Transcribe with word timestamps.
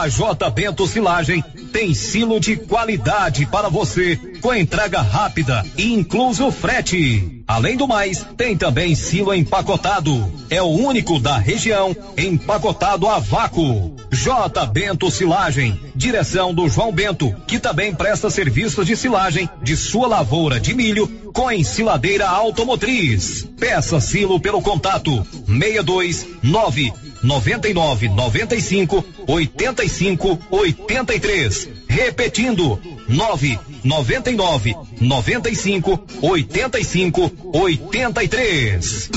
A 0.00 0.08
J 0.08 0.48
Bento 0.48 0.86
Silagem 0.86 1.44
tem 1.74 1.92
silo 1.92 2.40
de 2.40 2.56
qualidade 2.56 3.44
para 3.44 3.68
você, 3.68 4.16
com 4.40 4.54
entrega 4.54 5.02
rápida 5.02 5.62
e 5.76 5.92
incluso 5.92 6.50
frete. 6.50 7.44
Além 7.46 7.76
do 7.76 7.86
mais, 7.86 8.24
tem 8.34 8.56
também 8.56 8.94
silo 8.94 9.34
empacotado. 9.34 10.32
É 10.48 10.62
o 10.62 10.68
único 10.68 11.20
da 11.20 11.36
região 11.36 11.94
empacotado 12.16 13.06
a 13.06 13.18
vácuo. 13.18 13.94
J 14.10 14.64
Bento 14.68 15.10
Silagem, 15.10 15.78
direção 15.94 16.54
do 16.54 16.66
João 16.66 16.90
Bento, 16.90 17.36
que 17.46 17.58
também 17.58 17.94
presta 17.94 18.30
serviço 18.30 18.82
de 18.82 18.96
silagem 18.96 19.50
de 19.62 19.76
sua 19.76 20.08
lavoura 20.08 20.58
de 20.58 20.72
milho 20.72 21.06
com 21.34 21.52
ensiladeira 21.52 22.26
automotriz. 22.26 23.46
Peça 23.58 24.00
silo 24.00 24.40
pelo 24.40 24.62
contato 24.62 25.26
629 25.46 27.09
99 27.22 28.08
95 28.08 29.04
85 29.26 30.38
83. 30.50 31.68
Repetindo 31.88 32.80
9 33.08 33.58
99 33.84 34.76
95 35.00 36.00
85 36.22 37.32
83. 37.52 39.10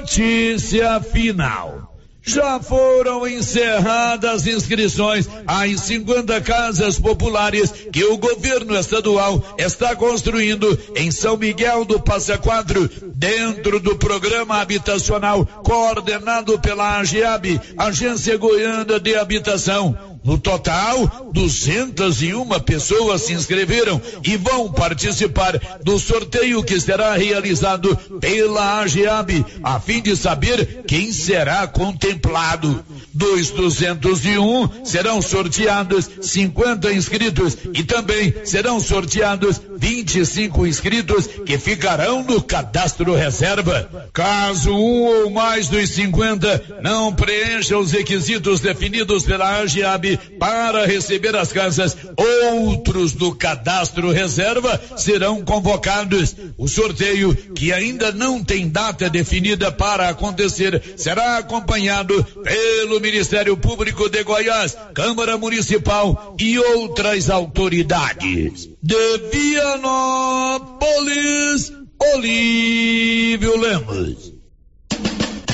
Notícia 0.00 1.00
final. 1.00 1.79
Já 2.22 2.60
foram 2.60 3.26
encerradas 3.26 4.46
inscrições 4.46 5.28
às 5.46 5.80
50 5.80 6.40
casas 6.42 6.98
populares 6.98 7.70
que 7.92 8.04
o 8.04 8.18
governo 8.18 8.76
estadual 8.76 9.42
está 9.58 9.96
construindo 9.96 10.78
em 10.94 11.10
São 11.10 11.36
Miguel 11.36 11.84
do 11.84 11.98
Passa 11.98 12.36
Quatro, 12.36 12.88
dentro 13.14 13.80
do 13.80 13.96
programa 13.96 14.60
habitacional 14.60 15.46
coordenado 15.46 16.58
pela 16.58 16.98
AGEAB, 16.98 17.60
Agência 17.76 18.36
Goiana 18.36 19.00
de 19.00 19.14
Habitação. 19.14 20.19
No 20.22 20.36
total, 20.38 21.30
201 21.32 22.46
pessoas 22.60 23.22
se 23.22 23.32
inscreveram 23.32 24.00
e 24.22 24.36
vão 24.36 24.70
participar 24.70 25.58
do 25.82 25.98
sorteio 25.98 26.62
que 26.62 26.78
será 26.78 27.14
realizado 27.14 27.96
pela 28.20 28.80
AGEAB, 28.80 29.44
a 29.62 29.80
fim 29.80 30.02
de 30.02 30.14
saber 30.14 30.84
quem 30.86 31.10
será 31.10 31.66
contemplado. 31.66 32.84
Dos 33.12 33.50
201 33.50 34.84
serão 34.84 35.22
sorteados 35.22 36.08
50 36.20 36.92
inscritos 36.92 37.56
e 37.74 37.82
também 37.82 38.34
serão 38.44 38.78
sorteados 38.78 39.60
25 39.76 40.66
inscritos 40.66 41.26
que 41.26 41.58
ficarão 41.58 42.22
no 42.22 42.42
cadastro 42.42 43.14
reserva. 43.14 44.08
Caso 44.12 44.70
um 44.70 45.04
ou 45.04 45.30
mais 45.30 45.68
dos 45.68 45.90
50 45.90 46.80
não 46.82 47.12
preencha 47.12 47.78
os 47.78 47.90
requisitos 47.90 48.60
definidos 48.60 49.24
pela 49.24 49.60
AGEAB, 49.60 50.09
para 50.16 50.86
receber 50.86 51.34
as 51.36 51.52
casas. 51.52 51.96
Outros 52.16 53.12
do 53.12 53.34
cadastro 53.34 54.10
reserva 54.10 54.80
serão 54.96 55.42
convocados. 55.44 56.36
O 56.56 56.68
sorteio, 56.68 57.34
que 57.54 57.72
ainda 57.72 58.12
não 58.12 58.42
tem 58.42 58.68
data 58.68 59.08
definida 59.08 59.72
para 59.72 60.08
acontecer, 60.08 60.82
será 60.96 61.38
acompanhado 61.38 62.24
pelo 62.24 63.00
Ministério 63.00 63.56
Público 63.56 64.08
de 64.08 64.22
Goiás, 64.22 64.76
Câmara 64.94 65.36
Municipal 65.38 66.36
e 66.38 66.58
outras 66.58 67.30
autoridades. 67.30 68.68
De 68.82 69.18
Vianópolis, 69.32 70.70
Olívio 72.14 73.58
Lemos. 73.58 74.39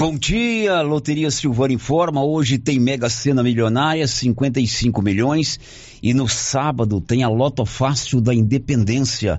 Bom 0.00 0.16
dia, 0.16 0.80
Loteria 0.80 1.30
Silvana 1.30 1.74
informa. 1.74 2.24
Hoje 2.24 2.56
tem 2.56 2.80
Mega 2.80 3.10
Sena 3.10 3.42
Milionária, 3.42 4.08
55 4.08 5.02
milhões. 5.02 5.60
E 6.02 6.14
no 6.14 6.26
sábado 6.26 7.02
tem 7.02 7.22
a 7.22 7.28
Loto 7.28 7.66
Fácil 7.66 8.18
da 8.18 8.34
Independência. 8.34 9.38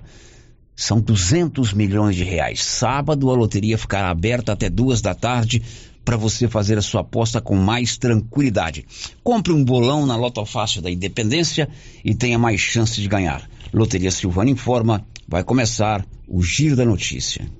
São 0.76 1.00
200 1.00 1.72
milhões 1.72 2.14
de 2.14 2.22
reais. 2.22 2.62
Sábado 2.62 3.28
a 3.28 3.34
loteria 3.34 3.76
ficará 3.76 4.08
aberta 4.08 4.52
até 4.52 4.70
duas 4.70 5.00
da 5.00 5.16
tarde 5.16 5.60
para 6.04 6.16
você 6.16 6.46
fazer 6.46 6.78
a 6.78 6.82
sua 6.82 7.00
aposta 7.00 7.40
com 7.40 7.56
mais 7.56 7.98
tranquilidade. 7.98 8.86
Compre 9.24 9.52
um 9.52 9.64
bolão 9.64 10.06
na 10.06 10.14
Loto 10.14 10.44
Fácil 10.46 10.80
da 10.80 10.92
Independência 10.92 11.68
e 12.04 12.14
tenha 12.14 12.38
mais 12.38 12.60
chance 12.60 13.00
de 13.00 13.08
ganhar. 13.08 13.50
Loteria 13.74 14.12
Silvana 14.12 14.50
informa. 14.50 15.04
Vai 15.26 15.42
começar 15.42 16.06
o 16.28 16.40
Giro 16.40 16.76
da 16.76 16.84
Notícia. 16.84 17.50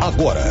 Agora. 0.00 0.50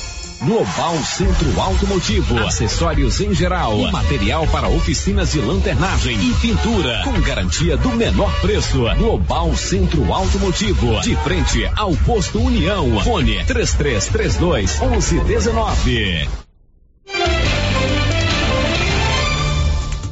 Global 0.43 0.97
Centro 1.03 1.61
Automotivo, 1.61 2.39
acessórios 2.39 3.21
em 3.21 3.31
geral, 3.31 3.79
e 3.79 3.91
material 3.91 4.47
para 4.47 4.67
oficinas 4.67 5.33
de 5.33 5.39
lanternagem 5.39 6.17
e 6.19 6.33
pintura, 6.33 7.03
com 7.03 7.21
garantia 7.21 7.77
do 7.77 7.89
menor 7.89 8.33
preço. 8.41 8.79
Global 8.97 9.55
Centro 9.55 10.11
Automotivo, 10.11 10.99
de 11.01 11.15
frente 11.17 11.63
ao 11.75 11.95
posto 11.97 12.39
União. 12.39 12.99
Fone 13.03 13.45
3332 13.45 14.79
1119. 14.79 16.27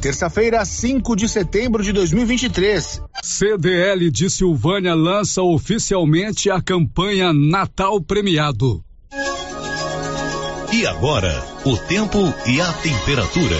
Terça-feira, 0.00 0.64
5 0.64 1.16
de 1.16 1.28
setembro 1.28 1.82
de 1.82 1.92
2023. 1.92 3.02
CDL 3.20 4.08
de 4.12 4.30
Silvânia 4.30 4.94
lança 4.94 5.42
oficialmente 5.42 6.48
a 6.48 6.62
campanha 6.62 7.32
Natal 7.32 8.00
Premiado. 8.00 8.84
E 10.72 10.86
agora, 10.86 11.44
o 11.64 11.76
tempo 11.76 12.18
e 12.46 12.60
a 12.60 12.72
temperatura. 12.74 13.56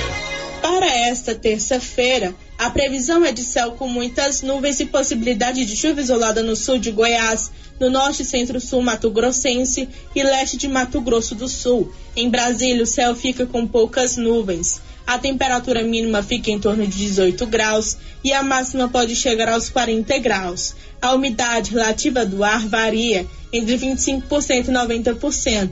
Para 0.63 0.87
esta 0.87 1.35
terça-feira, 1.35 2.35
A 2.61 2.69
previsão 2.69 3.25
é 3.25 3.33
de 3.33 3.43
céu 3.43 3.71
com 3.71 3.89
muitas 3.89 4.43
nuvens 4.43 4.79
e 4.81 4.85
possibilidade 4.85 5.65
de 5.65 5.75
chuva 5.75 6.03
isolada 6.03 6.43
no 6.43 6.55
sul 6.55 6.79
de 6.79 6.91
Goiás, 6.91 7.51
no 7.81 7.89
norte 7.89 8.21
e 8.21 8.25
centro-sul 8.27 8.83
Mato 8.83 9.11
Grossense 9.11 9.89
e 10.15 10.23
leste 10.23 10.59
de 10.59 10.69
Mato 10.69 11.01
Grosso 11.01 11.35
do 11.35 11.49
Sul. 11.49 11.91
Em 12.15 12.29
Brasília, 12.29 12.83
o 12.83 12.87
céu 12.87 13.17
fica 13.17 13.47
com 13.47 13.67
poucas 13.67 14.19
nuvens. 14.19 14.83
A 15.07 15.19
temperatura 15.19 15.83
mínima 15.83 16.23
fica 16.23 16.51
em 16.51 16.61
torno 16.61 16.87
de 16.87 16.99
18 16.99 17.47
graus 17.47 17.97
e 18.23 18.31
a 18.31 18.43
máxima 18.43 18.89
pode 18.89 19.17
chegar 19.17 19.49
aos 19.49 19.71
40 19.71 20.19
graus. 20.19 20.75
A 21.01 21.15
umidade 21.15 21.71
relativa 21.71 22.27
do 22.27 22.45
ar 22.45 22.69
varia 22.69 23.27
entre 23.51 23.79
25% 23.79 24.69
e 24.69 24.71
90%. 24.71 25.71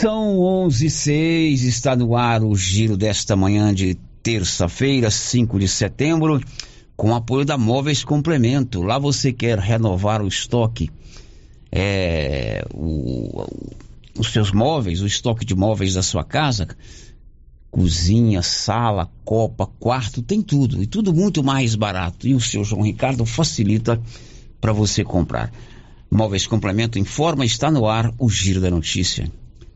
São 0.00 0.40
11 0.40 0.86
e 0.86 0.90
6, 0.90 1.64
está 1.64 1.96
no 1.96 2.14
ar 2.14 2.44
o 2.44 2.54
giro 2.54 2.96
desta 2.96 3.34
manhã 3.34 3.74
de 3.74 3.96
terça-feira, 4.22 5.10
5 5.10 5.58
de 5.58 5.66
setembro, 5.66 6.40
com 6.96 7.16
apoio 7.16 7.44
da 7.44 7.58
Móveis 7.58 8.04
Complemento. 8.04 8.80
Lá 8.80 8.96
você 8.96 9.32
quer 9.32 9.58
renovar 9.58 10.22
o 10.22 10.28
estoque, 10.28 10.88
é, 11.72 12.64
o, 12.72 13.44
os 14.16 14.28
seus 14.28 14.52
móveis, 14.52 15.02
o 15.02 15.06
estoque 15.06 15.44
de 15.44 15.56
móveis 15.56 15.94
da 15.94 16.02
sua 16.04 16.22
casa, 16.22 16.68
cozinha, 17.68 18.40
sala, 18.40 19.10
copa, 19.24 19.66
quarto, 19.80 20.22
tem 20.22 20.40
tudo. 20.40 20.80
E 20.80 20.86
tudo 20.86 21.12
muito 21.12 21.42
mais 21.42 21.74
barato. 21.74 22.28
E 22.28 22.36
o 22.36 22.40
seu 22.40 22.62
João 22.62 22.82
Ricardo 22.82 23.26
facilita 23.26 24.00
para 24.60 24.72
você 24.72 25.02
comprar. 25.02 25.52
Móveis 26.08 26.46
Complemento 26.46 27.00
informa, 27.00 27.44
está 27.44 27.68
no 27.68 27.84
ar 27.88 28.14
o 28.16 28.30
giro 28.30 28.60
da 28.60 28.70
notícia. 28.70 29.28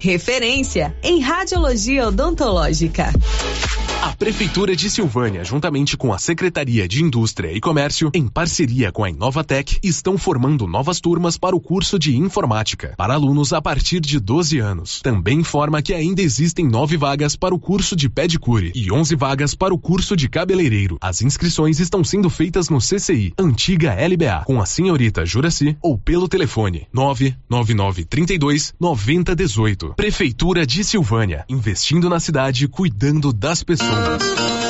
referência 0.00 0.96
em 1.02 1.20
radiologia 1.20 2.08
odontológica. 2.08 3.12
A 4.02 4.16
Prefeitura 4.16 4.74
de 4.74 4.88
Silvânia, 4.88 5.44
juntamente 5.44 5.94
com 5.94 6.10
a 6.10 6.18
Secretaria 6.18 6.88
de 6.88 7.04
Indústria 7.04 7.52
e 7.52 7.60
Comércio, 7.60 8.10
em 8.14 8.26
parceria 8.26 8.90
com 8.90 9.04
a 9.04 9.10
Inovatec, 9.10 9.78
estão 9.82 10.16
formando 10.16 10.66
novas 10.66 11.00
turmas 11.00 11.36
para 11.36 11.54
o 11.54 11.60
curso 11.60 11.98
de 11.98 12.16
Informática, 12.16 12.94
para 12.96 13.12
alunos 13.12 13.52
a 13.52 13.60
partir 13.60 14.00
de 14.00 14.18
12 14.18 14.58
anos. 14.58 15.02
Também 15.02 15.40
informa 15.40 15.82
que 15.82 15.92
ainda 15.92 16.22
existem 16.22 16.66
nove 16.66 16.96
vagas 16.96 17.36
para 17.36 17.54
o 17.54 17.58
curso 17.58 17.94
de 17.94 18.08
pedicure 18.08 18.72
e 18.74 18.90
11 18.90 19.14
vagas 19.16 19.54
para 19.54 19.74
o 19.74 19.78
curso 19.78 20.16
de 20.16 20.30
cabeleireiro. 20.30 20.96
As 20.98 21.20
inscrições 21.20 21.78
estão 21.78 22.02
sendo 22.02 22.30
feitas 22.30 22.70
no 22.70 22.78
CCI, 22.78 23.34
antiga 23.38 23.94
LBA, 23.94 24.44
com 24.46 24.62
a 24.62 24.66
senhorita 24.66 25.26
Juraci 25.26 25.76
ou 25.82 25.98
pelo 25.98 26.26
telefone 26.26 26.86
99932 26.90 28.72
9018. 28.80 29.89
Prefeitura 29.96 30.66
de 30.66 30.84
Silvânia, 30.84 31.44
investindo 31.48 32.08
na 32.08 32.20
cidade, 32.20 32.68
cuidando 32.68 33.32
das 33.32 33.62
pessoas. 33.62 34.69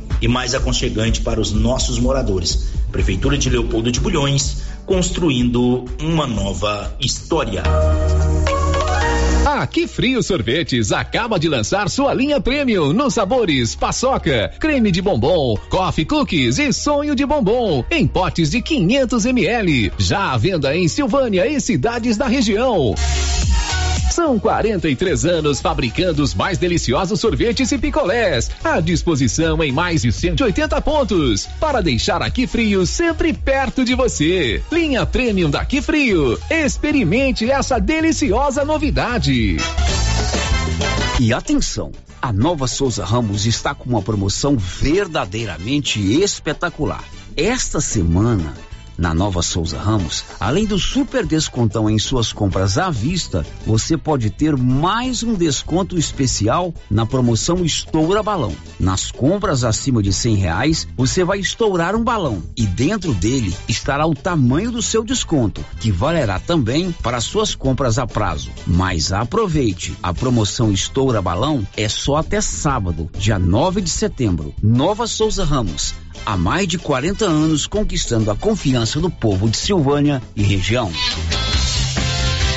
e 0.21 0.27
mais 0.27 0.53
aconchegante 0.53 1.21
para 1.21 1.41
os 1.41 1.51
nossos 1.51 1.99
moradores. 1.99 2.69
Prefeitura 2.91 3.37
de 3.37 3.49
Leopoldo 3.49 3.91
de 3.91 3.99
Bulhões, 3.99 4.57
construindo 4.85 5.85
uma 5.99 6.27
nova 6.27 6.95
história. 6.99 7.63
A 9.45 9.67
Que 9.67 9.87
Frio 9.87 10.23
Sorvetes 10.23 10.91
acaba 10.91 11.39
de 11.39 11.49
lançar 11.49 11.89
sua 11.89 12.13
linha 12.13 12.39
premium 12.39 12.93
nos 12.93 13.13
sabores 13.13 13.75
paçoca, 13.75 14.51
creme 14.59 14.91
de 14.91 15.01
bombom, 15.01 15.57
coffee 15.69 16.05
cookies 16.05 16.57
e 16.57 16.71
sonho 16.71 17.15
de 17.15 17.25
bombom 17.25 17.83
em 17.91 18.07
potes 18.07 18.51
de 18.51 18.61
500 18.61 19.25
ml. 19.25 19.91
Já 19.97 20.31
à 20.31 20.37
venda 20.37 20.75
em 20.75 20.87
Silvânia 20.87 21.45
e 21.47 21.59
cidades 21.59 22.17
da 22.17 22.27
região. 22.27 22.95
São 24.11 24.37
43 24.37 25.25
anos 25.25 25.61
fabricando 25.61 26.21
os 26.21 26.35
mais 26.35 26.57
deliciosos 26.57 27.17
sorvetes 27.17 27.71
e 27.71 27.77
picolés, 27.77 28.51
à 28.61 28.81
disposição 28.81 29.63
em 29.63 29.71
mais 29.71 30.01
de 30.01 30.11
180 30.11 30.81
pontos, 30.81 31.47
para 31.61 31.81
deixar 31.81 32.21
aqui 32.21 32.45
frio 32.45 32.85
sempre 32.85 33.31
perto 33.31 33.85
de 33.85 33.95
você. 33.95 34.61
Linha 34.69 35.05
Premium 35.05 35.49
daqui 35.49 35.81
frio. 35.81 36.37
Experimente 36.49 37.49
essa 37.49 37.79
deliciosa 37.79 38.65
novidade. 38.65 39.55
E 41.17 41.33
atenção, 41.33 41.93
a 42.21 42.33
Nova 42.33 42.67
Souza 42.67 43.05
Ramos 43.05 43.45
está 43.45 43.73
com 43.73 43.89
uma 43.89 44.01
promoção 44.01 44.57
verdadeiramente 44.57 46.01
espetacular. 46.21 47.05
Esta 47.37 47.79
semana 47.79 48.53
na 48.97 49.13
Nova 49.13 49.41
Souza 49.41 49.77
Ramos, 49.77 50.23
além 50.39 50.65
do 50.65 50.77
super 50.77 51.25
descontão 51.25 51.89
em 51.89 51.97
suas 51.97 52.31
compras 52.31 52.77
à 52.77 52.89
vista, 52.89 53.45
você 53.65 53.97
pode 53.97 54.29
ter 54.29 54.55
mais 54.55 55.23
um 55.23 55.33
desconto 55.33 55.97
especial 55.97 56.73
na 56.89 57.05
promoção 57.05 57.63
Estoura 57.63 58.21
Balão. 58.21 58.53
Nas 58.79 59.11
compras 59.11 59.63
acima 59.63 60.01
de 60.01 60.11
cem 60.11 60.35
reais, 60.35 60.87
você 60.95 61.23
vai 61.23 61.39
estourar 61.39 61.95
um 61.95 62.03
balão 62.03 62.43
e 62.55 62.65
dentro 62.65 63.13
dele 63.13 63.55
estará 63.67 64.05
o 64.05 64.15
tamanho 64.15 64.71
do 64.71 64.81
seu 64.81 65.03
desconto, 65.03 65.63
que 65.79 65.91
valerá 65.91 66.39
também 66.39 66.91
para 66.91 67.21
suas 67.21 67.55
compras 67.55 67.97
a 67.97 68.05
prazo. 68.05 68.51
Mas 68.65 69.11
aproveite, 69.11 69.95
a 70.01 70.13
promoção 70.13 70.71
Estoura 70.71 71.21
Balão 71.21 71.65
é 71.75 71.87
só 71.87 72.17
até 72.17 72.41
sábado, 72.41 73.09
dia 73.17 73.39
9 73.39 73.81
de 73.81 73.89
setembro. 73.89 74.53
Nova 74.61 75.07
Souza 75.07 75.43
Ramos 75.43 75.95
há 76.25 76.37
mais 76.37 76.67
de 76.67 76.77
40 76.77 77.25
anos 77.25 77.67
conquistando 77.67 78.31
a 78.31 78.35
confiança 78.35 78.99
do 78.99 79.09
povo 79.09 79.49
de 79.49 79.57
Silvânia 79.57 80.21
e 80.35 80.43
região. 80.43 80.91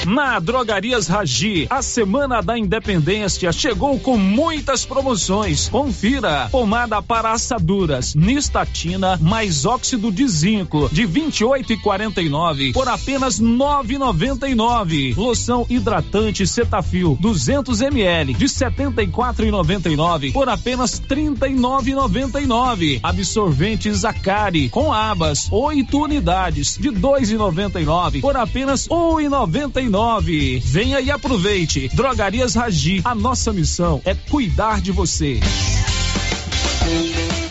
Na 0.07 0.39
Drogarias 0.39 1.07
Ragi, 1.07 1.67
a 1.71 1.81
Semana 1.81 2.43
da 2.43 2.59
Independência 2.59 3.51
chegou 3.53 3.99
com 3.99 4.19
muitas 4.19 4.85
promoções. 4.85 5.71
Confira: 5.71 6.47
pomada 6.51 7.01
para 7.01 7.33
assaduras, 7.33 8.15
nistatina 8.15 9.19
mais 9.23 9.65
óxido 9.65 10.13
de 10.13 10.29
zinco 10.29 10.91
de 10.93 11.07
28 11.07 11.73
e 11.73 11.79
49 11.79 12.73
por 12.75 12.87
apenas 12.87 13.41
9,99. 13.41 15.17
Loção 15.17 15.65
hidratante 15.71 16.47
Cetafil 16.47 17.17
200 17.19 17.81
ml 17.81 18.35
de 18.35 18.47
74 18.47 19.47
e 19.47 19.51
99 19.51 20.33
por 20.33 20.51
apenas 20.51 21.01
39,99. 21.01 23.01
Absorvente 23.03 23.91
Zacari 23.93 24.69
com 24.69 24.93
abas 24.93 25.49
8 25.51 25.99
unidades 25.99 26.77
de 26.77 26.91
2,99 26.91 28.21
por 28.21 28.37
apenas 28.37 28.87
1,99 28.87 29.94
nove. 29.95 30.59
Venha 30.59 31.01
e 31.01 31.09
aproveite. 31.09 31.89
Drogarias 31.95 32.57
Ragi, 32.57 33.01
a 33.05 33.15
nossa 33.15 33.53
missão 33.53 34.03
é 34.05 34.13
cuidar 34.13 34.81
de 34.81 34.91
você. 34.91 35.39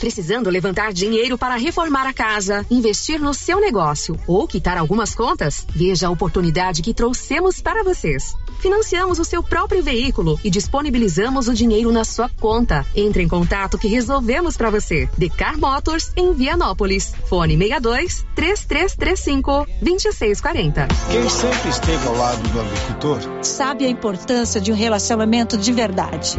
Precisando 0.00 0.48
levantar 0.48 0.94
dinheiro 0.94 1.36
para 1.36 1.56
reformar 1.56 2.06
a 2.06 2.12
casa, 2.14 2.64
investir 2.70 3.20
no 3.20 3.34
seu 3.34 3.60
negócio 3.60 4.18
ou 4.26 4.48
quitar 4.48 4.78
algumas 4.78 5.14
contas? 5.14 5.66
Veja 5.76 6.08
a 6.08 6.10
oportunidade 6.10 6.80
que 6.80 6.94
trouxemos 6.94 7.60
para 7.60 7.84
vocês. 7.84 8.34
Financiamos 8.60 9.18
o 9.18 9.24
seu 9.26 9.42
próprio 9.42 9.82
veículo 9.82 10.40
e 10.42 10.48
disponibilizamos 10.48 11.48
o 11.48 11.54
dinheiro 11.54 11.92
na 11.92 12.02
sua 12.02 12.30
conta. 12.40 12.86
Entre 12.96 13.22
em 13.22 13.28
contato 13.28 13.76
que 13.76 13.88
resolvemos 13.88 14.56
para 14.56 14.70
você. 14.70 15.06
Decar 15.18 15.58
Motors 15.58 16.12
em 16.16 16.32
Vianópolis. 16.32 17.12
Fone 17.26 17.58
62 17.58 18.24
3335 18.34 19.66
2640. 19.82 20.88
Quem 21.10 21.28
sempre 21.28 21.68
esteve 21.68 22.08
ao 22.08 22.16
lado 22.16 22.48
do 22.48 22.60
agricultor 22.60 23.44
sabe 23.44 23.84
a 23.84 23.90
importância 23.90 24.62
de 24.62 24.72
um 24.72 24.74
relacionamento 24.74 25.58
de 25.58 25.72
verdade. 25.72 26.38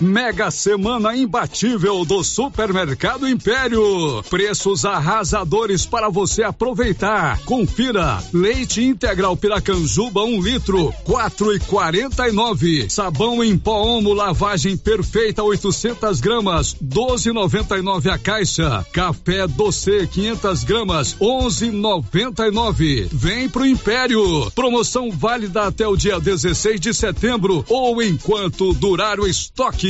Mega 0.00 0.50
Semana 0.50 1.14
Imbatível 1.14 2.06
do 2.06 2.24
Supermercado 2.24 3.28
Império. 3.28 4.22
Preços 4.30 4.86
arrasadores 4.86 5.84
para 5.84 6.08
você 6.08 6.42
aproveitar. 6.42 7.38
Confira: 7.44 8.18
leite 8.32 8.82
integral 8.82 9.36
Piracanjuba 9.36 10.22
um 10.22 10.40
litro, 10.40 10.92
quatro 11.04 11.54
e 11.54 11.60
quarenta 11.60 12.26
e 12.28 12.32
nove. 12.32 12.88
Sabão 12.88 13.44
em 13.44 13.58
pó 13.58 13.82
Omo 13.82 14.14
lavagem 14.14 14.76
perfeita 14.76 15.42
800 15.42 16.20
gramas, 16.20 16.74
doze 16.80 17.30
noventa 17.30 17.76
e 17.76 17.82
nove 17.82 18.08
a 18.08 18.16
caixa. 18.16 18.84
Café 18.92 19.46
doce 19.46 20.06
500 20.06 20.64
gramas, 20.64 21.16
onze 21.20 21.70
noventa 21.70 22.46
e 22.46 22.50
nove. 22.50 23.06
Vem 23.12 23.50
pro 23.50 23.66
Império. 23.66 24.50
Promoção 24.52 25.10
válida 25.10 25.64
até 25.64 25.86
o 25.86 25.96
dia 25.96 26.18
16 26.18 26.80
de 26.80 26.94
setembro 26.94 27.64
ou 27.68 28.02
enquanto 28.02 28.72
durar 28.72 29.20
o 29.20 29.26
estoque. 29.26 29.89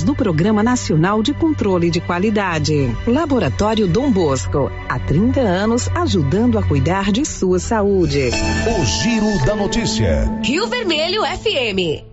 do 0.00 0.14
Programa 0.14 0.62
Nacional 0.62 1.22
de 1.22 1.34
Controle 1.34 1.90
de 1.90 2.00
Qualidade. 2.00 2.88
Laboratório 3.06 3.88
Dom 3.88 4.12
Bosco, 4.12 4.70
há 4.88 4.98
30 4.98 5.40
anos 5.40 5.88
ajudando 5.88 6.56
a 6.56 6.62
cuidar 6.62 7.10
de 7.10 7.24
sua 7.24 7.58
saúde. 7.58 8.30
O 8.30 8.84
Giro 8.84 9.44
da 9.44 9.56
Notícia. 9.56 10.40
Rio 10.44 10.68
Vermelho 10.68 11.22
FM. 11.22 12.06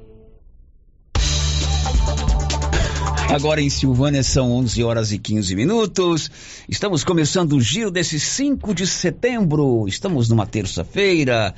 Agora 3.29 3.61
em 3.61 3.69
Silvânia 3.69 4.23
são 4.23 4.51
11 4.53 4.83
horas 4.83 5.11
e 5.11 5.19
15 5.19 5.55
minutos. 5.55 6.31
Estamos 6.67 7.03
começando 7.03 7.53
o 7.53 7.61
giro 7.61 7.91
desse 7.91 8.19
5 8.19 8.73
de 8.73 8.87
setembro. 8.87 9.87
Estamos 9.87 10.27
numa 10.27 10.47
terça-feira 10.47 11.53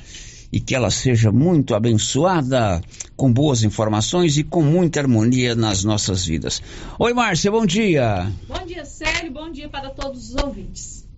e 0.52 0.60
que 0.60 0.74
ela 0.74 0.90
seja 0.90 1.32
muito 1.32 1.74
abençoada, 1.74 2.82
com 3.16 3.32
boas 3.32 3.62
informações 3.62 4.36
e 4.36 4.44
com 4.44 4.62
muita 4.62 5.00
harmonia 5.00 5.54
nas 5.54 5.82
nossas 5.82 6.26
vidas. 6.26 6.62
Oi, 6.98 7.14
Márcia, 7.14 7.50
bom 7.50 7.64
dia. 7.64 8.30
Bom 8.46 8.66
dia, 8.66 8.84
Célio, 8.84 9.32
bom 9.32 9.50
dia 9.50 9.68
para 9.70 9.88
todos 9.88 10.28
os 10.30 10.42
ouvintes. 10.42 11.08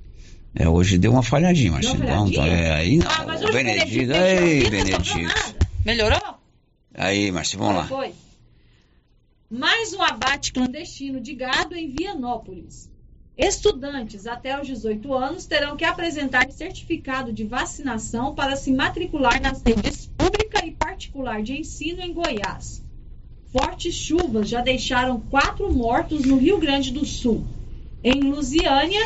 É, 0.54 0.68
hoje 0.68 0.98
deu 0.98 1.10
uma 1.10 1.22
falhadinha, 1.22 1.72
Márcia. 1.72 1.94
Deu 1.94 2.06
uma 2.06 2.28
Então, 2.28 2.44
é, 2.44 2.72
aí 2.74 2.98
não. 2.98 3.10
Ah, 3.10 3.24
mas 3.26 3.42
hoje 3.42 3.52
Benedito, 3.52 4.06
Benedito 4.06 4.14
ei, 4.14 4.70
Benedito. 4.70 5.34
Melhorou? 5.84 6.38
Aí, 6.94 7.32
Márcia, 7.32 7.58
vamos 7.58 7.74
lá. 7.74 7.86
Foi. 7.88 8.12
Mais 9.50 9.92
um 9.92 10.02
abate 10.02 10.52
clandestino 10.52 11.20
de 11.20 11.34
gado 11.34 11.74
em 11.74 11.90
Vianópolis. 11.90 12.88
Estudantes 13.36 14.28
até 14.28 14.60
os 14.60 14.66
18 14.66 15.12
anos 15.12 15.44
terão 15.44 15.76
que 15.76 15.84
apresentar 15.84 16.48
certificado 16.52 17.32
de 17.32 17.44
vacinação 17.44 18.32
para 18.32 18.54
se 18.54 18.72
matricular 18.72 19.42
nas 19.42 19.60
redes 19.60 20.06
pública 20.16 20.64
e 20.64 20.70
particular 20.70 21.42
de 21.42 21.58
ensino 21.58 22.00
em 22.00 22.12
Goiás. 22.12 22.80
Fortes 23.52 23.94
chuvas 23.94 24.48
já 24.48 24.60
deixaram 24.60 25.20
quatro 25.20 25.72
mortos 25.72 26.24
no 26.24 26.36
Rio 26.36 26.58
Grande 26.58 26.92
do 26.92 27.04
Sul. 27.04 27.44
Em 28.04 28.20
Lusiânia, 28.20 29.04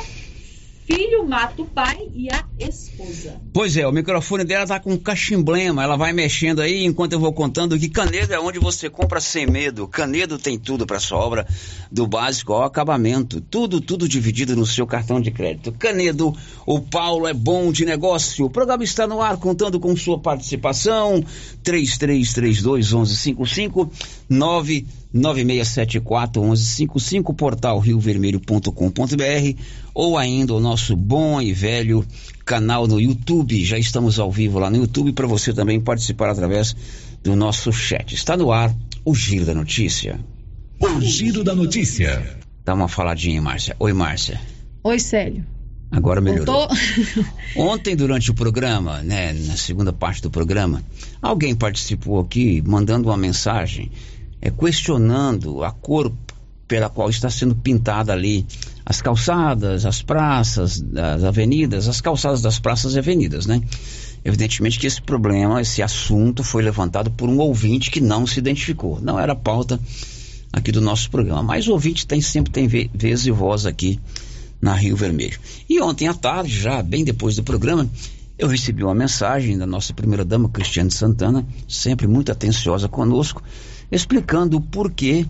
filho 0.85 1.27
mata 1.27 1.63
o 1.63 1.67
pai 1.67 2.09
e 2.15 2.29
a 2.31 2.43
esposa. 2.59 3.41
Pois 3.53 3.77
é, 3.77 3.87
o 3.87 3.93
microfone 3.93 4.45
dela 4.45 4.67
tá 4.67 4.81
com 4.81 4.99
cachimblema, 4.99 5.83
ela 5.83 5.97
vai 5.97 6.13
mexendo 6.13 6.61
aí 6.61 6.85
enquanto 6.85 7.13
eu 7.13 7.21
vou 7.21 7.33
contando 7.33 7.79
que 7.79 7.89
Canedo 7.89 8.35
é 8.35 8.41
onde 8.41 8.59
você 8.59 8.91
compra 8.91 9.21
sem 9.21 9.47
medo. 9.47 9.87
Canedo 9.87 10.39
tem 10.39 10.59
tudo 10.59 10.87
para 10.87 10.99
sua 10.99 11.19
obra, 11.19 11.47
do 11.91 12.07
básico 12.07 12.53
ao 12.53 12.65
acabamento, 12.65 13.41
tudo, 13.41 13.81
tudo 13.81 14.09
dividido 14.09 14.57
no 14.57 14.67
seu 14.67 14.87
cartão 14.87 15.21
de 15.21 15.31
crédito. 15.31 15.73
Canedo, 15.73 16.35
o 16.67 16.81
Paulo 16.81 17.27
é 17.27 17.35
bom 17.35 17.73
de 17.73 17.85
negócio. 17.85 18.47
O 18.47 18.51
programa 18.51 18.85
está 18.85 19.07
no 19.07 19.23
ar 19.23 19.37
contando 19.37 19.81
com 19.81 19.97
sua 19.97 20.19
participação. 20.19 21.25
3332 21.63 22.93
1155 22.93 23.91
99674 24.29 26.43
1155 26.43 27.35
portal 27.35 27.79
riovermelho.com.br 27.79 29.61
ou 29.95 30.17
ainda 30.17 30.55
o 30.55 30.61
nosso 30.61 30.95
bom 30.95 31.41
e 31.41 31.53
velho 31.53 32.05
canal 32.49 32.89
no 32.89 32.99
YouTube. 32.99 33.63
Já 33.63 33.79
estamos 33.79 34.19
ao 34.19 34.33
vivo 34.33 34.59
lá 34.59 34.71
no 34.71 34.79
YouTube 34.79 35.13
para 35.13 35.27
você 35.27 35.53
também 35.53 35.79
participar 35.79 36.31
através 36.31 36.75
do 37.23 37.37
nosso 37.37 37.71
chat. 37.71 38.15
Está 38.15 38.39
no 38.39 38.51
ar 38.51 38.75
o 39.05 39.15
Giro 39.15 39.45
da 39.45 39.55
Notícia. 39.55 40.19
O 40.81 40.99
Giro 40.99 41.45
da 41.45 41.55
Notícia. 41.55 42.39
Dá 42.65 42.73
uma 42.73 42.89
faladinha, 42.89 43.43
Márcia. 43.43 43.77
Oi, 43.79 43.93
Márcia. 43.93 44.41
Oi, 44.83 44.99
Célio. 44.99 45.45
Agora 45.91 46.23
melhorou. 46.23 46.69
Voltou? 46.69 47.25
Ontem, 47.71 47.95
durante 47.95 48.31
o 48.31 48.35
programa, 48.35 49.03
né, 49.03 49.35
na 49.35 49.57
segunda 49.57 49.93
parte 49.93 50.23
do 50.23 50.31
programa, 50.31 50.83
alguém 51.21 51.55
participou 51.55 52.19
aqui 52.19 52.63
mandando 52.67 53.11
uma 53.11 53.17
mensagem 53.17 53.91
é, 54.41 54.51
questionando 54.51 55.63
a 55.63 55.71
cor 55.71 56.11
pela 56.69 56.89
qual 56.91 57.09
está 57.09 57.31
sendo 57.31 57.57
pintada 57.57 58.13
ali 58.13 58.47
as 58.85 59.01
calçadas, 59.03 59.85
as 59.85 60.03
praças, 60.03 60.85
as 60.95 61.25
avenidas, 61.25 61.89
as 61.89 62.01
calçadas 62.01 62.41
das 62.43 62.59
praças 62.59 62.95
e 62.95 62.99
avenidas, 62.99 63.47
né? 63.47 63.61
Evidentemente 64.25 64.79
que 64.79 64.87
esse 64.87 65.01
problema, 65.01 65.61
esse 65.61 65.83
assunto 65.83 66.45
foi 66.45 66.63
levantado 66.63 67.11
por 67.11 67.29
um 67.29 67.39
ouvinte 67.39 67.91
que 67.91 68.01
não 68.01 68.27
se 68.27 68.39
identificou. 68.39 69.01
Não 69.01 69.19
era 69.19 69.35
pauta 69.35 69.81
aqui 70.53 70.71
do 70.71 70.81
nosso 70.81 71.11
programa, 71.11 71.43
mas 71.43 71.69
o 71.69 71.73
ouvinte 71.73 72.07
tem 72.07 72.21
sempre 72.21 72.53
tem 72.53 72.67
ve- 72.67 72.91
vez 72.93 73.27
e 73.27 73.31
voz 73.31 73.65
aqui 73.65 73.99
na 74.61 74.75
Rio 74.75 74.97
Vermelho. 74.97 75.39
E 75.69 75.81
ontem 75.81 76.09
à 76.09 76.15
tarde, 76.15 76.51
já 76.59 76.83
bem 76.83 77.05
depois 77.05 77.37
do 77.37 77.43
programa, 77.43 77.89
eu 78.39 78.49
recebi 78.49 78.83
uma 78.83 78.95
mensagem 78.95 79.57
da 79.57 79.67
nossa 79.67 79.93
primeira 79.93 80.25
dama, 80.25 80.49
Cristiane 80.49 80.91
Santana, 80.91 81.47
sempre 81.69 82.07
muito 82.07 82.33
atenciosa 82.33 82.89
conosco, 82.89 83.43
explicando 83.91 84.57
o 84.57 84.61
porquê 84.61 85.27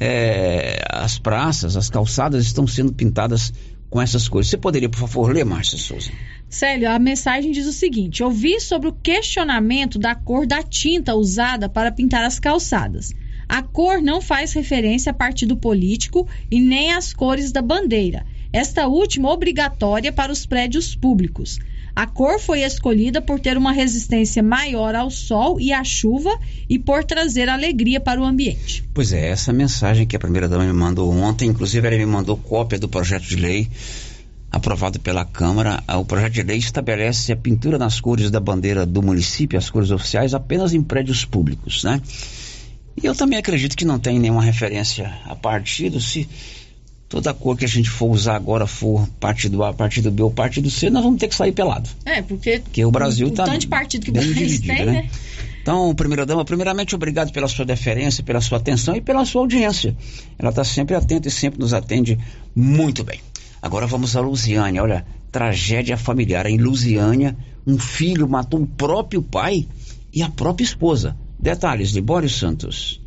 é, 0.00 0.82
as 0.88 1.18
praças, 1.18 1.76
as 1.76 1.90
calçadas 1.90 2.46
estão 2.46 2.66
sendo 2.66 2.90
pintadas 2.90 3.52
com 3.90 4.00
essas 4.00 4.26
cores. 4.28 4.48
Você 4.48 4.56
poderia, 4.56 4.88
por 4.88 4.98
favor, 4.98 5.30
ler, 5.30 5.44
Márcia 5.44 5.76
Souza? 5.76 6.10
Célio, 6.48 6.90
a 6.90 6.98
mensagem 6.98 7.52
diz 7.52 7.66
o 7.66 7.72
seguinte: 7.72 8.22
ouvi 8.22 8.58
sobre 8.60 8.88
o 8.88 8.92
questionamento 8.92 9.98
da 9.98 10.14
cor 10.14 10.46
da 10.46 10.62
tinta 10.62 11.14
usada 11.14 11.68
para 11.68 11.92
pintar 11.92 12.24
as 12.24 12.40
calçadas. 12.40 13.12
A 13.46 13.62
cor 13.62 14.00
não 14.00 14.20
faz 14.22 14.52
referência 14.52 15.10
a 15.10 15.14
partido 15.14 15.56
político 15.56 16.26
e 16.50 16.60
nem 16.60 16.92
às 16.92 17.12
cores 17.12 17.52
da 17.52 17.60
bandeira. 17.60 18.24
Esta 18.52 18.86
última 18.86 19.30
obrigatória 19.30 20.12
para 20.12 20.32
os 20.32 20.46
prédios 20.46 20.94
públicos. 20.94 21.58
A 22.00 22.06
cor 22.06 22.40
foi 22.40 22.62
escolhida 22.62 23.20
por 23.20 23.38
ter 23.38 23.58
uma 23.58 23.72
resistência 23.72 24.42
maior 24.42 24.94
ao 24.94 25.10
sol 25.10 25.60
e 25.60 25.70
à 25.70 25.84
chuva 25.84 26.30
e 26.66 26.78
por 26.78 27.04
trazer 27.04 27.46
alegria 27.46 28.00
para 28.00 28.18
o 28.18 28.24
ambiente. 28.24 28.82
Pois 28.94 29.12
é, 29.12 29.28
essa 29.28 29.52
mensagem 29.52 30.06
que 30.06 30.16
a 30.16 30.18
primeira 30.18 30.48
dama 30.48 30.64
me 30.64 30.72
mandou 30.72 31.12
ontem, 31.12 31.50
inclusive 31.50 31.86
ela 31.86 31.98
me 31.98 32.06
mandou 32.06 32.38
cópia 32.38 32.78
do 32.78 32.88
projeto 32.88 33.24
de 33.24 33.36
lei 33.36 33.68
aprovado 34.50 34.98
pela 34.98 35.26
Câmara. 35.26 35.84
Ah, 35.86 35.98
O 35.98 36.06
projeto 36.06 36.32
de 36.32 36.42
lei 36.42 36.56
estabelece 36.56 37.32
a 37.32 37.36
pintura 37.36 37.76
nas 37.76 38.00
cores 38.00 38.30
da 38.30 38.40
bandeira 38.40 38.86
do 38.86 39.02
município, 39.02 39.58
as 39.58 39.68
cores 39.68 39.90
oficiais, 39.90 40.32
apenas 40.32 40.72
em 40.72 40.82
prédios 40.82 41.26
públicos, 41.26 41.84
né? 41.84 42.00
E 42.96 43.04
eu 43.04 43.14
também 43.14 43.38
acredito 43.38 43.76
que 43.76 43.84
não 43.84 43.98
tem 43.98 44.18
nenhuma 44.18 44.42
referência 44.42 45.12
a 45.26 45.36
partido. 45.36 46.00
Se 46.00 46.26
toda 47.10 47.34
cor 47.34 47.56
que 47.58 47.64
a 47.64 47.68
gente 47.68 47.90
for 47.90 48.08
usar 48.08 48.36
agora 48.36 48.68
for 48.68 49.06
partido 49.18 49.64
A, 49.64 49.74
partido 49.74 50.12
B 50.12 50.22
ou 50.22 50.30
partido 50.30 50.70
C, 50.70 50.88
nós 50.88 51.02
vamos 51.02 51.18
ter 51.18 51.26
que 51.26 51.34
sair 51.34 51.50
pelado. 51.50 51.90
É, 52.04 52.22
porque, 52.22 52.60
Porque 52.60 52.84
o 52.84 52.90
Brasil 52.90 53.26
o 53.26 53.30
tá 53.32 53.44
tanto 53.44 53.58
de 53.58 53.66
partido 53.66 54.04
que 54.04 54.10
o 54.12 54.14
país 54.14 54.28
dividido, 54.28 54.66
tem, 54.68 54.86
né? 54.86 54.92
né? 54.92 55.10
Então, 55.60 55.92
primeira 55.94 56.24
dama, 56.24 56.44
primeiramente, 56.44 56.94
obrigado 56.94 57.32
pela 57.32 57.48
sua 57.48 57.64
deferência, 57.64 58.22
pela 58.22 58.40
sua 58.40 58.58
atenção 58.58 58.94
e 58.94 59.00
pela 59.00 59.24
sua 59.24 59.42
audiência. 59.42 59.94
Ela 60.38 60.50
está 60.50 60.62
sempre 60.62 60.94
atenta 60.94 61.26
e 61.26 61.30
sempre 61.32 61.58
nos 61.58 61.74
atende 61.74 62.16
muito 62.54 63.02
bem. 63.02 63.20
Agora 63.60 63.88
vamos 63.88 64.16
a 64.16 64.20
Lusiânia. 64.20 64.82
Olha, 64.82 65.04
tragédia 65.32 65.96
familiar. 65.96 66.46
Em 66.46 66.58
Lusiânia, 66.58 67.36
um 67.66 67.76
filho 67.76 68.28
matou 68.28 68.62
o 68.62 68.66
próprio 68.66 69.20
pai 69.20 69.66
e 70.14 70.22
a 70.22 70.30
própria 70.30 70.64
esposa. 70.64 71.16
Detalhes, 71.38 71.90
Libório 71.90 72.30
Santos. 72.30 73.00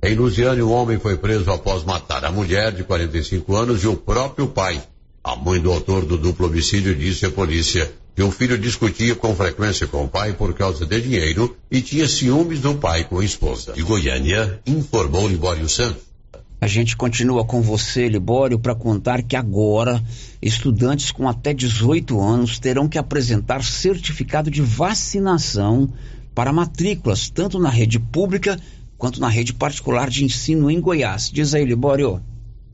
Em 0.00 0.14
Lusiane, 0.14 0.62
um 0.62 0.70
homem 0.70 0.96
foi 0.96 1.16
preso 1.16 1.50
após 1.50 1.82
matar 1.84 2.24
a 2.24 2.30
mulher 2.30 2.72
de 2.72 2.84
45 2.84 3.56
anos 3.56 3.82
e 3.82 3.88
o 3.88 3.96
próprio 3.96 4.46
pai. 4.46 4.80
A 5.24 5.34
mãe 5.34 5.60
do 5.60 5.72
autor 5.72 6.04
do 6.04 6.16
duplo 6.16 6.46
homicídio 6.46 6.94
disse 6.94 7.26
à 7.26 7.30
polícia 7.30 7.90
que 8.14 8.22
o 8.22 8.30
filho 8.30 8.56
discutia 8.56 9.16
com 9.16 9.34
frequência 9.34 9.88
com 9.88 10.04
o 10.04 10.08
pai 10.08 10.32
por 10.32 10.54
causa 10.54 10.86
de 10.86 11.00
dinheiro 11.00 11.56
e 11.68 11.80
tinha 11.80 12.06
ciúmes 12.06 12.60
do 12.60 12.76
pai 12.76 13.04
com 13.04 13.18
a 13.18 13.24
esposa. 13.24 13.72
De 13.72 13.82
Goiânia, 13.82 14.60
informou 14.64 15.28
Libório 15.28 15.68
Santos. 15.68 16.02
A 16.60 16.68
gente 16.68 16.96
continua 16.96 17.44
com 17.44 17.60
você, 17.60 18.08
Libório, 18.08 18.58
para 18.58 18.76
contar 18.76 19.22
que 19.22 19.34
agora 19.34 20.02
estudantes 20.40 21.10
com 21.10 21.28
até 21.28 21.52
18 21.52 22.20
anos 22.20 22.60
terão 22.60 22.88
que 22.88 22.98
apresentar 22.98 23.64
certificado 23.64 24.48
de 24.48 24.62
vacinação 24.62 25.92
para 26.34 26.52
matrículas, 26.52 27.28
tanto 27.28 27.58
na 27.58 27.68
rede 27.68 27.98
pública 27.98 28.56
quanto 28.98 29.20
na 29.20 29.28
rede 29.28 29.54
particular 29.54 30.10
de 30.10 30.24
ensino 30.24 30.70
em 30.70 30.80
Goiás. 30.80 31.30
Diz 31.32 31.54
aí, 31.54 31.64
Libório. 31.64 32.20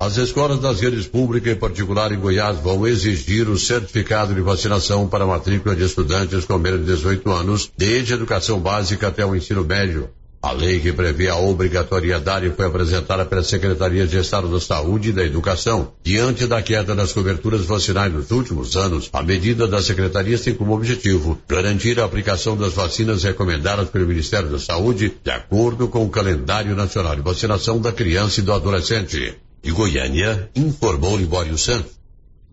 As 0.00 0.16
escolas 0.16 0.58
das 0.58 0.80
redes 0.80 1.06
pública 1.06 1.50
e 1.50 1.54
particular 1.54 2.10
em 2.10 2.18
Goiás 2.18 2.58
vão 2.58 2.86
exigir 2.86 3.48
o 3.48 3.56
certificado 3.56 4.34
de 4.34 4.40
vacinação 4.40 5.06
para 5.06 5.24
matrícula 5.24 5.76
de 5.76 5.84
estudantes 5.84 6.44
com 6.44 6.58
menos 6.58 6.80
de 6.80 6.86
18 6.86 7.30
anos, 7.30 7.70
desde 7.76 8.12
a 8.12 8.16
educação 8.16 8.58
básica 8.58 9.08
até 9.08 9.24
o 9.24 9.36
ensino 9.36 9.64
médio. 9.64 10.10
A 10.44 10.52
lei 10.52 10.78
que 10.78 10.92
prevê 10.92 11.30
a 11.30 11.38
obrigatoriedade 11.38 12.50
foi 12.50 12.66
apresentada 12.66 13.24
pela 13.24 13.42
Secretaria 13.42 14.06
de 14.06 14.18
Estado 14.18 14.46
da 14.46 14.60
Saúde 14.60 15.08
e 15.08 15.12
da 15.14 15.24
Educação. 15.24 15.94
Diante 16.02 16.46
da 16.46 16.60
queda 16.60 16.94
das 16.94 17.14
coberturas 17.14 17.64
vacinais 17.64 18.12
nos 18.12 18.30
últimos 18.30 18.76
anos, 18.76 19.08
a 19.10 19.22
medida 19.22 19.66
da 19.66 19.80
Secretaria 19.80 20.38
tem 20.38 20.52
como 20.52 20.74
objetivo 20.74 21.40
garantir 21.48 21.98
a 21.98 22.04
aplicação 22.04 22.58
das 22.58 22.74
vacinas 22.74 23.22
recomendadas 23.22 23.88
pelo 23.88 24.06
Ministério 24.06 24.50
da 24.50 24.58
Saúde, 24.58 25.14
de 25.24 25.30
acordo 25.30 25.88
com 25.88 26.04
o 26.04 26.10
calendário 26.10 26.76
nacional 26.76 27.16
de 27.16 27.22
vacinação 27.22 27.80
da 27.80 27.90
criança 27.90 28.40
e 28.40 28.42
do 28.42 28.52
adolescente. 28.52 29.38
De 29.62 29.70
Goiânia, 29.70 30.50
informou 30.54 31.16
Libório 31.16 31.56
Santos. 31.56 32.03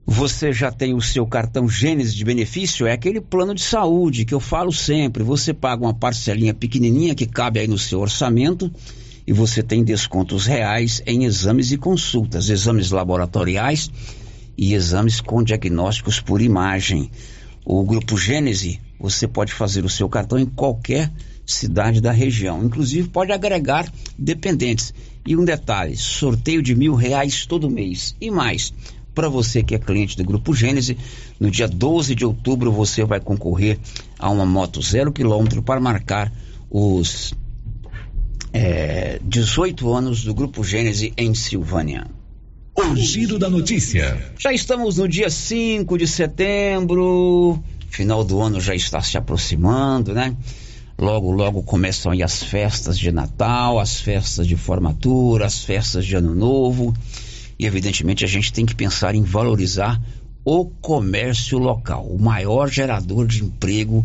Você 0.05 0.51
já 0.51 0.71
tem 0.71 0.93
o 0.93 1.01
seu 1.01 1.27
cartão 1.27 1.69
Gênesis 1.69 2.15
de 2.15 2.25
benefício? 2.25 2.87
É 2.87 2.91
aquele 2.91 3.21
plano 3.21 3.53
de 3.53 3.61
saúde 3.61 4.25
que 4.25 4.33
eu 4.33 4.39
falo 4.39 4.71
sempre. 4.71 5.23
Você 5.23 5.53
paga 5.53 5.83
uma 5.83 5.93
parcelinha 5.93 6.53
pequenininha 6.53 7.13
que 7.13 7.27
cabe 7.27 7.59
aí 7.59 7.67
no 7.67 7.77
seu 7.77 7.99
orçamento 7.99 8.71
e 9.27 9.31
você 9.31 9.61
tem 9.61 9.83
descontos 9.83 10.47
reais 10.47 11.03
em 11.05 11.25
exames 11.25 11.71
e 11.71 11.77
consultas, 11.77 12.49
exames 12.49 12.89
laboratoriais 12.89 13.91
e 14.57 14.73
exames 14.73 15.21
com 15.21 15.43
diagnósticos 15.43 16.19
por 16.19 16.41
imagem. 16.41 17.11
O 17.63 17.83
grupo 17.83 18.17
Gênese, 18.17 18.79
você 18.99 19.27
pode 19.27 19.53
fazer 19.53 19.85
o 19.85 19.89
seu 19.89 20.09
cartão 20.09 20.39
em 20.39 20.47
qualquer 20.47 21.11
cidade 21.45 22.01
da 22.01 22.11
região. 22.11 22.63
Inclusive 22.63 23.07
pode 23.07 23.31
agregar 23.31 23.91
dependentes. 24.17 24.93
E 25.25 25.37
um 25.37 25.45
detalhe: 25.45 25.95
sorteio 25.95 26.63
de 26.63 26.73
mil 26.73 26.95
reais 26.95 27.45
todo 27.45 27.69
mês. 27.69 28.15
E 28.19 28.31
mais, 28.31 28.73
para 29.13 29.28
você 29.28 29.62
que 29.62 29.76
é 29.76 29.80
cliente 29.80 30.17
do 30.17 30.24
Grupo 30.24 30.54
Gênese, 30.54 30.97
no 31.39 31.52
dia 31.52 31.67
12 31.67 32.15
de 32.15 32.26
outubro 32.26 32.71
você 32.71 33.04
vai 33.04 33.19
concorrer 33.19 33.80
a 34.17 34.30
uma 34.30 34.45
moto 34.45 34.82
zero 34.82 35.12
quilômetro 35.12 35.62
para 35.62 35.80
marcar 35.80 36.32
os 36.69 37.34
é, 38.54 39.19
18 39.24 39.93
anos 39.93 40.24
do 40.24 40.34
Grupo 40.34 40.63
Gênese 40.63 41.13
em 41.17 41.34
Silvânia. 41.34 42.08
O 42.76 42.95
giro 42.95 43.38
da 43.38 43.50
notícia. 43.50 44.32
Já 44.39 44.54
estamos 44.54 44.97
no 44.97 45.08
dia 45.08 45.30
5 45.30 45.97
de 45.97 46.08
setembro, 46.08 47.62
final 47.89 48.24
do 48.24 48.41
ano 48.41 48.60
já 48.62 48.74
está 48.74 49.02
se 49.02 49.17
aproximando, 49.17 50.13
né? 50.13 50.36
Logo, 50.97 51.32
logo 51.32 51.63
começam 51.63 52.12
aí 52.12 52.24
as 52.24 52.43
festas 52.43 52.97
de 52.97 53.12
Natal, 53.12 53.80
as 53.80 54.00
festas 54.00 54.47
de 54.47 54.56
formatura, 54.56 55.45
as 55.45 55.63
festas 55.63 56.06
de 56.06 56.15
Ano 56.15 56.34
Novo. 56.34 56.93
E 57.62 57.65
evidentemente 57.67 58.26
a 58.26 58.28
gente 58.28 58.52
tem 58.52 58.65
que 58.65 58.74
pensar 58.74 59.13
em 59.13 59.21
valorizar 59.21 60.02
o 60.43 60.65
comércio 60.65 61.60
local. 61.60 62.08
O 62.08 62.19
maior 62.19 62.67
gerador 62.67 63.28
de 63.28 63.43
emprego 63.43 64.04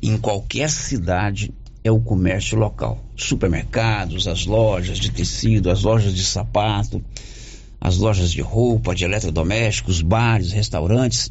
em 0.00 0.16
qualquer 0.16 0.70
cidade 0.70 1.52
é 1.82 1.90
o 1.90 1.98
comércio 1.98 2.56
local. 2.56 3.02
Supermercados, 3.16 4.28
as 4.28 4.46
lojas 4.46 4.98
de 4.98 5.10
tecido, 5.10 5.68
as 5.68 5.82
lojas 5.82 6.14
de 6.14 6.24
sapato, 6.24 7.04
as 7.80 7.96
lojas 7.96 8.30
de 8.30 8.40
roupa, 8.40 8.94
de 8.94 9.04
eletrodomésticos, 9.04 10.00
bares, 10.00 10.52
restaurantes 10.52 11.28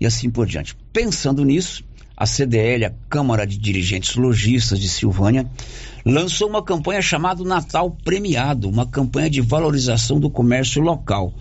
e 0.00 0.06
assim 0.06 0.30
por 0.30 0.46
diante. 0.46 0.74
Pensando 0.90 1.44
nisso, 1.44 1.84
a 2.20 2.26
CDL, 2.26 2.84
a 2.84 2.92
Câmara 3.08 3.46
de 3.46 3.56
Dirigentes 3.56 4.14
Logistas 4.14 4.78
de 4.78 4.90
Silvânia, 4.90 5.46
lançou 6.04 6.50
uma 6.50 6.62
campanha 6.62 7.00
chamada 7.00 7.42
Natal 7.42 7.96
Premiado, 8.04 8.68
uma 8.68 8.84
campanha 8.84 9.30
de 9.30 9.40
valorização 9.40 10.20
do 10.20 10.28
comércio 10.28 10.82
local. 10.82 11.32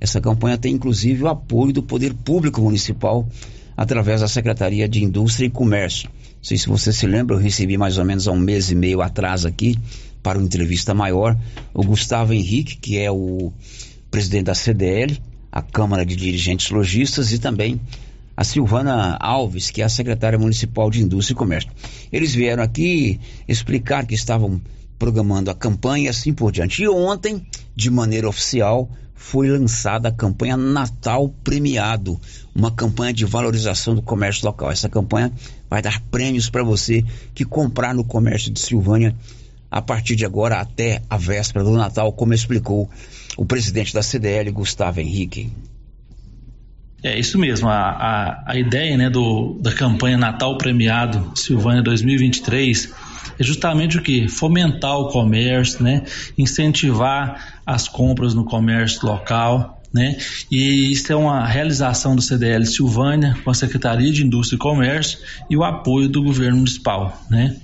Essa 0.00 0.22
campanha 0.22 0.56
tem 0.56 0.72
inclusive 0.72 1.22
o 1.22 1.28
apoio 1.28 1.74
do 1.74 1.82
Poder 1.82 2.14
Público 2.14 2.62
Municipal 2.62 3.28
através 3.76 4.22
da 4.22 4.26
Secretaria 4.26 4.88
de 4.88 5.04
Indústria 5.04 5.44
e 5.44 5.50
Comércio. 5.50 6.08
Não 6.08 6.44
sei 6.44 6.56
se 6.56 6.66
você 6.66 6.94
se 6.94 7.06
lembra, 7.06 7.36
eu 7.36 7.40
recebi 7.40 7.76
mais 7.76 7.98
ou 7.98 8.04
menos 8.06 8.26
há 8.26 8.32
um 8.32 8.38
mês 8.38 8.70
e 8.70 8.74
meio 8.74 9.02
atrás 9.02 9.44
aqui 9.44 9.78
para 10.22 10.38
uma 10.38 10.46
entrevista 10.46 10.94
maior 10.94 11.36
o 11.74 11.84
Gustavo 11.84 12.32
Henrique, 12.32 12.78
que 12.78 12.98
é 12.98 13.10
o 13.10 13.52
presidente 14.10 14.44
da 14.44 14.54
CDL, 14.54 15.20
a 15.52 15.60
Câmara 15.60 16.06
de 16.06 16.16
Dirigentes 16.16 16.70
Logistas, 16.70 17.32
e 17.32 17.38
também 17.38 17.78
a 18.36 18.44
Silvana 18.44 19.16
Alves, 19.20 19.70
que 19.70 19.82
é 19.82 19.84
a 19.84 19.88
secretária 19.88 20.38
municipal 20.38 20.90
de 20.90 21.02
Indústria 21.02 21.34
e 21.34 21.36
Comércio. 21.36 21.70
Eles 22.12 22.34
vieram 22.34 22.62
aqui 22.62 23.20
explicar 23.46 24.06
que 24.06 24.14
estavam 24.14 24.60
programando 24.98 25.50
a 25.50 25.54
campanha 25.54 26.06
e 26.06 26.08
assim 26.08 26.32
por 26.32 26.52
diante. 26.52 26.82
E 26.82 26.88
ontem, 26.88 27.44
de 27.74 27.90
maneira 27.90 28.28
oficial, 28.28 28.88
foi 29.14 29.48
lançada 29.48 30.08
a 30.08 30.12
campanha 30.12 30.56
Natal 30.56 31.28
Premiado, 31.44 32.20
uma 32.54 32.70
campanha 32.70 33.12
de 33.12 33.24
valorização 33.24 33.94
do 33.94 34.02
comércio 34.02 34.44
local. 34.44 34.70
Essa 34.70 34.88
campanha 34.88 35.32
vai 35.70 35.80
dar 35.80 36.00
prêmios 36.10 36.50
para 36.50 36.62
você 36.62 37.04
que 37.34 37.44
comprar 37.44 37.94
no 37.94 38.04
comércio 38.04 38.50
de 38.52 38.60
Silvânia 38.60 39.14
a 39.70 39.80
partir 39.80 40.16
de 40.16 40.26
agora 40.26 40.60
até 40.60 41.02
a 41.08 41.16
véspera 41.16 41.64
do 41.64 41.72
Natal, 41.72 42.12
como 42.12 42.34
explicou 42.34 42.90
o 43.36 43.44
presidente 43.44 43.94
da 43.94 44.02
CDL, 44.02 44.50
Gustavo 44.50 45.00
Henrique. 45.00 45.50
É 47.02 47.18
isso 47.18 47.36
mesmo, 47.36 47.68
a, 47.68 47.90
a, 47.90 48.52
a 48.52 48.56
ideia 48.56 48.96
né, 48.96 49.10
do, 49.10 49.58
da 49.60 49.72
campanha 49.72 50.16
Natal 50.16 50.56
Premiado 50.56 51.32
Silvânia 51.34 51.82
2023 51.82 52.92
é 53.38 53.42
justamente 53.42 53.98
o 53.98 54.02
que? 54.02 54.28
Fomentar 54.28 54.96
o 54.98 55.08
comércio, 55.08 55.82
né? 55.82 56.02
incentivar 56.38 57.60
as 57.66 57.88
compras 57.88 58.34
no 58.34 58.44
comércio 58.44 59.06
local. 59.06 59.80
Né? 59.92 60.16
E 60.50 60.90
isso 60.90 61.12
é 61.12 61.16
uma 61.16 61.46
realização 61.46 62.16
do 62.16 62.22
CDL 62.22 62.64
Silvânia 62.64 63.36
com 63.44 63.50
a 63.50 63.54
Secretaria 63.54 64.10
de 64.10 64.24
Indústria 64.24 64.56
e 64.56 64.58
Comércio 64.58 65.18
e 65.50 65.56
o 65.56 65.62
apoio 65.62 66.08
do 66.08 66.22
governo 66.22 66.58
municipal. 66.58 67.20
Né? 67.28 67.56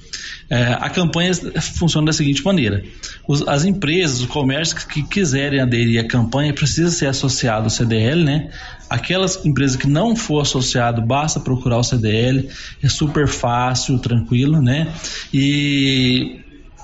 É, 0.51 0.77
a 0.79 0.91
campanha 0.91 1.33
funciona 1.61 2.07
da 2.07 2.13
seguinte 2.13 2.45
maneira: 2.45 2.83
os, 3.27 3.47
as 3.47 3.65
empresas, 3.65 4.21
os 4.21 4.27
comércios 4.27 4.85
que, 4.85 5.03
que 5.03 5.09
quiserem 5.09 5.61
aderir 5.61 6.01
à 6.01 6.09
campanha 6.09 6.53
precisam 6.53 6.91
ser 6.91 7.07
associado 7.07 7.65
ao 7.65 7.71
CDL, 7.71 8.25
né? 8.25 8.51
Aquelas 8.89 9.45
empresas 9.45 9.77
que 9.77 9.87
não 9.87 10.17
for 10.17 10.41
associado, 10.41 11.03
basta 11.03 11.39
procurar 11.39 11.79
o 11.79 11.85
CDL, 11.85 12.49
é 12.83 12.89
super 12.89 13.29
fácil, 13.29 13.99
tranquilo, 13.99 14.63
né? 14.63 14.93
E 15.33 16.41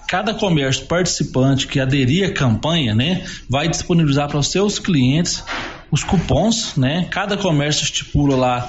cada 0.07 0.35
comércio 0.35 0.87
participante 0.87 1.67
que 1.67 1.81
aderir 1.81 2.29
à 2.29 2.33
campanha, 2.33 2.95
né, 2.95 3.25
vai 3.49 3.69
disponibilizar 3.69 4.29
para 4.29 4.39
os 4.39 4.49
seus 4.49 4.79
clientes 4.79 5.43
os 5.91 6.05
cupons, 6.05 6.77
né? 6.77 7.09
Cada 7.11 7.37
comércio 7.37 7.85
estipula 7.85 8.37
lá 8.37 8.69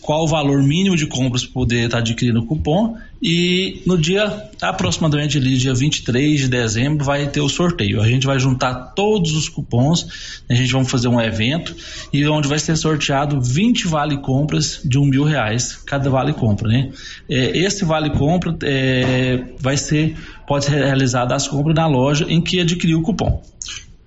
qual 0.00 0.24
o 0.24 0.28
valor 0.28 0.62
mínimo 0.62 0.96
de 0.96 1.06
compras 1.06 1.44
para 1.44 1.52
poder 1.52 1.84
estar 1.84 1.96
tá 1.96 1.98
adquirindo 1.98 2.40
o 2.40 2.46
cupom 2.46 2.96
e 3.20 3.82
no 3.86 3.96
dia 3.96 4.50
aproximadamente 4.60 5.38
ali 5.38 5.56
dia 5.56 5.74
23 5.74 6.40
de 6.40 6.48
dezembro 6.48 7.04
vai 7.04 7.26
ter 7.26 7.40
o 7.40 7.48
sorteio. 7.48 8.00
A 8.00 8.08
gente 8.08 8.26
vai 8.26 8.38
juntar 8.38 8.74
todos 8.94 9.32
os 9.32 9.48
cupons, 9.48 10.42
a 10.48 10.54
gente 10.54 10.72
vai 10.72 10.84
fazer 10.84 11.08
um 11.08 11.20
evento 11.20 11.74
e 12.12 12.26
onde 12.26 12.48
vai 12.48 12.58
ser 12.58 12.76
sorteado 12.76 13.40
20 13.40 13.86
vale 13.86 14.18
compras 14.18 14.80
de 14.84 14.98
um 14.98 15.04
mil 15.04 15.24
reais 15.24 15.76
cada 15.86 16.10
vale 16.10 16.32
compra, 16.32 16.68
né? 16.68 16.90
É, 17.28 17.56
esse 17.58 17.84
vale 17.84 18.10
compra 18.10 18.56
é, 18.62 19.44
vai 19.58 19.76
ser 19.76 20.16
pode 20.46 20.66
ser 20.66 20.76
realizado 20.76 21.32
as 21.32 21.48
compras 21.48 21.74
na 21.74 21.86
loja 21.86 22.26
em 22.28 22.40
que 22.40 22.60
adquiriu 22.60 23.00
o 23.00 23.02
cupom. 23.02 23.42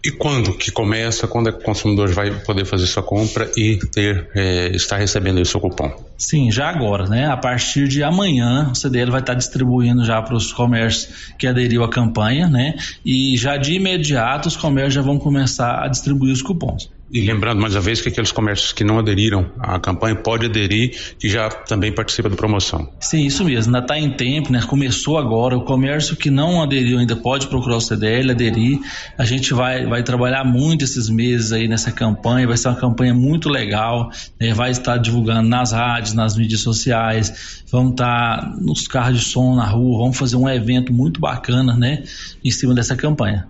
E 0.04 0.12
quando 0.12 0.54
que 0.54 0.72
começa, 0.72 1.28
quando 1.28 1.50
é 1.50 1.52
que 1.52 1.60
o 1.60 1.64
consumidor 1.64 2.10
vai 2.10 2.32
poder 2.42 2.64
fazer 2.64 2.88
sua 2.88 3.04
compra 3.04 3.52
e 3.58 3.78
ter 3.92 4.30
é, 4.34 4.70
estar 4.74 4.96
recebendo 4.96 5.42
o 5.42 5.46
seu 5.46 5.60
cupom? 5.60 5.92
Sim, 6.18 6.50
já 6.50 6.70
agora, 6.70 7.06
né? 7.06 7.28
A 7.28 7.36
partir 7.36 7.88
de 7.88 8.02
amanhã, 8.02 8.70
o 8.72 8.76
CDL 8.76 9.12
vai 9.12 9.20
estar 9.20 9.34
distribuindo 9.34 10.06
já 10.06 10.22
para 10.22 10.36
os 10.36 10.54
comércios 10.54 11.34
que 11.38 11.46
aderiu 11.46 11.84
à 11.84 11.90
campanha, 11.90 12.48
né? 12.48 12.76
E 13.04 13.36
já 13.36 13.58
de 13.58 13.74
imediato 13.74 14.48
os 14.48 14.56
comércios 14.56 14.94
já 14.94 15.02
vão 15.02 15.20
começar 15.20 15.84
a 15.84 15.88
distribuir 15.90 16.32
os 16.32 16.42
cupons. 16.42 16.90
E 17.12 17.22
lembrando 17.22 17.60
mais 17.60 17.74
uma 17.74 17.82
vez 17.82 18.02
que 18.02 18.10
aqueles 18.10 18.32
comércios 18.32 18.72
que 18.72 18.84
não 18.84 19.00
aderiram 19.00 19.52
à 19.60 19.80
campanha 19.80 20.16
pode 20.16 20.46
aderir 20.46 21.16
que 21.18 21.28
já 21.28 21.50
também 21.50 21.92
participa 21.92 22.30
da 22.30 22.36
promoção. 22.36 22.88
Sim, 23.00 23.26
isso 23.26 23.44
mesmo, 23.44 23.76
ainda 23.76 23.84
está 23.84 23.98
em 23.98 24.12
tempo, 24.12 24.52
né? 24.52 24.62
Começou 24.62 25.18
agora. 25.18 25.58
O 25.58 25.62
comércio 25.62 26.16
que 26.16 26.30
não 26.30 26.62
aderiu 26.62 27.00
ainda 27.00 27.16
pode 27.16 27.48
procurar 27.48 27.78
o 27.78 27.82
CDL, 27.82 28.32
aderir. 28.32 28.80
A 29.18 29.26
gente 29.26 29.56
vai, 29.56 29.88
vai 29.88 30.04
trabalhar 30.04 30.44
muito 30.44 30.84
esses 30.84 31.10
meses 31.10 31.52
aí 31.52 31.68
nessa 31.68 31.92
campanha, 31.92 32.46
vai 32.46 32.58
ser 32.58 32.68
uma 32.68 32.78
campanha 32.78 33.14
muito 33.14 33.50
legal, 33.50 34.12
né? 34.40 34.54
vai 34.54 34.70
estar 34.70 34.98
divulgando 34.98 35.50
nas 35.50 35.72
rádios, 35.72 36.14
nas 36.14 36.38
mídias 36.38 36.62
sociais, 36.62 37.64
vamos 37.72 37.92
estar 37.92 38.56
nos 38.62 38.88
carros 38.88 39.20
de 39.20 39.26
som 39.26 39.56
na 39.56 39.66
rua, 39.66 39.98
vamos 39.98 40.18
fazer 40.18 40.36
um 40.36 40.48
evento 40.48 40.94
muito 40.94 41.20
bacana, 41.20 41.76
né? 41.76 42.04
Em 42.44 42.52
cima 42.52 42.76
dessa 42.76 42.96
campanha. 42.96 43.48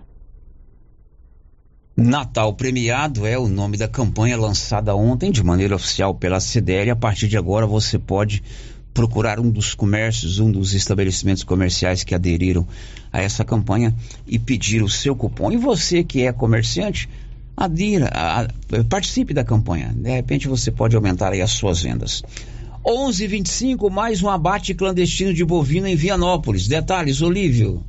Natal 2.00 2.54
Premiado 2.54 3.26
é 3.26 3.38
o 3.38 3.46
nome 3.46 3.76
da 3.76 3.86
campanha 3.86 4.34
lançada 4.34 4.96
ontem 4.96 5.30
de 5.30 5.42
maneira 5.42 5.76
oficial 5.76 6.14
pela 6.14 6.40
CDL. 6.40 6.92
A 6.92 6.96
partir 6.96 7.28
de 7.28 7.36
agora 7.36 7.66
você 7.66 7.98
pode 7.98 8.42
procurar 8.94 9.38
um 9.38 9.50
dos 9.50 9.74
comércios, 9.74 10.38
um 10.38 10.50
dos 10.50 10.72
estabelecimentos 10.72 11.44
comerciais 11.44 12.02
que 12.02 12.14
aderiram 12.14 12.66
a 13.12 13.20
essa 13.20 13.44
campanha 13.44 13.94
e 14.26 14.38
pedir 14.38 14.82
o 14.82 14.88
seu 14.88 15.14
cupom. 15.14 15.52
E 15.52 15.58
você 15.58 16.02
que 16.02 16.22
é 16.22 16.32
comerciante, 16.32 17.06
adira, 17.54 18.08
a, 18.14 18.40
a, 18.44 18.48
participe 18.88 19.34
da 19.34 19.44
campanha. 19.44 19.92
De 19.94 20.10
repente 20.10 20.48
você 20.48 20.70
pode 20.70 20.96
aumentar 20.96 21.34
as 21.34 21.50
suas 21.50 21.82
vendas. 21.82 22.22
11:25 22.82 23.90
mais 23.90 24.22
um 24.22 24.30
abate 24.30 24.72
clandestino 24.72 25.34
de 25.34 25.44
bovino 25.44 25.86
em 25.86 25.96
Vianópolis. 25.96 26.66
Detalhes, 26.66 27.20
Olívio. 27.20 27.84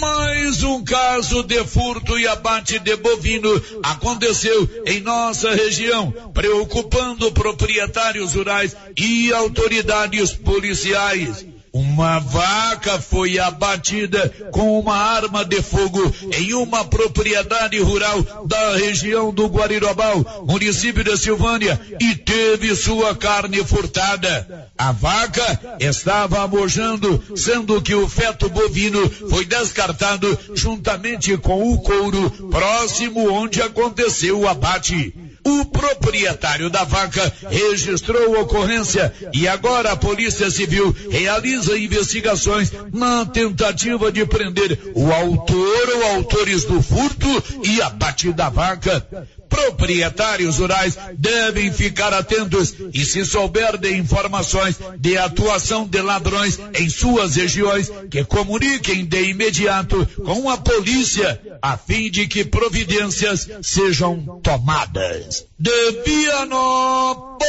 Mais 0.00 0.62
um 0.62 0.82
caso 0.84 1.42
de 1.42 1.62
furto 1.64 2.18
e 2.18 2.26
abate 2.26 2.78
de 2.78 2.96
bovino 2.96 3.50
aconteceu 3.82 4.68
em 4.86 5.00
nossa 5.00 5.54
região, 5.54 6.10
preocupando 6.32 7.32
proprietários 7.32 8.34
rurais 8.34 8.76
e 8.96 9.32
autoridades 9.32 10.32
policiais. 10.32 11.44
Uma 11.72 12.18
vaca 12.18 13.00
foi 13.00 13.38
abatida 13.38 14.28
com 14.50 14.78
uma 14.78 14.96
arma 14.96 15.44
de 15.44 15.60
fogo 15.62 16.12
em 16.32 16.54
uma 16.54 16.84
propriedade 16.84 17.78
rural 17.78 18.22
da 18.46 18.76
região 18.76 19.32
do 19.32 19.46
Guarirobal, 19.46 20.44
município 20.46 21.04
de 21.04 21.16
Silvânia, 21.16 21.80
e 22.00 22.14
teve 22.14 22.74
sua 22.74 23.14
carne 23.14 23.64
furtada. 23.64 24.70
A 24.76 24.92
vaca 24.92 25.78
estava 25.80 26.42
amojando, 26.42 27.22
sendo 27.36 27.80
que 27.82 27.94
o 27.94 28.08
feto 28.08 28.48
bovino 28.48 29.08
foi 29.28 29.44
descartado 29.44 30.38
juntamente 30.54 31.36
com 31.36 31.72
o 31.72 31.80
couro 31.80 32.30
próximo 32.50 33.30
onde 33.30 33.60
aconteceu 33.60 34.40
o 34.40 34.48
abate. 34.48 35.27
O 35.48 35.64
proprietário 35.64 36.68
da 36.68 36.84
vaca 36.84 37.32
registrou 37.48 38.38
ocorrência 38.38 39.14
e 39.32 39.48
agora 39.48 39.92
a 39.92 39.96
Polícia 39.96 40.50
Civil 40.50 40.94
realiza 41.10 41.78
investigações 41.78 42.70
na 42.92 43.24
tentativa 43.24 44.12
de 44.12 44.26
prender 44.26 44.78
o 44.94 45.10
autor 45.10 45.88
ou 45.96 46.16
autores 46.16 46.64
do 46.64 46.82
furto 46.82 47.42
e 47.64 47.80
abate 47.80 48.30
da 48.30 48.50
vaca 48.50 49.06
proprietários 49.48 50.58
rurais 50.58 50.98
devem 51.16 51.72
ficar 51.72 52.12
atentos 52.12 52.74
e 52.92 53.04
se 53.04 53.24
souber 53.24 53.78
de 53.78 53.96
informações 53.96 54.78
de 54.98 55.16
atuação 55.16 55.86
de 55.86 56.00
ladrões 56.00 56.58
em 56.78 56.88
suas 56.88 57.36
regiões, 57.36 57.90
que 58.10 58.24
comuniquem 58.24 59.04
de 59.04 59.22
imediato 59.30 60.06
com 60.24 60.50
a 60.50 60.56
polícia, 60.58 61.40
a 61.62 61.76
fim 61.76 62.10
de 62.10 62.26
que 62.26 62.44
providências 62.44 63.48
sejam 63.62 64.40
tomadas. 64.42 65.46
De 65.58 66.02
Vianópolis, 66.04 67.48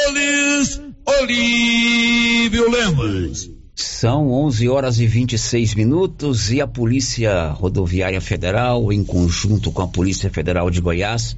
Olívio 1.06 2.70
Lemos. 2.70 3.50
São 3.76 4.30
11 4.32 4.68
horas 4.68 5.00
e 5.00 5.08
26 5.08 5.74
minutos 5.74 6.52
e 6.52 6.60
a 6.60 6.68
Polícia 6.68 7.50
Rodoviária 7.52 8.20
Federal, 8.20 8.92
em 8.92 9.06
conjunto 9.06 9.72
com 9.72 9.82
a 9.82 9.88
Polícia 9.88 10.30
Federal 10.30 10.70
de 10.70 10.82
Goiás, 10.82 11.38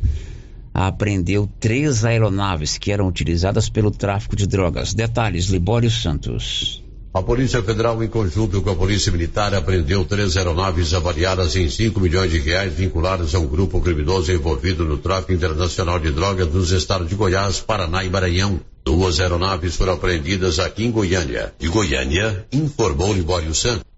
apreendeu 0.73 1.49
três 1.59 2.05
aeronaves 2.05 2.77
que 2.77 2.91
eram 2.91 3.07
utilizadas 3.07 3.69
pelo 3.69 3.91
tráfico 3.91 4.35
de 4.35 4.47
drogas. 4.47 4.93
Detalhes, 4.93 5.45
Libório 5.45 5.91
Santos. 5.91 6.81
A 7.13 7.21
Polícia 7.21 7.61
Federal, 7.61 8.01
em 8.01 8.07
conjunto 8.07 8.61
com 8.61 8.69
a 8.69 8.75
Polícia 8.75 9.11
Militar, 9.11 9.53
apreendeu 9.53 10.05
três 10.05 10.37
aeronaves 10.37 10.93
avaliadas 10.93 11.57
em 11.57 11.69
5 11.69 11.99
milhões 11.99 12.31
de 12.31 12.39
reais 12.39 12.73
vinculadas 12.73 13.35
a 13.35 13.39
um 13.39 13.47
grupo 13.47 13.81
criminoso 13.81 14.31
envolvido 14.31 14.85
no 14.85 14.97
tráfico 14.97 15.33
internacional 15.33 15.99
de 15.99 16.09
drogas 16.09 16.47
nos 16.53 16.71
estados 16.71 17.09
de 17.09 17.15
Goiás, 17.15 17.59
Paraná 17.59 18.01
e 18.05 18.09
Maranhão. 18.09 18.61
Duas 18.85 19.19
aeronaves 19.19 19.75
foram 19.75 19.93
apreendidas 19.93 20.57
aqui 20.57 20.85
em 20.85 20.91
Goiânia. 20.91 21.53
De 21.59 21.67
Goiânia, 21.67 22.45
informou 22.49 23.13
Libório 23.13 23.53
Santos. 23.53 23.90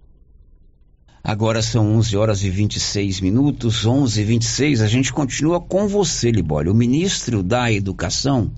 Agora 1.26 1.62
são 1.62 1.96
11 1.96 2.18
horas 2.18 2.44
e 2.44 2.50
26 2.50 3.22
minutos, 3.22 3.86
11 3.86 4.20
e 4.20 4.24
26. 4.24 4.82
A 4.82 4.86
gente 4.86 5.10
continua 5.10 5.58
com 5.58 5.88
você, 5.88 6.30
Libório. 6.30 6.70
O 6.70 6.74
ministro 6.74 7.42
da 7.42 7.72
Educação, 7.72 8.52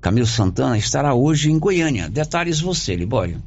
Camilo 0.00 0.26
Santana, 0.26 0.78
estará 0.78 1.12
hoje 1.12 1.52
em 1.52 1.58
Goiânia. 1.58 2.08
Detalhes 2.08 2.58
você, 2.58 2.96
Libório. 2.96 3.42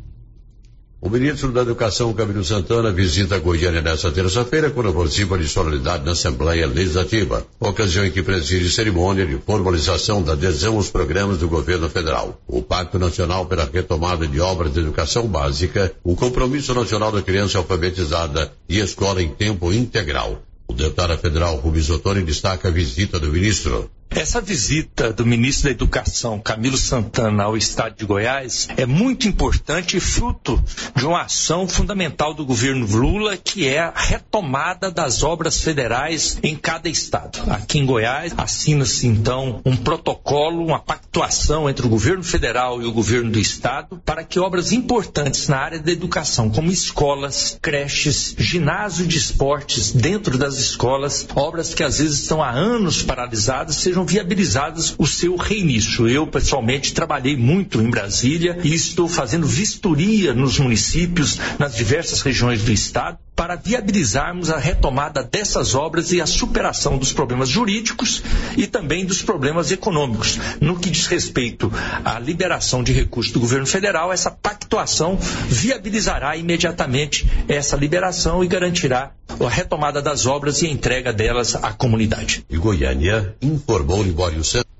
O 1.01 1.09
ministro 1.09 1.49
da 1.53 1.61
Educação, 1.61 2.13
Camilo 2.13 2.43
Santana, 2.43 2.91
visita 2.91 3.39
Goiânia 3.39 3.81
nesta 3.81 4.11
terça-feira 4.11 4.69
quando 4.69 4.93
participa 4.93 5.37
de 5.37 5.47
solenidade 5.47 6.03
na 6.03 6.11
Assembleia 6.11 6.67
Legislativa, 6.67 7.47
ocasião 7.57 8.05
em 8.05 8.11
que 8.11 8.21
preside 8.21 8.69
cerimônia 8.69 9.25
de 9.25 9.37
formalização 9.37 10.21
da 10.21 10.33
adesão 10.33 10.75
aos 10.75 10.91
programas 10.91 11.37
do 11.37 11.47
governo 11.47 11.89
federal. 11.89 12.41
O 12.45 12.61
Pacto 12.61 12.99
Nacional 12.99 13.45
pela 13.45 13.63
Retomada 13.63 14.27
de 14.27 14.41
Obras 14.41 14.73
de 14.73 14.81
Educação 14.81 15.25
Básica, 15.25 15.93
o 16.03 16.17
Compromisso 16.17 16.73
Nacional 16.73 17.13
da 17.13 17.21
Criança 17.21 17.59
Alfabetizada 17.59 18.51
e 18.67 18.79
Escola 18.79 19.21
em 19.21 19.29
Tempo 19.29 19.71
Integral. 19.71 20.43
O 20.67 20.73
deputado 20.73 21.17
federal 21.17 21.55
Rubens 21.55 21.89
Ottoni 21.89 22.23
destaca 22.23 22.67
a 22.67 22.71
visita 22.71 23.17
do 23.17 23.31
ministro. 23.31 23.89
Essa 24.11 24.41
visita 24.41 25.13
do 25.13 25.25
ministro 25.25 25.65
da 25.65 25.71
Educação, 25.71 26.39
Camilo 26.39 26.77
Santana, 26.77 27.43
ao 27.43 27.55
estado 27.55 27.95
de 27.95 28.05
Goiás 28.05 28.67
é 28.75 28.85
muito 28.85 29.27
importante 29.27 29.97
e 29.97 29.99
fruto 29.99 30.61
de 30.95 31.05
uma 31.05 31.21
ação 31.21 31.67
fundamental 31.67 32.33
do 32.33 32.43
governo 32.43 32.87
Lula, 32.87 33.37
que 33.37 33.67
é 33.67 33.79
a 33.79 33.93
retomada 33.95 34.89
das 34.89 35.21
obras 35.23 35.61
federais 35.61 36.39
em 36.41 36.55
cada 36.55 36.89
estado. 36.89 37.39
Aqui 37.51 37.77
em 37.77 37.85
Goiás, 37.85 38.33
assina-se 38.35 39.07
então 39.07 39.61
um 39.63 39.77
protocolo, 39.77 40.65
uma 40.65 40.79
pactuação 40.79 41.69
entre 41.69 41.85
o 41.85 41.89
governo 41.89 42.23
federal 42.23 42.81
e 42.81 42.85
o 42.85 42.91
governo 42.91 43.31
do 43.31 43.39
estado 43.39 44.01
para 44.03 44.23
que 44.23 44.39
obras 44.39 44.71
importantes 44.71 45.47
na 45.47 45.57
área 45.57 45.79
da 45.79 45.91
educação, 45.91 46.49
como 46.49 46.71
escolas, 46.71 47.57
creches, 47.61 48.35
ginásio 48.37 49.05
de 49.05 49.17
esportes 49.17 49.91
dentro 49.91 50.37
das 50.37 50.57
escolas, 50.57 51.27
obras 51.35 51.73
que 51.73 51.83
às 51.83 51.99
vezes 51.99 52.21
estão 52.21 52.43
há 52.43 52.49
anos 52.49 53.03
paralisadas, 53.03 53.75
sejam 53.75 53.98
sejam 53.99 54.05
viabilizadas 54.05 54.95
o 54.97 55.05
seu 55.05 55.35
reinício. 55.35 56.07
Eu, 56.07 56.27
pessoalmente, 56.27 56.93
trabalhei 56.93 57.35
muito 57.35 57.81
em 57.81 57.89
Brasília 57.89 58.57
e 58.63 58.73
estou 58.73 59.07
fazendo 59.07 59.47
vistoria 59.47 60.33
nos 60.33 60.59
municípios, 60.59 61.39
nas 61.57 61.75
diversas 61.75 62.21
regiões 62.21 62.63
do 62.63 62.71
estado, 62.71 63.17
para 63.39 63.55
viabilizarmos 63.55 64.49
a 64.49 64.57
retomada 64.57 65.23
dessas 65.23 65.73
obras 65.73 66.11
e 66.11 66.19
a 66.19 66.25
superação 66.25 66.97
dos 66.97 67.13
problemas 67.13 67.47
jurídicos 67.47 68.21
e 68.57 68.67
também 68.67 69.05
dos 69.05 69.21
problemas 69.21 69.71
econômicos. 69.71 70.37
No 70.59 70.77
que 70.77 70.89
diz 70.89 71.07
respeito 71.07 71.71
à 72.03 72.19
liberação 72.19 72.83
de 72.83 72.91
recursos 72.91 73.31
do 73.31 73.39
governo 73.39 73.65
federal, 73.65 74.11
essa 74.11 74.29
pactuação 74.29 75.17
viabilizará 75.47 76.35
imediatamente 76.35 77.25
essa 77.47 77.77
liberação 77.77 78.43
e 78.43 78.47
garantirá 78.47 79.11
a 79.39 79.49
retomada 79.49 80.01
das 80.01 80.25
obras 80.25 80.61
e 80.61 80.67
a 80.67 80.69
entrega 80.69 81.13
delas 81.13 81.55
à 81.55 81.71
comunidade. 81.71 82.43
E 82.49 82.57
Goiânia 82.57 83.37
informou 83.41 84.03
Libório 84.03 84.43
Santos. 84.43 84.78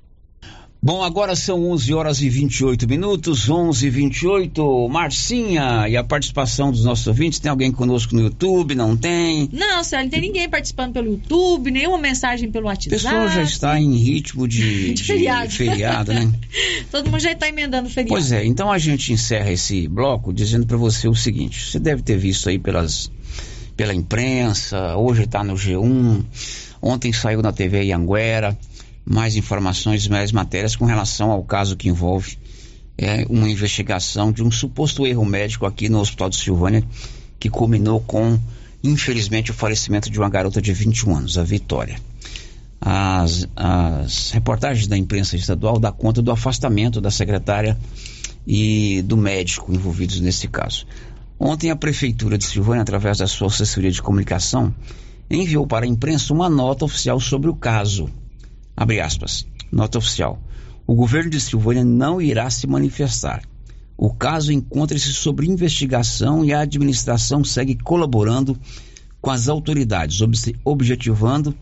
Bom, 0.82 1.02
agora 1.02 1.36
são 1.36 1.70
11 1.72 1.92
horas 1.92 2.22
e 2.22 2.30
28 2.30 2.88
minutos, 2.88 3.50
11 3.50 3.86
e 3.86 3.90
28. 3.90 4.88
Marcinha, 4.88 5.86
e 5.86 5.94
a 5.94 6.02
participação 6.02 6.72
dos 6.72 6.84
nossos 6.86 7.06
ouvintes? 7.06 7.38
Tem 7.38 7.50
alguém 7.50 7.70
conosco 7.70 8.14
no 8.14 8.22
YouTube? 8.22 8.74
Não 8.74 8.96
tem? 8.96 9.46
Não, 9.52 9.84
Célio, 9.84 10.04
não 10.04 10.10
tem 10.10 10.22
ninguém 10.22 10.48
participando 10.48 10.94
pelo 10.94 11.10
YouTube, 11.10 11.70
nenhuma 11.70 11.98
mensagem 11.98 12.50
pelo 12.50 12.64
WhatsApp. 12.64 12.88
O 12.88 12.98
pessoal 12.98 13.28
já 13.28 13.42
está 13.42 13.78
em 13.78 13.94
ritmo 13.94 14.48
de, 14.48 14.94
de, 14.94 15.04
feriado. 15.04 15.50
feriado, 15.50 16.14
né? 16.14 16.32
Todo 16.90 17.10
mundo 17.10 17.20
já 17.20 17.32
está 17.32 17.46
emendando 17.46 17.90
feriado. 17.90 18.14
Pois 18.14 18.32
é, 18.32 18.46
então 18.46 18.72
a 18.72 18.78
gente 18.78 19.12
encerra 19.12 19.52
esse 19.52 19.86
bloco 19.86 20.32
dizendo 20.32 20.66
para 20.66 20.78
você 20.78 21.06
o 21.06 21.14
seguinte: 21.14 21.72
você 21.72 21.78
deve 21.78 22.00
ter 22.00 22.16
visto 22.16 22.48
aí 22.48 22.58
pelas, 22.58 23.10
pela 23.76 23.92
imprensa, 23.92 24.96
hoje 24.96 25.24
está 25.24 25.44
no 25.44 25.52
G1, 25.52 26.24
ontem 26.80 27.12
saiu 27.12 27.42
na 27.42 27.52
TV 27.52 27.92
Anguera 27.92 28.56
mais 29.10 29.34
informações, 29.34 30.06
mais 30.06 30.30
matérias 30.30 30.76
com 30.76 30.84
relação 30.84 31.32
ao 31.32 31.42
caso 31.42 31.76
que 31.76 31.88
envolve 31.88 32.38
é, 32.96 33.26
uma 33.28 33.50
investigação 33.50 34.30
de 34.30 34.40
um 34.40 34.52
suposto 34.52 35.04
erro 35.04 35.24
médico 35.24 35.66
aqui 35.66 35.88
no 35.88 35.98
Hospital 35.98 36.30
de 36.30 36.36
Silvânia, 36.36 36.84
que 37.36 37.50
culminou 37.50 37.98
com, 37.98 38.38
infelizmente, 38.84 39.50
o 39.50 39.54
falecimento 39.54 40.08
de 40.08 40.16
uma 40.16 40.30
garota 40.30 40.62
de 40.62 40.72
21 40.72 41.16
anos, 41.16 41.36
a 41.36 41.42
Vitória. 41.42 41.98
As, 42.80 43.48
as 43.56 44.30
reportagens 44.30 44.86
da 44.86 44.96
imprensa 44.96 45.34
estadual 45.34 45.80
dão 45.80 45.92
conta 45.92 46.22
do 46.22 46.30
afastamento 46.30 47.00
da 47.00 47.10
secretária 47.10 47.76
e 48.46 49.02
do 49.02 49.16
médico 49.16 49.74
envolvidos 49.74 50.20
nesse 50.20 50.46
caso. 50.46 50.86
Ontem 51.36 51.72
a 51.72 51.76
Prefeitura 51.76 52.38
de 52.38 52.44
Silvânia, 52.44 52.82
através 52.82 53.18
da 53.18 53.26
sua 53.26 53.48
assessoria 53.48 53.90
de 53.90 54.00
comunicação, 54.00 54.72
enviou 55.28 55.66
para 55.66 55.84
a 55.84 55.88
imprensa 55.88 56.32
uma 56.32 56.48
nota 56.48 56.84
oficial 56.84 57.18
sobre 57.18 57.50
o 57.50 57.56
caso. 57.56 58.08
Abre 58.80 58.98
aspas. 58.98 59.46
Nota 59.70 59.98
oficial. 59.98 60.42
O 60.86 60.94
governo 60.94 61.28
de 61.28 61.38
Silvânia 61.38 61.84
não 61.84 62.18
irá 62.18 62.48
se 62.48 62.66
manifestar. 62.66 63.42
O 63.94 64.08
caso 64.10 64.50
encontra-se 64.50 65.12
sob 65.12 65.46
investigação 65.46 66.42
e 66.42 66.54
a 66.54 66.60
administração 66.60 67.44
segue 67.44 67.76
colaborando 67.76 68.58
com 69.20 69.30
as 69.30 69.50
autoridades, 69.50 70.22
ob 70.22 70.34
objetivando 70.64 71.54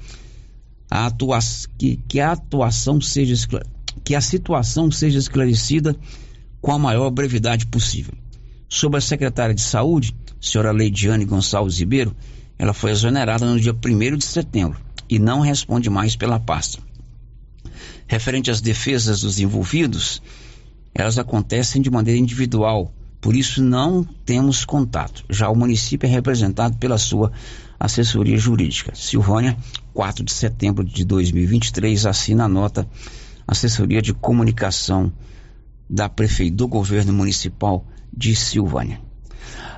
a 0.88 1.06
atua 1.06 1.40
que, 1.76 1.96
que, 2.06 2.20
a 2.20 2.30
atuação 2.30 3.00
seja 3.00 3.34
que 4.04 4.14
a 4.14 4.20
situação 4.20 4.88
seja 4.88 5.18
esclarecida 5.18 5.96
com 6.60 6.70
a 6.70 6.78
maior 6.78 7.10
brevidade 7.10 7.66
possível. 7.66 8.14
Sobre 8.68 8.98
a 8.98 9.00
secretária 9.00 9.56
de 9.56 9.60
Saúde, 9.60 10.14
senhora 10.40 10.70
Leidiane 10.70 11.24
Gonçalves 11.24 11.80
Ribeiro, 11.80 12.14
ela 12.56 12.72
foi 12.72 12.92
exonerada 12.92 13.44
no 13.44 13.58
dia 13.58 13.74
1 13.74 14.16
de 14.18 14.24
setembro 14.24 14.78
e 15.10 15.18
não 15.18 15.40
responde 15.40 15.90
mais 15.90 16.14
pela 16.14 16.38
pasta. 16.38 16.86
Referente 18.08 18.50
às 18.50 18.62
defesas 18.62 19.20
dos 19.20 19.38
envolvidos, 19.38 20.22
elas 20.94 21.18
acontecem 21.18 21.82
de 21.82 21.90
maneira 21.90 22.18
individual, 22.18 22.92
por 23.20 23.36
isso 23.36 23.62
não 23.62 24.02
temos 24.02 24.64
contato. 24.64 25.24
Já 25.28 25.50
o 25.50 25.54
município 25.54 26.06
é 26.06 26.10
representado 26.10 26.78
pela 26.78 26.96
sua 26.96 27.30
assessoria 27.78 28.38
jurídica. 28.38 28.94
Silvânia, 28.94 29.56
4 29.92 30.24
de 30.24 30.32
setembro 30.32 30.84
de 30.84 31.04
2023, 31.04 32.06
assina 32.06 32.44
a 32.44 32.48
nota 32.48 32.88
Assessoria 33.46 34.00
de 34.00 34.14
Comunicação 34.14 35.12
da 35.88 36.08
Prefeitura 36.08 36.56
do 36.56 36.68
Governo 36.68 37.12
Municipal 37.12 37.86
de 38.12 38.34
Silvânia. 38.34 39.00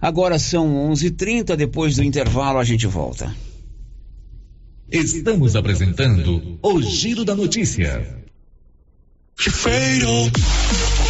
Agora 0.01 0.39
são 0.39 0.91
11:30 0.91 1.57
depois 1.57 1.97
do 1.97 2.05
intervalo 2.05 2.59
a 2.59 2.65
gente 2.65 2.87
volta. 2.87 3.35
Estamos 4.91 5.55
apresentando 5.55 6.59
o 6.63 6.83
Giro 6.83 7.25
da 7.25 7.35
Notícia. 7.37 8.20
fatal. 9.49 11.10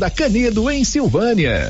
da 0.01 0.09
Canedo, 0.09 0.67
em 0.71 0.83
Silvânia. 0.83 1.69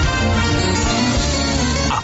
Thank 0.23 0.75
you. 0.75 0.80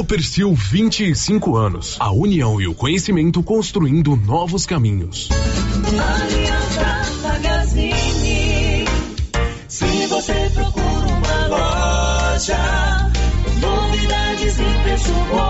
Copercil 0.00 0.54
25 0.54 1.56
anos. 1.58 1.98
A 2.00 2.10
união 2.10 2.58
e 2.58 2.66
o 2.66 2.74
conhecimento 2.74 3.42
construindo 3.42 4.16
novos 4.16 4.64
caminhos. 4.64 5.28
Se 9.68 10.06
você 10.06 10.50
procura 10.54 11.06
uma 11.06 11.46
loja, 11.48 13.12
novidades 13.60 14.58
e 14.58 14.82
preço 14.84 15.12
bom. 15.30 15.49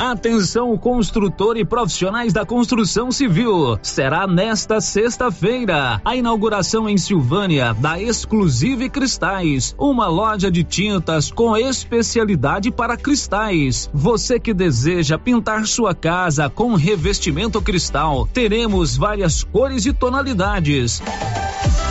Atenção 0.00 0.76
construtor 0.78 1.56
e 1.56 1.64
profissionais 1.64 2.32
da 2.32 2.46
construção 2.46 3.10
civil. 3.10 3.78
Será 3.82 4.26
nesta 4.26 4.80
sexta-feira 4.80 6.00
a 6.04 6.16
inauguração 6.16 6.88
em 6.88 6.96
Silvânia 6.96 7.74
da 7.74 8.00
Exclusive 8.00 8.88
Cristais, 8.88 9.74
uma 9.78 10.06
loja 10.06 10.50
de 10.50 10.62
tintas 10.62 11.30
com 11.30 11.56
especialidade 11.56 12.70
para 12.70 12.96
cristais. 12.96 13.90
Você 13.92 14.38
que 14.38 14.54
deseja 14.54 15.18
pintar 15.18 15.66
sua 15.66 15.94
casa 15.94 16.48
com 16.48 16.74
revestimento 16.74 17.60
cristal, 17.60 18.28
teremos 18.32 18.96
várias 18.96 19.42
cores 19.42 19.84
e 19.84 19.92
tonalidades. 19.92 21.02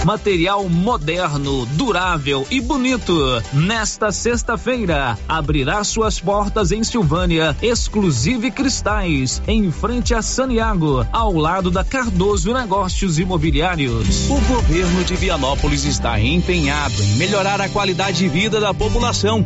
Material 0.03 0.67
moderno, 0.67 1.65
durável 1.65 2.45
e 2.51 2.59
bonito. 2.59 3.41
Nesta 3.53 4.11
sexta-feira, 4.11 5.17
abrirá 5.29 5.81
suas 5.83 6.19
portas 6.19 6.73
em 6.73 6.83
Silvânia, 6.83 7.55
Exclusive 7.61 8.51
Cristais, 8.51 9.41
em 9.47 9.71
frente 9.71 10.13
a 10.13 10.21
Saniago, 10.21 11.07
ao 11.11 11.33
lado 11.33 11.71
da 11.71 11.85
Cardoso 11.85 12.53
Negócios 12.53 13.17
Imobiliários. 13.17 14.29
O 14.29 14.41
governo 14.53 15.05
de 15.05 15.15
Vianópolis 15.15 15.85
está 15.85 16.19
empenhado 16.19 17.01
em 17.01 17.15
melhorar 17.15 17.61
a 17.61 17.69
qualidade 17.69 18.17
de 18.17 18.27
vida 18.27 18.59
da 18.59 18.73
população. 18.73 19.45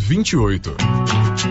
28. 0.07 1.50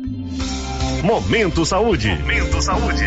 Momento 1.03 1.65
Saúde. 1.65 2.09
Momento 2.09 2.61
Saúde. 2.61 3.03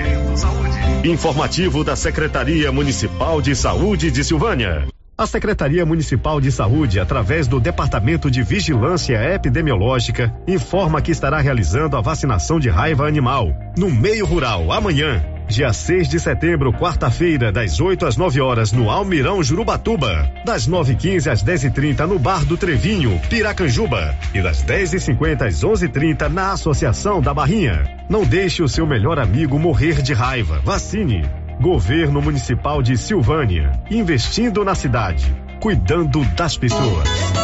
Informativo 1.04 1.84
da 1.84 1.94
Secretaria 1.94 2.72
Municipal 2.72 3.40
de 3.40 3.54
Saúde 3.54 4.10
de 4.10 4.24
Silvânia. 4.24 4.88
A 5.16 5.28
Secretaria 5.28 5.86
Municipal 5.86 6.40
de 6.40 6.50
Saúde, 6.50 6.98
através 6.98 7.46
do 7.46 7.60
Departamento 7.60 8.28
de 8.28 8.42
Vigilância 8.42 9.16
Epidemiológica, 9.32 10.34
informa 10.44 11.00
que 11.00 11.12
estará 11.12 11.38
realizando 11.38 11.96
a 11.96 12.00
vacinação 12.00 12.58
de 12.58 12.68
raiva 12.68 13.06
animal 13.06 13.54
no 13.78 13.88
meio 13.88 14.26
rural 14.26 14.72
amanhã, 14.72 15.24
dia 15.48 15.72
6 15.72 16.08
de 16.08 16.18
setembro, 16.18 16.72
quarta-feira, 16.72 17.52
das 17.52 17.80
8 17.80 18.06
às 18.06 18.16
9 18.16 18.40
horas 18.40 18.72
no 18.72 18.90
Almirão 18.90 19.42
Jurubatuba, 19.42 20.30
das 20.44 20.68
9h15 20.68 21.30
às 21.30 21.44
10h30 21.44 22.06
no 22.06 22.18
Bar 22.18 22.44
do 22.44 22.56
Trevinho, 22.56 23.20
Piracanjuba, 23.28 24.14
e 24.34 24.40
das 24.40 24.64
10h50 24.64 25.42
às 25.42 25.62
11h30 25.62 26.28
na 26.28 26.52
Associação 26.52 27.20
da 27.20 27.34
Barrinha. 27.34 27.84
Não 28.08 28.24
deixe 28.24 28.62
o 28.62 28.68
seu 28.68 28.86
melhor 28.86 29.18
amigo 29.18 29.58
morrer 29.58 30.02
de 30.02 30.12
raiva. 30.12 30.60
Vacine. 30.64 31.22
Governo 31.60 32.20
Municipal 32.20 32.82
de 32.82 32.96
Silvânia, 32.96 33.72
investindo 33.88 34.64
na 34.64 34.74
cidade, 34.74 35.24
cuidando 35.60 36.24
das 36.34 36.56
pessoas. 36.56 37.43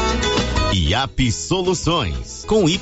IAP 0.73 1.31
Soluções 1.31 2.45
com 2.47 2.67
Y. 2.67 2.81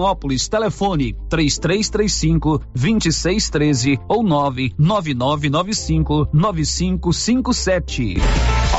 Vianópolis. 0.01 0.47
Telefone 0.47 1.15
3335 1.29 2.61
2613 2.73 3.99
ou 4.07 4.23
99995 4.23 6.27
9557. 6.33 8.15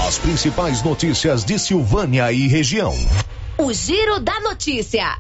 As 0.07 0.19
principais 0.19 0.83
notícias 0.83 1.45
de 1.45 1.59
Silvânia 1.59 2.33
e 2.33 2.49
região. 2.49 2.95
O 3.57 3.73
Giro 3.73 4.19
da 4.19 4.41
Notícia. 4.41 5.19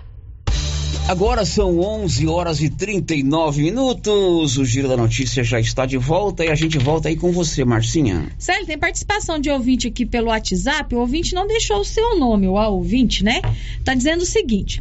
Agora 1.09 1.45
são 1.45 1.81
11 1.81 2.29
horas 2.29 2.61
e 2.61 2.71
39 2.71 3.63
minutos. 3.63 4.57
O 4.57 4.65
Giro 4.65 4.89
da 4.89 4.97
Notícia 4.97 5.43
já 5.43 5.59
está 5.59 5.85
de 5.85 5.99
volta 5.99 6.45
e 6.45 6.49
a 6.49 6.55
gente 6.55 6.79
volta 6.79 7.09
aí 7.09 7.17
com 7.17 7.33
você, 7.33 7.65
Marcinha. 7.65 8.31
Célio, 8.39 8.67
tem 8.67 8.79
participação 8.79 9.39
de 9.39 9.51
ouvinte 9.51 9.89
aqui 9.89 10.07
pelo 10.07 10.29
WhatsApp. 10.29 10.95
O 10.95 11.01
ouvinte 11.01 11.35
não 11.35 11.47
deixou 11.47 11.81
o 11.81 11.85
seu 11.85 12.19
nome, 12.19 12.47
o 12.47 12.53
ouvinte, 12.53 13.25
né? 13.25 13.43
Tá 13.85 13.95
dizendo 13.95 14.23
o 14.23 14.27
seguinte. 14.27 14.81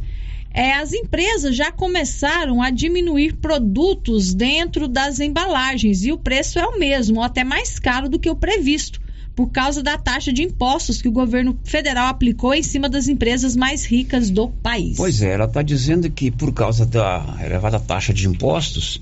É, 0.53 0.73
as 0.73 0.91
empresas 0.91 1.55
já 1.55 1.71
começaram 1.71 2.61
a 2.61 2.69
diminuir 2.69 3.33
produtos 3.37 4.33
dentro 4.33 4.87
das 4.87 5.19
embalagens 5.19 6.03
e 6.03 6.11
o 6.11 6.17
preço 6.17 6.59
é 6.59 6.65
o 6.65 6.77
mesmo, 6.77 7.17
ou 7.19 7.23
até 7.23 7.43
mais 7.43 7.79
caro 7.79 8.09
do 8.09 8.19
que 8.19 8.29
o 8.29 8.35
previsto 8.35 8.99
por 9.35 9.49
causa 9.49 9.81
da 9.81 9.97
taxa 9.97 10.31
de 10.31 10.43
impostos 10.43 11.01
que 11.01 11.07
o 11.07 11.11
governo 11.11 11.57
federal 11.63 12.07
aplicou 12.07 12.53
em 12.53 12.61
cima 12.61 12.89
das 12.89 13.07
empresas 13.07 13.55
mais 13.55 13.85
ricas 13.85 14.29
do 14.29 14.49
país. 14.49 14.97
Pois 14.97 15.21
é, 15.21 15.33
ela 15.33 15.45
está 15.45 15.61
dizendo 15.61 16.09
que 16.11 16.29
por 16.29 16.53
causa 16.53 16.85
da 16.85 17.37
elevada 17.43 17.79
taxa 17.79 18.13
de 18.13 18.27
impostos, 18.27 19.01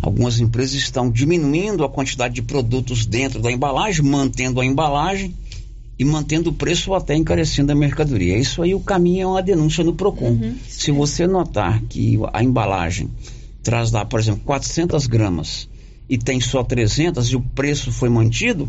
algumas 0.00 0.38
empresas 0.38 0.74
estão 0.74 1.10
diminuindo 1.10 1.84
a 1.84 1.88
quantidade 1.88 2.34
de 2.34 2.42
produtos 2.42 3.04
dentro 3.04 3.40
da 3.40 3.50
embalagem, 3.50 4.04
mantendo 4.04 4.60
a 4.60 4.64
embalagem 4.64 5.34
e 5.98 6.04
mantendo 6.04 6.50
o 6.50 6.52
preço 6.52 6.90
ou 6.90 6.96
até 6.96 7.14
encarecendo 7.14 7.72
a 7.72 7.74
mercadoria. 7.74 8.36
Isso 8.36 8.62
aí 8.62 8.74
o 8.74 8.80
caminho 8.80 9.22
é 9.22 9.26
uma 9.26 9.42
denúncia 9.42 9.84
no 9.84 9.94
Procon. 9.94 10.30
Uhum, 10.30 10.56
Se 10.68 10.90
você 10.90 11.26
notar 11.26 11.80
que 11.82 12.18
a 12.32 12.42
embalagem 12.42 13.10
traz 13.62 13.92
lá, 13.92 14.04
por 14.04 14.20
exemplo, 14.20 14.42
400 14.44 15.06
gramas 15.06 15.68
e 16.08 16.18
tem 16.18 16.40
só 16.40 16.62
300 16.62 17.28
e 17.28 17.36
o 17.36 17.40
preço 17.40 17.92
foi 17.92 18.08
mantido, 18.08 18.68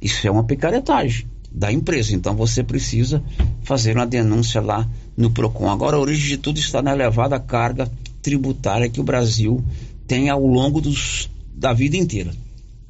isso 0.00 0.26
é 0.26 0.30
uma 0.30 0.44
picaretagem. 0.44 1.26
da 1.52 1.72
empresa. 1.72 2.14
Então 2.14 2.36
você 2.36 2.62
precisa 2.62 3.20
fazer 3.64 3.96
uma 3.96 4.06
denúncia 4.06 4.60
lá 4.60 4.88
no 5.16 5.32
PROCON. 5.32 5.68
Agora, 5.68 5.96
a 5.96 6.00
origem 6.00 6.28
de 6.28 6.36
tudo 6.36 6.60
está 6.60 6.80
na 6.80 6.92
elevada 6.92 7.40
carga 7.40 7.90
tributária 8.22 8.88
que 8.88 9.00
o 9.00 9.04
Brasil 9.04 9.64
tem 10.06 10.28
ao 10.28 10.46
longo 10.46 10.80
dos, 10.80 11.28
da 11.52 11.72
vida 11.72 11.96
inteira. 11.96 12.32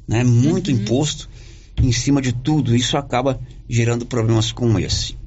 Né? 0.07 0.23
Muito 0.23 0.69
uhum. 0.69 0.77
imposto 0.77 1.27
em 1.77 1.91
cima 1.91 2.21
de 2.21 2.33
tudo. 2.33 2.75
Isso 2.75 2.97
acaba 2.97 3.39
gerando 3.67 4.05
problemas 4.05 4.51
como 4.51 4.79
esse. 4.79 5.17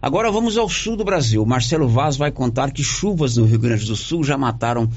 Agora 0.00 0.30
vamos 0.30 0.56
ao 0.56 0.68
sul 0.68 0.96
do 0.96 1.04
Brasil. 1.04 1.44
Marcelo 1.44 1.88
Vaz 1.88 2.16
vai 2.16 2.30
contar 2.30 2.70
que 2.70 2.84
chuvas 2.84 3.36
no 3.36 3.44
Rio 3.44 3.58
Grande 3.58 3.84
do 3.84 3.96
Sul 3.96 4.22
já 4.22 4.38
mataram 4.38 4.88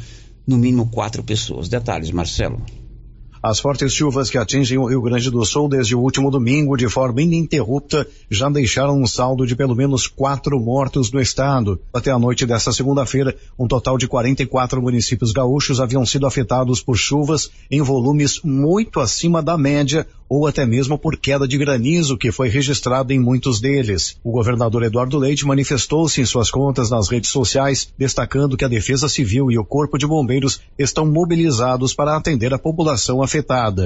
no 0.45 0.58
mínimo 0.58 0.88
quatro 0.89 1.24
pessoas. 1.24 1.68
Detalhes, 1.68 2.12
Marcelo. 2.12 2.62
As 3.44 3.60
fortes 3.60 3.92
chuvas 3.92 4.30
que 4.30 4.38
atingem 4.38 4.78
o 4.78 4.86
Rio 4.86 5.02
Grande 5.02 5.32
do 5.32 5.44
Sul 5.44 5.68
desde 5.68 5.96
o 5.96 6.00
último 6.00 6.30
domingo 6.30 6.78
de 6.78 6.88
forma 6.88 7.24
ininterrupta 7.24 8.08
já 8.30 8.48
deixaram 8.48 9.02
um 9.02 9.08
saldo 9.08 9.48
de 9.48 9.56
pelo 9.56 9.76
menos 9.76 10.06
quatro 10.06 10.60
mortos 10.60 11.12
no 11.12 11.20
estado. 11.20 11.82
Até 11.92 12.12
a 12.12 12.20
noite 12.20 12.46
desta 12.46 12.72
segunda-feira, 12.72 13.36
um 13.58 13.68
total 13.68 13.98
de 13.98 14.08
44 14.08 14.80
municípios 14.80 15.32
gaúchos 15.32 15.80
haviam 15.80 16.06
sido 16.06 16.28
afetados 16.28 16.84
por 16.84 16.96
chuvas 16.96 17.50
em 17.72 17.82
volumes 17.82 18.39
muito 18.44 19.00
acima 19.00 19.42
da 19.42 19.58
média 19.58 20.06
ou 20.30 20.48
até 20.48 20.66
mesmo 20.66 20.98
por 20.98 21.18
queda 21.18 21.46
de 21.46 21.58
granizo 21.58 22.18
que 22.18 22.32
foi 22.32 22.48
registrado 22.48 23.12
em 23.12 23.20
muitos 23.20 23.60
deles. 23.60 24.16
O 24.24 24.32
governador 24.32 24.84
Eduardo 24.84 25.18
Leite 25.18 25.46
manifestou-se 25.46 26.22
em 26.22 26.26
suas 26.26 26.50
contas 26.50 26.89
nas 26.89 27.10
redes 27.10 27.32
sociais, 27.32 27.92
destacando 27.98 28.56
que 28.56 28.64
a 28.64 28.70
Defesa 28.70 29.10
Civil 29.10 29.52
e 29.52 29.58
o 29.58 29.66
Corpo 29.66 29.98
de 29.98 30.08
Bombeiros 30.08 30.62
estão 30.80 31.06
mobilizados 31.06 31.94
para 31.94 32.16
atender 32.16 32.54
a 32.54 32.58
população 32.58 33.22
afetada. 33.22 33.31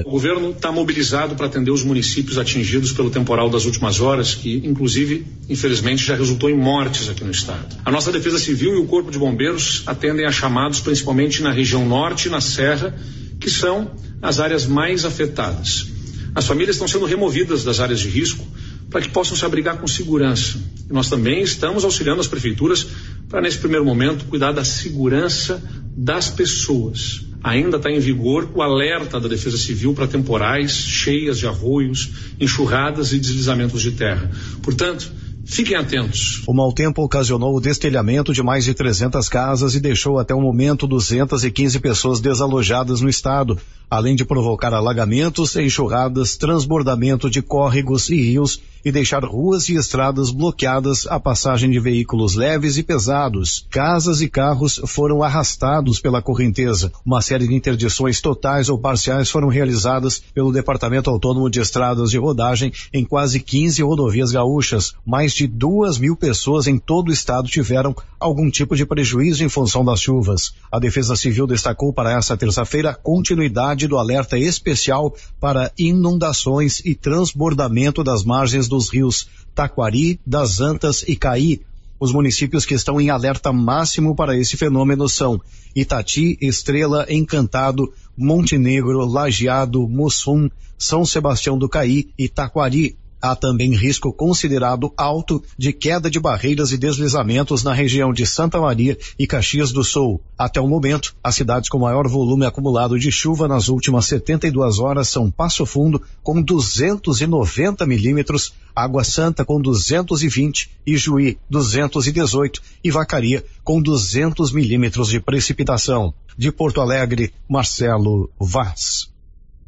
O 0.04 0.10
governo 0.10 0.50
está 0.50 0.72
mobilizado 0.72 1.36
para 1.36 1.46
atender 1.46 1.70
os 1.70 1.84
municípios 1.84 2.36
atingidos 2.36 2.92
pelo 2.92 3.10
temporal 3.10 3.48
das 3.48 3.64
últimas 3.64 4.00
horas, 4.00 4.34
que 4.34 4.56
inclusive, 4.64 5.24
infelizmente, 5.48 6.04
já 6.04 6.16
resultou 6.16 6.50
em 6.50 6.56
mortes 6.56 7.08
aqui 7.08 7.22
no 7.22 7.30
estado. 7.30 7.76
A 7.84 7.90
nossa 7.90 8.10
Defesa 8.10 8.38
Civil 8.38 8.74
e 8.74 8.78
o 8.78 8.86
Corpo 8.86 9.10
de 9.10 9.18
Bombeiros 9.18 9.84
atendem 9.86 10.26
a 10.26 10.32
chamados 10.32 10.80
principalmente 10.80 11.42
na 11.42 11.52
região 11.52 11.86
norte 11.86 12.26
e 12.26 12.30
na 12.30 12.40
serra, 12.40 12.98
que 13.38 13.48
são 13.48 13.92
as 14.20 14.40
áreas 14.40 14.66
mais 14.66 15.04
afetadas. 15.04 15.86
As 16.34 16.46
famílias 16.46 16.76
estão 16.76 16.88
sendo 16.88 17.06
removidas 17.06 17.62
das 17.62 17.80
áreas 17.80 18.00
de 18.00 18.08
risco 18.08 18.44
para 18.90 19.00
que 19.00 19.08
possam 19.08 19.36
se 19.36 19.44
abrigar 19.44 19.78
com 19.78 19.86
segurança. 19.86 20.58
E 20.88 20.92
nós 20.92 21.08
também 21.08 21.42
estamos 21.42 21.84
auxiliando 21.84 22.20
as 22.20 22.26
prefeituras 22.26 22.86
para, 23.28 23.40
nesse 23.40 23.58
primeiro 23.58 23.84
momento, 23.84 24.24
cuidar 24.26 24.52
da 24.52 24.64
segurança 24.64 25.62
das 25.96 26.28
pessoas. 26.28 27.25
Ainda 27.42 27.76
está 27.76 27.90
em 27.90 27.98
vigor 27.98 28.48
o 28.54 28.62
alerta 28.62 29.20
da 29.20 29.28
Defesa 29.28 29.56
Civil 29.56 29.94
para 29.94 30.06
temporais, 30.06 30.72
cheias 30.72 31.38
de 31.38 31.46
arroios, 31.46 32.10
enxurradas 32.40 33.12
e 33.12 33.18
deslizamentos 33.18 33.82
de 33.82 33.92
terra. 33.92 34.30
Portanto, 34.62 35.12
Fiquem 35.48 35.76
atentos. 35.76 36.42
O 36.44 36.52
mau 36.52 36.72
tempo 36.72 37.04
ocasionou 37.04 37.56
o 37.56 37.60
destelhamento 37.60 38.32
de 38.32 38.42
mais 38.42 38.64
de 38.64 38.74
300 38.74 39.28
casas 39.28 39.76
e 39.76 39.80
deixou 39.80 40.18
até 40.18 40.34
o 40.34 40.40
momento 40.40 40.88
215 40.88 41.78
pessoas 41.78 42.18
desalojadas 42.18 43.00
no 43.00 43.08
estado, 43.08 43.56
além 43.88 44.16
de 44.16 44.24
provocar 44.24 44.74
alagamentos, 44.74 45.54
enxurradas, 45.54 46.36
transbordamento 46.36 47.30
de 47.30 47.40
córregos 47.42 48.10
e 48.10 48.16
rios 48.16 48.60
e 48.86 48.92
deixar 48.92 49.24
ruas 49.24 49.68
e 49.68 49.74
estradas 49.74 50.30
bloqueadas 50.30 51.08
à 51.08 51.18
passagem 51.18 51.68
de 51.68 51.80
veículos 51.80 52.36
leves 52.36 52.76
e 52.76 52.84
pesados. 52.84 53.66
Casas 53.68 54.20
e 54.20 54.28
carros 54.28 54.80
foram 54.86 55.24
arrastados 55.24 55.98
pela 55.98 56.22
correnteza. 56.22 56.92
Uma 57.04 57.20
série 57.20 57.48
de 57.48 57.54
interdições 57.56 58.20
totais 58.20 58.68
ou 58.68 58.78
parciais 58.78 59.28
foram 59.28 59.48
realizadas 59.48 60.22
pelo 60.32 60.52
Departamento 60.52 61.10
Autônomo 61.10 61.50
de 61.50 61.58
Estradas 61.58 62.10
de 62.10 62.18
Rodagem 62.18 62.72
em 62.94 63.04
quase 63.04 63.40
15 63.40 63.82
rodovias 63.82 64.30
gaúchas. 64.30 64.94
Mais 65.04 65.32
de 65.32 65.48
duas 65.48 65.98
mil 65.98 66.14
pessoas 66.14 66.68
em 66.68 66.78
todo 66.78 67.08
o 67.08 67.12
estado 67.12 67.48
tiveram 67.48 67.92
algum 68.20 68.48
tipo 68.48 68.76
de 68.76 68.86
prejuízo 68.86 69.42
em 69.42 69.48
função 69.48 69.84
das 69.84 70.00
chuvas. 70.00 70.54
A 70.70 70.78
Defesa 70.78 71.16
Civil 71.16 71.48
destacou 71.48 71.92
para 71.92 72.16
essa 72.16 72.36
terça-feira 72.36 72.90
a 72.90 72.94
continuidade 72.94 73.88
do 73.88 73.98
alerta 73.98 74.38
especial 74.38 75.12
para 75.40 75.72
inundações 75.76 76.80
e 76.84 76.94
transbordamento 76.94 78.04
das 78.04 78.22
margens 78.22 78.68
do 78.68 78.75
dos 78.76 78.92
rios 78.92 79.28
Taquari, 79.54 80.20
das 80.26 80.60
Antas 80.60 81.02
e 81.08 81.16
Caí. 81.16 81.62
Os 81.98 82.12
municípios 82.12 82.66
que 82.66 82.74
estão 82.74 83.00
em 83.00 83.08
alerta 83.08 83.52
máximo 83.52 84.14
para 84.14 84.36
esse 84.36 84.54
fenômeno 84.56 85.08
são 85.08 85.40
Itati, 85.74 86.36
Estrela, 86.42 87.06
Encantado, 87.08 87.90
Montenegro, 88.14 89.06
Lajeado, 89.06 89.88
Mussum, 89.88 90.50
São 90.78 91.06
Sebastião 91.06 91.56
do 91.58 91.70
Caí 91.70 92.10
e 92.18 92.28
Taquari. 92.28 92.98
Há 93.20 93.34
também 93.34 93.74
risco 93.74 94.12
considerado 94.12 94.92
alto 94.96 95.42
de 95.56 95.72
queda 95.72 96.10
de 96.10 96.20
barreiras 96.20 96.70
e 96.70 96.78
deslizamentos 96.78 97.62
na 97.62 97.72
região 97.72 98.12
de 98.12 98.26
Santa 98.26 98.60
Maria 98.60 98.96
e 99.18 99.26
Caxias 99.26 99.72
do 99.72 99.82
Sul. 99.82 100.20
Até 100.38 100.60
o 100.60 100.68
momento, 100.68 101.14
as 101.24 101.34
cidades 101.34 101.68
com 101.68 101.78
maior 101.78 102.06
volume 102.08 102.44
acumulado 102.44 102.98
de 102.98 103.10
chuva 103.10 103.48
nas 103.48 103.68
últimas 103.68 104.06
72 104.06 104.78
horas 104.78 105.08
são 105.08 105.30
Passo 105.30 105.64
Fundo, 105.64 106.00
com 106.22 106.42
290 106.42 107.86
milímetros, 107.86 108.52
Água 108.74 109.02
Santa, 109.02 109.44
com 109.44 109.60
220, 109.60 110.70
Ijuí, 110.86 111.38
218 111.48 112.60
e 112.84 112.90
Vacaria, 112.90 113.42
com 113.64 113.80
200 113.80 114.52
milímetros 114.52 115.08
de 115.08 115.20
precipitação. 115.20 116.12
De 116.36 116.52
Porto 116.52 116.82
Alegre, 116.82 117.32
Marcelo 117.48 118.30
Vaz. 118.38 119.15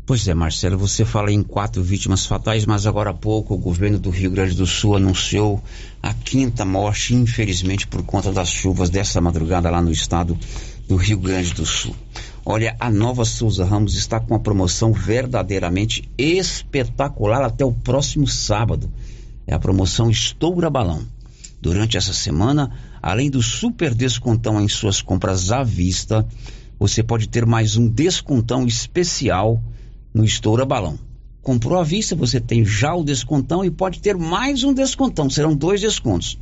Pois 0.09 0.27
é, 0.27 0.33
Marcelo, 0.33 0.79
você 0.79 1.05
fala 1.05 1.31
em 1.31 1.43
quatro 1.43 1.83
vítimas 1.83 2.25
fatais, 2.25 2.65
mas 2.65 2.87
agora 2.87 3.11
há 3.11 3.13
pouco 3.13 3.53
o 3.53 3.59
governo 3.59 3.99
do 3.99 4.09
Rio 4.09 4.31
Grande 4.31 4.55
do 4.55 4.67
Sul 4.67 4.97
anunciou 4.97 5.63
a 6.03 6.15
quinta 6.15 6.65
morte, 6.65 7.15
infelizmente, 7.15 7.87
por 7.87 8.03
conta 8.03 8.33
das 8.33 8.49
chuvas 8.49 8.89
dessa 8.89 9.21
madrugada 9.21 9.69
lá 9.69 9.83
no 9.83 9.93
estado 9.93 10.35
do 10.89 10.97
Rio 10.97 11.19
Grande 11.19 11.53
do 11.53 11.67
Sul. 11.67 11.95
Olha, 12.43 12.75
a 12.81 12.91
Nova 12.91 13.23
Souza 13.27 13.67
Ramos 13.67 13.97
está 13.97 14.19
com 14.19 14.33
uma 14.33 14.41
promoção 14.41 14.95
verdadeiramente 14.95 16.11
espetacular 16.17 17.43
até 17.43 17.63
o 17.63 17.73
próximo 17.73 18.27
sábado. 18.27 18.91
É 19.47 19.53
a 19.53 19.59
promoção 19.59 20.09
Estoura 20.09 20.71
Balão. 20.71 21.03
Durante 21.61 21.99
essa 21.99 22.15
semana, 22.15 22.71
além 23.03 23.29
do 23.29 23.43
super 23.43 23.95
descontão 23.95 24.59
em 24.59 24.69
suas 24.69 25.03
compras 25.03 25.53
à 25.53 25.63
vista, 25.63 26.27
você 26.79 27.03
pode 27.03 27.29
ter 27.29 27.45
mais 27.45 27.77
um 27.77 27.87
descontão 27.87 28.67
especial 28.67 29.63
no 30.13 30.25
Estoura 30.25 30.65
Balão. 30.65 30.99
Comprou 31.43 31.79
à 31.79 31.83
vista, 31.83 32.15
você 32.15 32.41
tem 32.41 32.65
já 32.65 32.95
o 32.95 33.05
descontão 33.05 33.65
e 33.65 33.71
pode 33.71 34.01
ter 34.01 34.17
mais 34.17 34.65
um 34.65 34.75
descontão. 34.75 35.31
Serão 35.31 35.55
dois 35.55 35.81
descontos. 35.81 36.39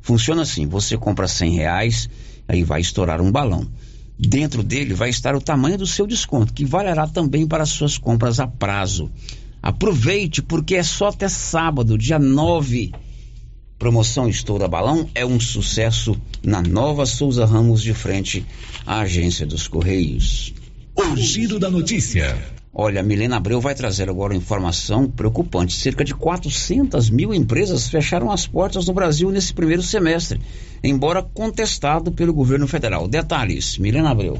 Funciona 0.00 0.42
assim: 0.42 0.66
você 0.66 0.96
compra 0.96 1.28
100 1.28 1.56
reais, 1.56 2.08
aí 2.46 2.62
vai 2.62 2.80
estourar 2.80 3.20
um 3.20 3.30
balão. 3.30 3.68
Dentro 4.18 4.62
dele 4.62 4.94
vai 4.94 5.10
estar 5.10 5.34
o 5.36 5.40
tamanho 5.40 5.76
do 5.76 5.86
seu 5.86 6.06
desconto, 6.06 6.54
que 6.54 6.64
valerá 6.64 7.06
também 7.06 7.46
para 7.46 7.66
suas 7.66 7.98
compras 7.98 8.40
a 8.40 8.46
prazo. 8.46 9.10
Aproveite, 9.62 10.40
porque 10.42 10.76
é 10.76 10.82
só 10.82 11.08
até 11.08 11.28
sábado, 11.28 11.98
dia 11.98 12.18
9. 12.18 12.92
Promoção 13.78 14.26
Estoura 14.26 14.66
Balão 14.66 15.10
é 15.14 15.26
um 15.26 15.38
sucesso 15.38 16.18
na 16.42 16.62
Nova 16.62 17.04
Souza 17.04 17.44
Ramos 17.44 17.82
de 17.82 17.92
frente 17.92 18.46
à 18.86 19.00
Agência 19.00 19.44
dos 19.44 19.68
Correios. 19.68 20.54
O 20.94 21.14
giro 21.16 21.58
da 21.58 21.68
notícia. 21.68 22.55
Olha, 22.78 23.02
Milena 23.02 23.38
Abreu 23.38 23.58
vai 23.58 23.74
trazer 23.74 24.10
agora 24.10 24.36
informação 24.36 25.08
preocupante. 25.08 25.72
Cerca 25.72 26.04
de 26.04 26.14
400 26.14 27.08
mil 27.08 27.32
empresas 27.32 27.88
fecharam 27.88 28.30
as 28.30 28.46
portas 28.46 28.86
no 28.86 28.92
Brasil 28.92 29.30
nesse 29.30 29.54
primeiro 29.54 29.82
semestre, 29.82 30.38
embora 30.84 31.22
contestado 31.22 32.12
pelo 32.12 32.34
governo 32.34 32.68
federal. 32.68 33.08
Detalhes, 33.08 33.78
Milena 33.78 34.10
Abreu. 34.10 34.38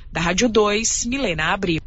Da 0.09 0.21
Rádio 0.21 0.47
2, 0.47 1.05
Milena 1.05 1.51
Abril. 1.51 1.81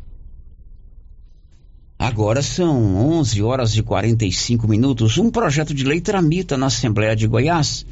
Agora 1.99 2.42
são 2.42 2.94
11 3.18 3.42
horas 3.42 3.76
e 3.76 3.82
45 3.82 4.68
minutos. 4.68 5.16
Um 5.16 5.30
projeto 5.30 5.72
de 5.72 5.82
lei 5.82 6.01
tramita 6.01 6.57
na 6.57 6.66
Assembleia 6.66 7.16
de 7.16 7.26
Goiás 7.26 7.86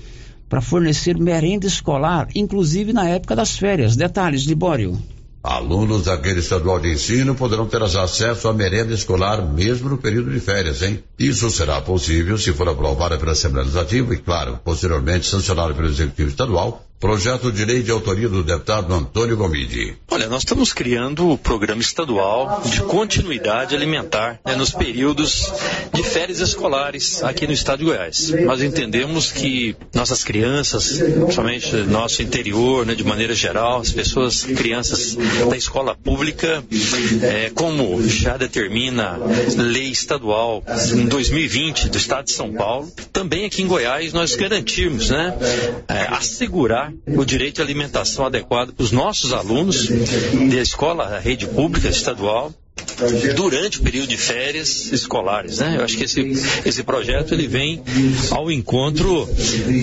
para 0.49 0.61
fornecer 0.61 1.19
merenda 1.19 1.67
escolar, 1.67 2.29
inclusive 2.35 2.93
na 2.93 3.09
época 3.09 3.35
das 3.35 3.57
férias. 3.57 3.97
Detalhes, 3.97 4.43
Libório. 4.43 5.01
Alunos 5.43 6.05
da 6.05 6.17
rede 6.17 6.41
estadual 6.41 6.81
de 6.81 6.93
ensino 6.93 7.35
poderão 7.35 7.67
ter 7.67 7.83
acesso 7.83 8.49
à 8.49 8.53
merenda 8.55 8.95
escolar 8.95 9.47
mesmo 9.47 9.91
no 9.91 9.99
período 9.99 10.31
de 10.31 10.41
férias, 10.41 10.81
hein? 10.81 11.05
Isso 11.19 11.51
será 11.51 11.83
possível 11.83 12.39
se 12.39 12.53
for 12.53 12.67
aprovada 12.67 13.19
pela 13.19 13.33
Assembleia 13.33 13.65
Legislativa 13.65 14.15
e, 14.15 14.19
claro, 14.19 14.59
posteriormente 14.65 15.27
sancionado 15.27 15.75
pelo 15.75 15.89
Executivo 15.89 16.31
Estadual, 16.31 16.87
projeto 17.01 17.53
de 17.53 17.65
lei 17.65 17.83
de 17.83 17.91
autoria 17.91 18.29
do 18.29 18.43
deputado 18.43 18.93
Antônio 18.95 19.37
Gomide. 19.37 19.97
Olha, 20.11 20.29
nós 20.29 20.43
estamos 20.43 20.73
criando 20.73 21.31
o 21.31 21.37
programa 21.37 21.83
estadual 21.83 22.63
de 22.65 22.81
continuidade 22.83 23.75
alimentar 23.75 24.41
né, 24.45 24.55
nos 24.55 24.71
períodos 24.71 25.53
de 25.93 26.03
férias 26.03 26.41
escolares 26.41 27.23
aqui 27.23 27.47
no 27.47 27.53
estado 27.53 27.81
de 27.81 27.85
Goiás. 27.85 28.31
Nós 28.45 28.63
entendemos 28.63 29.31
que 29.31 29.77
nossas 29.95 30.25
crianças, 30.25 30.99
principalmente 30.99 31.77
nosso 31.77 32.23
interior, 32.23 32.87
né, 32.87 32.95
de 32.95 33.05
maneira 33.05 33.35
geral, 33.35 33.81
as 33.81 33.93
pessoas, 33.93 34.45
crianças 34.45 35.17
da 35.49 35.57
escola 35.57 35.95
pública, 35.95 36.65
é, 37.23 37.51
como 37.51 38.03
já 38.09 38.37
determina 38.37 39.19
lei 39.57 39.91
estadual 39.91 40.63
em 40.93 41.07
2020 41.07 41.89
do 41.89 41.99
estado 41.99 42.27
de 42.27 42.33
São 42.33 42.53
Paulo, 42.53 42.91
também 43.13 43.45
aqui 43.45 43.63
em 43.63 43.67
Goiás 43.67 44.13
nós 44.13 44.35
garantimos, 44.37 45.11
né, 45.11 45.37
é, 45.89 46.07
assegurar 46.15 46.84
o 47.07 47.25
direito 47.25 47.61
à 47.61 47.65
alimentação 47.65 48.27
adequada 48.27 48.73
para 48.73 48.83
os 48.83 48.93
nossos 48.93 49.33
alunos 49.33 49.89
da 49.89 50.61
escola, 50.61 51.19
rede 51.19 51.47
pública 51.47 51.89
estadual, 51.89 52.53
durante 53.37 53.81
o 53.81 53.83
período 53.83 54.09
de 54.09 54.17
férias 54.17 54.93
escolares, 54.93 55.59
né? 55.59 55.77
Eu 55.79 55.85
acho 55.85 55.97
que 55.97 56.05
esse, 56.05 56.21
esse 56.65 56.83
projeto 56.83 57.35
ele 57.35 57.47
vem 57.47 57.83
ao 58.31 58.51
encontro, 58.51 59.29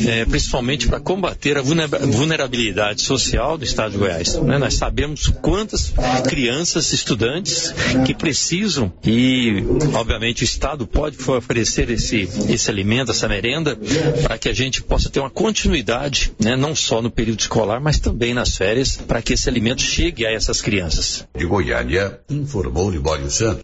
é, 0.08 0.26
principalmente 0.26 0.88
para 0.88 1.00
combater 1.00 1.58
a 1.58 1.62
vulnerabilidade 1.62 3.02
social 3.02 3.58
do 3.58 3.64
Estado 3.64 3.92
de 3.92 3.98
Goiás. 3.98 4.36
Né? 4.36 4.58
Nós 4.58 4.76
sabemos 4.76 5.32
quantas 5.42 5.94
crianças, 6.28 6.94
estudantes 6.94 7.74
que 8.06 8.14
precisam 8.14 8.92
e, 9.04 9.64
obviamente, 9.94 10.44
o 10.44 10.46
Estado 10.46 10.88
pode 10.88 11.18
oferecer 11.30 11.90
esse 11.90 12.30
esse 12.50 12.70
alimento, 12.70 13.12
essa 13.12 13.28
merenda, 13.28 13.78
para 14.24 14.38
que 14.38 14.50
a 14.50 14.54
gente 14.54 14.82
possa 14.82 15.10
ter 15.10 15.20
uma 15.20 15.30
continuidade, 15.30 16.34
né? 16.40 16.56
Não 16.56 16.76
só 16.76 17.02
no 17.02 17.10
período 17.10 17.40
escolar, 17.40 17.80
mas 17.80 18.00
também 18.00 18.34
nas 18.34 18.56
férias, 18.56 18.98
para 18.98 19.22
que 19.22 19.34
esse 19.34 19.50
alimento 19.50 19.82
chegue 19.82 20.26
a 20.26 20.32
essas 20.32 20.62
crianças. 20.62 21.26
De 21.36 21.46
Goiânia 21.46 22.20
informou 22.30 22.91
Libório 22.92 23.30
Santos. 23.30 23.64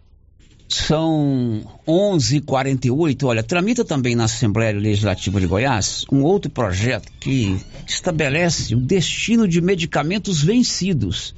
São 0.69 1.61
11:48. 1.87 3.23
Olha, 3.25 3.41
tramita 3.41 3.85
também 3.85 4.15
na 4.15 4.25
Assembleia 4.25 4.77
Legislativa 4.77 5.39
de 5.39 5.47
Goiás 5.47 6.05
um 6.11 6.23
outro 6.23 6.51
projeto 6.51 7.09
que 7.19 7.57
estabelece 7.87 8.75
o 8.75 8.79
destino 8.79 9.47
de 9.47 9.61
medicamentos 9.61 10.43
vencidos. 10.43 11.33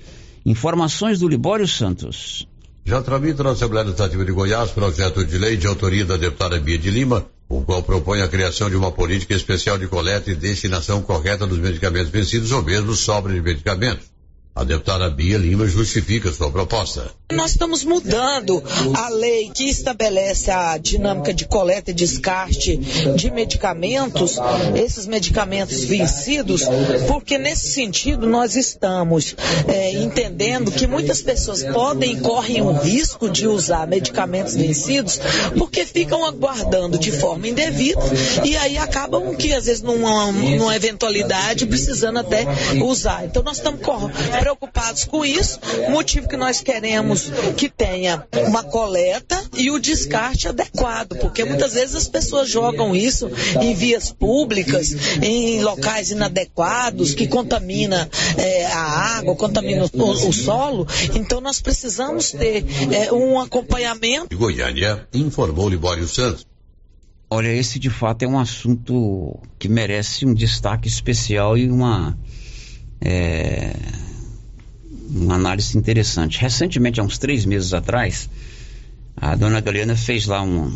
Informações 0.45 1.19
do 1.19 1.27
Libório 1.27 1.67
Santos. 1.67 2.47
Já 2.85 3.03
tramita 3.03 3.43
na 3.43 3.51
Assembleia 3.51 3.85
Legislativa 3.85 4.25
de 4.25 4.31
Goiás 4.31 4.71
projeto 4.71 5.23
de 5.23 5.37
lei 5.37 5.57
de 5.57 5.67
autoria 5.67 6.05
da 6.05 6.17
deputada 6.17 6.59
Bia 6.59 6.77
de 6.77 6.89
Lima, 6.89 7.27
o 7.47 7.61
qual 7.61 7.83
propõe 7.83 8.21
a 8.21 8.27
criação 8.27 8.67
de 8.67 8.75
uma 8.75 8.91
política 8.91 9.35
especial 9.35 9.77
de 9.77 9.87
coleta 9.87 10.31
e 10.31 10.35
destinação 10.35 11.03
correta 11.03 11.45
dos 11.45 11.59
medicamentos 11.59 12.09
vencidos 12.09 12.51
ou 12.51 12.63
mesmo 12.63 12.95
sobra 12.95 13.31
de 13.31 13.41
medicamentos. 13.41 14.08
A 14.59 14.65
deputada 14.65 15.09
Bia 15.09 15.37
Lima 15.37 15.65
justifica 15.65 16.33
sua 16.33 16.51
proposta. 16.51 17.09
Nós 17.31 17.51
estamos 17.51 17.85
mudando 17.85 18.61
a 18.93 19.07
lei 19.07 19.49
que 19.55 19.69
estabelece 19.69 20.51
a 20.51 20.77
dinâmica 20.77 21.33
de 21.33 21.45
coleta 21.45 21.91
e 21.91 21.93
descarte 21.93 22.75
de 22.75 23.31
medicamentos, 23.31 24.37
esses 24.75 25.07
medicamentos 25.07 25.85
vencidos, 25.85 26.63
porque 27.07 27.37
nesse 27.37 27.71
sentido 27.71 28.27
nós 28.27 28.57
estamos 28.57 29.33
é, 29.65 29.93
entendendo 29.93 30.71
que 30.71 30.87
muitas 30.87 31.21
pessoas 31.21 31.63
podem 31.63 32.17
e 32.17 32.19
correm 32.19 32.61
o 32.61 32.73
risco 32.73 33.29
de 33.29 33.47
usar 33.47 33.87
medicamentos 33.87 34.55
vencidos 34.55 35.21
porque 35.57 35.85
ficam 35.85 36.25
aguardando 36.25 36.97
de 36.97 37.11
forma 37.11 37.47
indevida 37.47 38.01
e 38.43 38.57
aí 38.57 38.77
acabam 38.77 39.35
que 39.35 39.53
às 39.53 39.67
vezes 39.67 39.81
numa, 39.81 40.31
numa 40.33 40.75
eventualidade 40.75 41.65
precisando 41.65 42.19
até 42.19 42.45
usar. 42.83 43.23
Então 43.23 43.41
nós 43.41 43.57
estamos 43.57 43.79
preocupados 44.49 45.05
com 45.05 45.23
isso, 45.23 45.59
motivo 45.91 46.27
que 46.27 46.35
nós 46.35 46.59
queremos 46.59 47.29
que 47.55 47.69
tenha 47.69 48.25
uma 48.47 48.63
coleta 48.63 49.39
e 49.55 49.69
o 49.69 49.77
descarte 49.77 50.47
adequado, 50.47 51.15
porque 51.19 51.45
muitas 51.45 51.73
vezes 51.73 51.95
as 51.95 52.07
pessoas 52.07 52.49
jogam 52.49 52.95
isso 52.95 53.29
em 53.61 53.75
vias 53.75 54.11
públicas, 54.11 54.95
em 55.21 55.61
locais 55.61 56.09
inadequados, 56.09 57.13
que 57.13 57.27
contamina 57.27 58.09
é, 58.37 58.65
a 58.65 59.17
água, 59.17 59.35
contamina 59.35 59.85
o, 59.93 60.09
o, 60.27 60.33
solo. 60.33 60.87
Então 61.13 61.39
nós 61.39 61.61
precisamos 61.61 62.31
ter 62.31 62.65
é, 62.91 63.13
um 63.13 63.39
acompanhamento. 63.39 64.35
Goiânia, 64.35 65.07
informou 65.13 65.69
Libório 65.69 66.07
Santos. 66.07 66.47
Olha, 67.29 67.49
esse 67.49 67.77
de 67.77 67.91
fato 67.91 68.23
é 68.23 68.27
um 68.27 68.39
assunto 68.39 69.39
que 69.59 69.69
merece 69.69 70.25
um 70.25 70.33
destaque 70.33 70.87
especial 70.87 71.55
e 71.55 71.69
uma. 71.69 72.17
É 72.99 73.73
uma 75.09 75.35
análise 75.35 75.77
interessante. 75.77 76.39
Recentemente, 76.39 76.99
há 76.99 77.03
uns 77.03 77.17
três 77.17 77.45
meses 77.45 77.73
atrás, 77.73 78.29
a 79.17 79.35
dona 79.35 79.59
Galeana 79.59 79.95
fez 79.95 80.25
lá 80.25 80.41
um, 80.41 80.71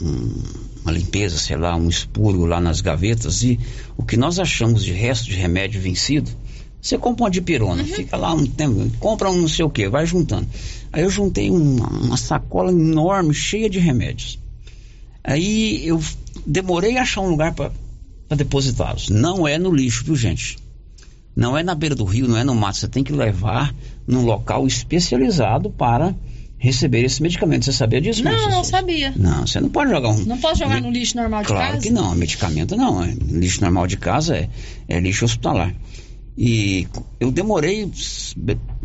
um, 0.00 0.42
uma 0.82 0.92
limpeza, 0.92 1.38
sei 1.38 1.56
lá, 1.56 1.74
um 1.74 1.88
expurgo 1.88 2.46
lá 2.46 2.60
nas 2.60 2.80
gavetas 2.80 3.42
e 3.42 3.58
o 3.96 4.04
que 4.04 4.16
nós 4.16 4.38
achamos 4.38 4.84
de 4.84 4.92
resto 4.92 5.26
de 5.26 5.34
remédio 5.34 5.80
vencido, 5.80 6.30
você 6.80 6.96
compra 6.96 7.24
uma 7.24 7.30
dipirona, 7.30 7.82
uhum. 7.82 7.88
fica 7.88 8.16
lá 8.16 8.32
um 8.32 8.46
tempo, 8.46 8.88
compra 9.00 9.30
um 9.30 9.40
não 9.40 9.48
sei 9.48 9.64
o 9.64 9.70
que, 9.70 9.88
vai 9.88 10.06
juntando. 10.06 10.46
Aí 10.92 11.02
eu 11.02 11.10
juntei 11.10 11.50
uma, 11.50 11.88
uma 11.88 12.16
sacola 12.16 12.70
enorme, 12.70 13.34
cheia 13.34 13.68
de 13.68 13.78
remédios. 13.78 14.38
Aí 15.24 15.84
eu 15.84 16.00
demorei 16.46 16.96
a 16.96 17.02
achar 17.02 17.22
um 17.22 17.30
lugar 17.30 17.52
para 17.54 17.72
depositá-los. 18.36 19.08
Não 19.08 19.48
é 19.48 19.58
no 19.58 19.74
lixo, 19.74 20.04
viu, 20.04 20.14
gente? 20.14 20.58
Não 21.36 21.56
é 21.56 21.62
na 21.62 21.74
beira 21.74 21.94
do 21.94 22.04
rio, 22.04 22.26
não 22.26 22.38
é 22.38 22.42
no 22.42 22.54
mato. 22.54 22.78
Você 22.78 22.88
tem 22.88 23.04
que 23.04 23.12
levar 23.12 23.74
num 24.06 24.24
local 24.24 24.66
especializado 24.66 25.70
para 25.70 26.14
receber 26.58 27.04
esse 27.04 27.22
medicamento. 27.22 27.66
Você 27.66 27.72
sabia 27.72 28.00
disso? 28.00 28.24
Não, 28.24 28.50
não 28.50 28.64
sabia. 28.64 29.12
Não, 29.14 29.46
você 29.46 29.60
não 29.60 29.68
pode 29.68 29.90
jogar 29.90 30.08
um. 30.08 30.24
Não 30.24 30.38
posso 30.38 30.60
jogar 30.60 30.80
no 30.80 30.90
lixo 30.90 31.16
normal 31.16 31.42
de 31.42 31.48
claro 31.48 31.74
casa? 31.74 31.82
que 31.82 31.90
não, 31.90 32.14
medicamento 32.14 32.74
não. 32.74 33.04
É, 33.04 33.14
lixo 33.28 33.60
normal 33.60 33.86
de 33.86 33.98
casa 33.98 34.36
é, 34.36 34.48
é 34.88 34.98
lixo 34.98 35.26
hospitalar. 35.26 35.74
E 36.38 36.88
eu 37.20 37.30
demorei 37.30 37.90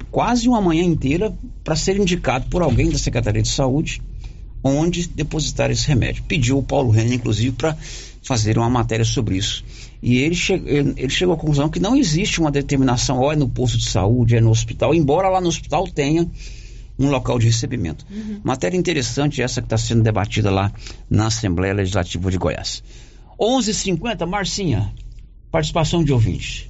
quase 0.10 0.48
uma 0.48 0.62
manhã 0.62 0.84
inteira 0.84 1.34
para 1.64 1.76
ser 1.76 1.98
indicado 1.98 2.48
por 2.50 2.62
alguém 2.62 2.90
da 2.90 2.98
Secretaria 2.98 3.42
de 3.42 3.50
Saúde 3.50 4.02
onde 4.64 5.08
depositar 5.08 5.72
esse 5.72 5.88
remédio. 5.88 6.24
Pediu 6.28 6.58
o 6.58 6.64
Paulo 6.64 6.92
Renner, 6.92 7.14
inclusive, 7.14 7.52
para 7.52 7.76
fazer 8.24 8.58
uma 8.58 8.70
matéria 8.70 9.06
sobre 9.06 9.38
isso. 9.38 9.64
E 10.02 10.18
ele, 10.18 10.34
che 10.34 10.54
ele 10.54 11.10
chegou 11.10 11.36
à 11.36 11.38
conclusão 11.38 11.70
que 11.70 11.80
não 11.80 11.96
existe 11.96 12.40
uma 12.40 12.50
determinação, 12.50 13.20
ou 13.20 13.32
é 13.32 13.36
no 13.36 13.48
posto 13.48 13.78
de 13.78 13.88
saúde, 13.88 14.36
é 14.36 14.42
no 14.42 14.50
hospital, 14.50 14.96
embora 14.96 15.30
lá 15.30 15.40
no 15.40 15.48
hospital 15.48 15.88
tenha 15.88 16.28
um 16.98 17.10
local 17.10 17.38
de 17.38 17.46
recebimento. 17.46 18.06
Uhum. 18.10 18.42
Matéria 18.44 18.78
interessante 18.78 19.42
essa 19.42 19.62
que 19.62 19.66
está 19.66 19.78
sendo 19.78 20.02
debatida 20.02 20.50
lá 20.50 20.72
na 21.10 21.28
Assembleia 21.28 21.74
Legislativa 21.74 22.32
de 22.32 22.38
Goiás. 22.38 22.84
11:50 23.40 24.26
Marcinha, 24.26 24.94
participação 25.52 26.04
de 26.04 26.12
ouvintes. 26.12 26.70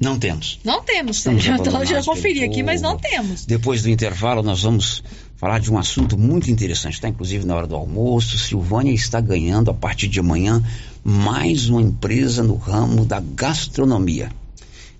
Não 0.00 0.18
temos. 0.18 0.58
Não 0.64 0.82
temos. 0.82 1.22
já, 1.22 1.58
tô, 1.60 1.84
já 1.84 2.02
conferi 2.02 2.42
aqui, 2.42 2.62
mas 2.62 2.82
não 2.82 2.98
temos. 2.98 3.44
Depois 3.44 3.82
do 3.82 3.88
intervalo, 3.88 4.42
nós 4.42 4.62
vamos 4.62 5.02
falar 5.42 5.58
de 5.58 5.72
um 5.72 5.76
assunto 5.76 6.16
muito 6.16 6.52
interessante. 6.52 6.94
Está 6.94 7.08
inclusive 7.08 7.44
na 7.44 7.56
hora 7.56 7.66
do 7.66 7.74
almoço. 7.74 8.38
Silvânia 8.38 8.92
está 8.92 9.20
ganhando 9.20 9.72
a 9.72 9.74
partir 9.74 10.06
de 10.06 10.20
amanhã 10.20 10.62
mais 11.02 11.68
uma 11.68 11.82
empresa 11.82 12.44
no 12.44 12.54
ramo 12.54 13.04
da 13.04 13.18
gastronomia. 13.18 14.30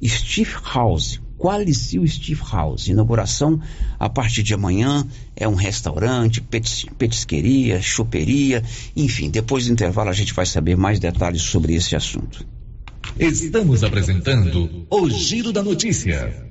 Steve 0.04 0.56
House. 0.74 1.20
Qualicil 1.38 2.04
Steve 2.08 2.42
House. 2.50 2.88
Inauguração 2.88 3.60
a 4.00 4.08
partir 4.08 4.42
de 4.42 4.52
amanhã. 4.52 5.06
É 5.36 5.46
um 5.46 5.54
restaurante, 5.54 6.40
petis, 6.40 6.86
petisqueria, 6.98 7.80
choperia. 7.80 8.64
Enfim, 8.96 9.30
depois 9.30 9.66
do 9.66 9.72
intervalo 9.72 10.10
a 10.10 10.12
gente 10.12 10.34
vai 10.34 10.44
saber 10.44 10.76
mais 10.76 10.98
detalhes 10.98 11.42
sobre 11.42 11.74
esse 11.74 11.94
assunto. 11.94 12.44
Estamos 13.16 13.84
apresentando 13.84 14.86
o 14.90 15.08
Giro 15.08 15.52
da 15.52 15.62
Notícia. 15.62 16.50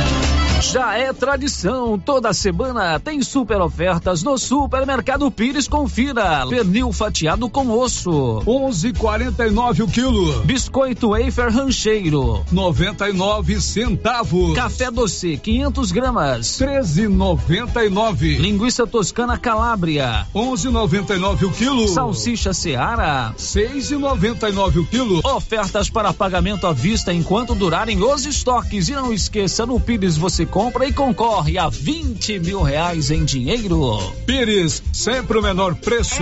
Já 0.71 0.97
é 0.97 1.11
tradição, 1.11 1.99
toda 1.99 2.31
semana 2.31 2.97
tem 2.97 3.21
super 3.21 3.59
ofertas 3.59 4.23
no 4.23 4.37
Supermercado 4.37 5.29
Pires. 5.29 5.67
Confira. 5.67 6.47
Pernil 6.47 6.93
fatiado 6.93 7.49
com 7.49 7.69
osso. 7.77 8.41
11,49 8.45 9.83
o 9.83 9.87
quilo. 9.89 10.43
Biscoito 10.43 11.09
wafer 11.09 11.51
rancheiro. 11.51 12.45
99 12.49 13.59
centavos. 13.59 14.55
Café 14.55 14.89
doce 14.89 15.35
500 15.35 15.91
gramas. 15.91 16.47
13,99. 16.57 18.37
Linguiça 18.39 18.87
toscana 18.87 19.37
Calábria. 19.37 20.25
11,99 20.33 21.47
o 21.47 21.51
quilo. 21.51 21.87
Salsicha 21.89 22.53
Seara. 22.53 23.33
6,99 23.37 24.77
o 24.77 24.85
quilo. 24.85 25.19
Ofertas 25.35 25.89
para 25.89 26.13
pagamento 26.13 26.65
à 26.65 26.71
vista 26.71 27.13
enquanto 27.13 27.53
durarem 27.53 28.01
os 28.01 28.25
estoques. 28.25 28.87
E 28.87 28.93
não 28.93 29.11
esqueça, 29.11 29.65
no 29.65 29.77
Pires 29.77 30.15
você 30.15 30.45
compra 30.45 30.60
e 30.87 30.93
concorre 30.93 31.57
a 31.57 31.69
20 31.69 32.39
mil 32.39 32.61
reais 32.61 33.09
em 33.09 33.25
dinheiro. 33.25 33.97
Pires, 34.27 34.83
sempre 34.93 35.39
o 35.39 35.41
menor 35.41 35.73
preço. 35.75 36.21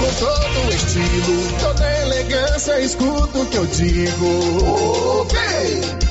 com 0.00 0.14
todo 0.14 0.74
estilo, 0.74 1.58
toda 1.60 1.98
elegância, 2.02 2.80
escuta 2.80 3.38
o 3.38 3.46
que 3.46 3.56
eu 3.56 3.66
digo. 3.66 5.20
Ok, 5.20 5.38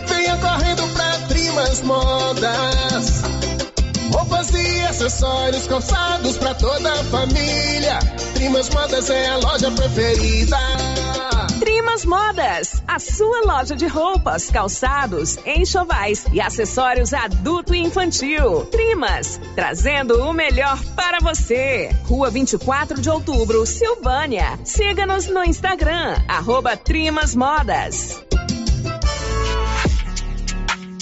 venha 0.07 0.37
correndo 0.37 0.87
pra 0.93 1.11
Trimas 1.27 1.81
Modas. 1.81 3.21
Roupas 4.13 4.49
e 4.51 4.81
acessórios 4.85 5.67
calçados 5.67 6.37
pra 6.37 6.53
toda 6.53 6.91
a 6.91 7.03
família. 7.05 7.99
Trimas 8.35 8.69
Modas 8.69 9.09
é 9.09 9.27
a 9.27 9.37
loja 9.37 9.71
preferida. 9.71 10.57
Trimas 11.59 12.05
Modas, 12.05 12.81
a 12.87 12.99
sua 12.99 13.41
loja 13.41 13.75
de 13.75 13.85
roupas, 13.85 14.49
calçados, 14.49 15.37
enxovais 15.45 16.25
e 16.31 16.39
acessórios 16.39 17.13
adulto 17.13 17.75
e 17.75 17.79
infantil. 17.79 18.65
Trimas, 18.67 19.41
trazendo 19.55 20.23
o 20.23 20.31
melhor 20.31 20.81
para 20.95 21.19
você. 21.19 21.89
Rua 22.05 22.29
24 22.29 23.01
de 23.01 23.09
outubro, 23.09 23.65
Silvânia. 23.65 24.57
Siga-nos 24.63 25.27
no 25.27 25.43
Instagram, 25.43 26.15
arroba 26.29 26.77
Trimas 26.77 27.35
Modas. 27.35 28.23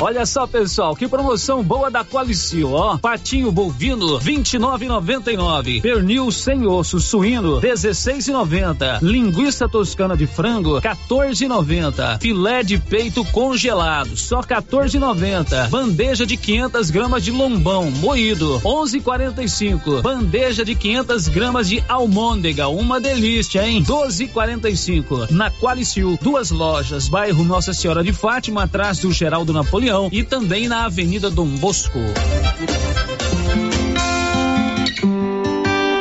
Olha 0.00 0.26
só, 0.26 0.46
pessoal, 0.46 0.94
que 0.96 1.08
promoção 1.08 1.62
boa 1.62 1.90
da 1.90 2.04
Qualicil, 2.04 2.72
ó. 2.72 2.98
Patinho 2.98 3.50
bovino, 3.50 4.18
29,99. 4.18 5.80
Pernil 5.80 6.30
sem 6.30 6.66
osso 6.66 7.00
suíno, 7.00 7.60
16,90. 7.60 8.98
Linguiça 9.00 9.68
toscana 9.68 10.16
de 10.16 10.26
frango, 10.26 10.80
14,90. 10.80 12.20
Filé 12.20 12.62
de 12.62 12.76
peito 12.78 13.24
congelado, 13.26 14.16
só 14.16 14.40
14,90. 14.40 15.70
Bandeja 15.70 16.26
de 16.26 16.36
500 16.36 16.90
gramas 16.90 17.24
de 17.24 17.30
lombão 17.30 17.90
moído, 17.90 18.60
11,45. 18.60 20.02
Bandeja 20.02 20.64
de 20.64 20.74
500 20.74 21.28
gramas 21.28 21.68
de 21.68 21.82
almôndega, 21.88 22.68
uma 22.68 23.00
delícia, 23.00 23.66
hein? 23.66 23.82
12,45. 23.84 25.30
Na 25.30 25.50
Qualicil, 25.50 26.18
duas 26.20 26.50
lojas, 26.50 27.08
bairro 27.08 27.44
Nossa 27.44 27.72
Senhora 27.72 28.02
de 28.02 28.12
Fátima, 28.12 28.64
atrás 28.64 28.98
do 28.98 29.12
Geraldo 29.12 29.52
Napoleão 29.52 29.83
e 30.10 30.24
também 30.24 30.66
na 30.66 30.86
Avenida 30.86 31.28
Dom 31.30 31.46
Bosco. 31.46 31.98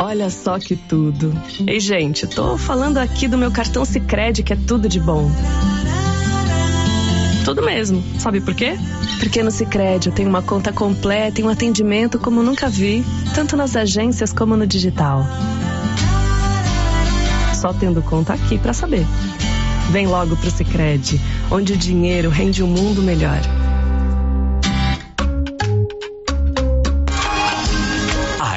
Olha 0.02 0.30
só 0.30 0.58
que 0.58 0.78
tudo. 0.78 1.34
Ei, 1.68 1.82
gente, 1.82 2.26
tô 2.26 2.58
falando 2.58 2.98
aqui 2.98 3.28
do 3.28 3.38
meu 3.38 3.52
cartão 3.52 3.84
Sicredi 3.84 4.42
que 4.42 4.54
é 4.54 4.56
tudo 4.56 4.88
de 4.88 5.02
bom. 5.02 5.30
Tudo 7.44 7.62
mesmo. 7.62 8.02
Sabe 8.20 8.40
por 8.40 8.56
quê? 8.56 8.78
Porque 9.20 9.44
no 9.44 9.52
Sicredi 9.52 10.08
eu 10.08 10.16
tenho 10.16 10.30
uma 10.30 10.42
conta 10.42 10.72
completa 10.72 11.42
e 11.42 11.44
um 11.44 11.50
atendimento 11.50 12.18
como 12.18 12.42
nunca 12.42 12.70
vi, 12.70 13.04
tanto 13.36 13.58
nas 13.58 13.76
agências 13.76 14.32
como 14.32 14.56
no 14.56 14.66
digital. 14.66 15.26
Só 17.54 17.74
tendo 17.74 18.02
conta 18.02 18.34
aqui 18.34 18.58
para 18.58 18.72
saber. 18.72 19.06
Vem 19.92 20.08
logo 20.08 20.38
pro 20.38 20.50
Sicredi, 20.50 21.20
onde 21.52 21.74
o 21.74 21.78
dinheiro 21.78 22.30
rende 22.30 22.64
um 22.64 22.68
mundo 22.68 23.02
melhor. 23.02 23.42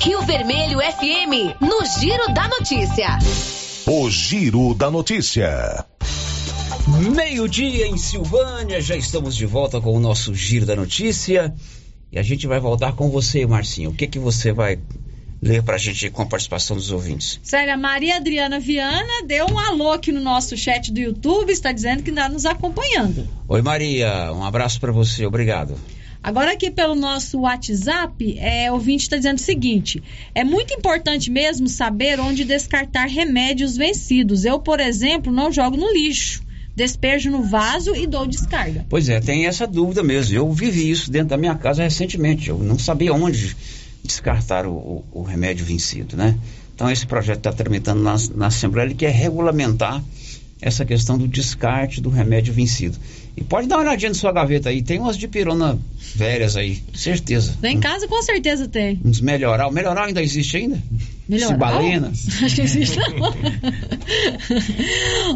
Rio 0.00 0.22
Vermelho 0.22 0.78
FM, 0.78 1.60
no 1.60 1.84
Giro 2.00 2.32
da 2.32 2.48
Notícia. 2.48 3.18
O 3.86 4.10
Giro 4.10 4.74
da 4.74 4.90
Notícia. 4.90 5.84
Meio-dia 7.14 7.88
em 7.88 7.96
Silvânia, 7.96 8.80
já 8.80 8.96
estamos 8.96 9.34
de 9.34 9.46
volta 9.46 9.80
com 9.80 9.92
o 9.92 10.00
nosso 10.00 10.34
Giro 10.34 10.64
da 10.64 10.76
Notícia. 10.76 11.52
E 12.12 12.18
a 12.18 12.22
gente 12.22 12.46
vai 12.46 12.60
voltar 12.60 12.92
com 12.92 13.10
você, 13.10 13.44
Marcinho. 13.46 13.90
O 13.90 13.94
que 13.94 14.06
que 14.06 14.18
você 14.18 14.52
vai 14.52 14.78
ler 15.42 15.62
pra 15.62 15.76
gente 15.76 16.08
com 16.10 16.22
a 16.22 16.26
participação 16.26 16.76
dos 16.76 16.90
ouvintes? 16.90 17.40
Sério, 17.42 17.74
a 17.74 17.76
Maria 17.76 18.16
Adriana 18.16 18.58
Viana 18.60 19.24
deu 19.26 19.46
um 19.46 19.58
alô 19.58 19.92
aqui 19.92 20.12
no 20.12 20.20
nosso 20.20 20.56
chat 20.56 20.92
do 20.92 21.00
YouTube, 21.00 21.50
está 21.50 21.72
dizendo 21.72 22.02
que 22.02 22.10
está 22.10 22.28
nos 22.28 22.46
acompanhando. 22.46 23.28
Oi, 23.48 23.62
Maria, 23.62 24.32
um 24.32 24.44
abraço 24.44 24.80
para 24.80 24.92
você, 24.92 25.26
obrigado. 25.26 25.76
Agora 26.22 26.52
aqui 26.52 26.70
pelo 26.70 26.94
nosso 26.94 27.40
WhatsApp, 27.40 28.38
é, 28.38 28.70
o 28.70 28.74
ouvinte 28.74 29.04
está 29.04 29.16
dizendo 29.16 29.38
o 29.38 29.42
seguinte: 29.42 30.02
é 30.34 30.42
muito 30.44 30.74
importante 30.74 31.30
mesmo 31.30 31.68
saber 31.68 32.18
onde 32.20 32.44
descartar 32.44 33.06
remédios 33.06 33.76
vencidos. 33.76 34.44
Eu, 34.44 34.58
por 34.58 34.80
exemplo, 34.80 35.32
não 35.32 35.52
jogo 35.52 35.76
no 35.76 35.92
lixo. 35.92 36.44
Despejo 36.74 37.30
no 37.30 37.42
vaso 37.42 37.96
e 37.96 38.06
dou 38.06 38.26
descarga. 38.26 38.84
Pois 38.90 39.08
é, 39.08 39.18
tem 39.18 39.46
essa 39.46 39.66
dúvida 39.66 40.02
mesmo. 40.02 40.36
Eu 40.36 40.52
vivi 40.52 40.90
isso 40.90 41.10
dentro 41.10 41.28
da 41.28 41.36
minha 41.38 41.54
casa 41.54 41.82
recentemente. 41.82 42.50
Eu 42.50 42.58
não 42.58 42.78
sabia 42.78 43.14
onde 43.14 43.56
descartar 44.04 44.66
o, 44.66 44.72
o, 44.72 45.04
o 45.12 45.22
remédio 45.22 45.64
vencido, 45.64 46.16
né? 46.16 46.36
Então 46.74 46.90
esse 46.90 47.06
projeto 47.06 47.38
está 47.38 47.52
tramitando 47.52 48.02
na, 48.02 48.16
na 48.34 48.46
Assembleia, 48.48 48.86
ele 48.86 48.94
quer 48.94 49.10
regulamentar 49.10 50.04
essa 50.60 50.84
questão 50.84 51.16
do 51.16 51.26
descarte 51.26 52.00
do 52.00 52.10
remédio 52.10 52.52
vencido. 52.52 52.98
E 53.36 53.44
pode 53.44 53.68
dar 53.68 53.76
uma 53.76 53.82
olhadinha 53.82 54.08
na 54.08 54.14
sua 54.14 54.32
gaveta 54.32 54.70
aí, 54.70 54.82
tem 54.82 54.98
umas 54.98 55.18
de 55.18 55.28
pirona 55.28 55.78
velhas 56.14 56.56
aí, 56.56 56.82
certeza. 56.94 57.54
Lá 57.62 57.68
em 57.68 57.78
casa 57.78 58.08
com 58.08 58.22
certeza 58.22 58.66
tem. 58.66 58.98
Uns 59.04 59.20
melhoral. 59.20 59.70
Melhoral 59.70 60.04
ainda 60.04 60.22
existe 60.22 60.56
ainda? 60.56 60.82
Melhoral? 61.28 61.52
Cibalena? 61.52 62.08
Acho 62.42 62.54
que 62.54 62.62
existe 62.62 62.96
não. 62.98 63.34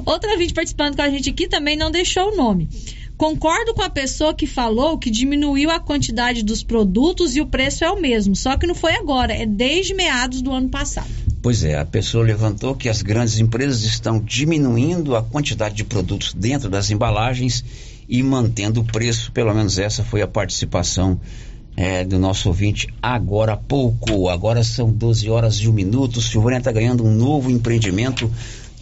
Outra 0.07 0.39
vídeo 0.39 0.55
participando 0.55 0.97
com 0.97 1.03
a 1.03 1.11
gente 1.11 1.29
aqui 1.29 1.47
também 1.47 1.77
não 1.77 1.91
deixou 1.91 2.33
o 2.33 2.37
nome. 2.37 2.71
Concordo 3.19 3.75
com 3.75 3.83
a 3.83 3.91
pessoa 3.91 4.33
que 4.33 4.47
falou 4.47 4.97
que 4.97 5.11
diminuiu 5.11 5.71
a 5.71 5.79
quantidade 5.79 6.43
dos 6.43 6.63
produtos 6.63 7.37
e 7.37 7.43
o 7.43 7.47
preço 7.47 7.85
é 7.85 7.91
o 7.91 8.01
mesmo, 8.01 8.35
só 8.35 8.57
que 8.57 8.67
não 8.67 8.75
foi 8.75 8.95
agora, 8.95 9.35
é 9.35 9.45
desde 9.45 9.93
meados 9.93 10.41
do 10.41 10.51
ano 10.51 10.71
passado. 10.71 11.11
Pois 11.43 11.63
é, 11.63 11.79
a 11.79 11.85
pessoa 11.85 12.25
levantou 12.25 12.75
que 12.75 12.89
as 12.89 13.03
grandes 13.03 13.39
empresas 13.39 13.83
estão 13.83 14.19
diminuindo 14.19 15.15
a 15.15 15.23
quantidade 15.23 15.75
de 15.75 15.85
produtos 15.85 16.33
dentro 16.33 16.71
das 16.71 16.91
embalagens 16.91 17.63
e 18.11 18.23
mantendo 18.25 18.81
o 18.81 18.85
preço. 18.85 19.31
Pelo 19.31 19.55
menos 19.55 19.79
essa 19.79 20.03
foi 20.03 20.21
a 20.21 20.27
participação 20.27 21.19
é, 21.77 22.05
do 22.05 22.19
nosso 22.19 22.49
ouvinte 22.49 22.89
agora 23.01 23.53
há 23.53 23.57
pouco. 23.57 24.29
Agora 24.29 24.65
são 24.65 24.93
12 24.93 25.31
horas 25.31 25.55
e 25.55 25.69
um 25.69 25.73
minuto. 25.73 26.21
Silvânia 26.21 26.59
está 26.59 26.73
ganhando 26.73 27.05
um 27.05 27.15
novo 27.15 27.49
empreendimento 27.49 28.31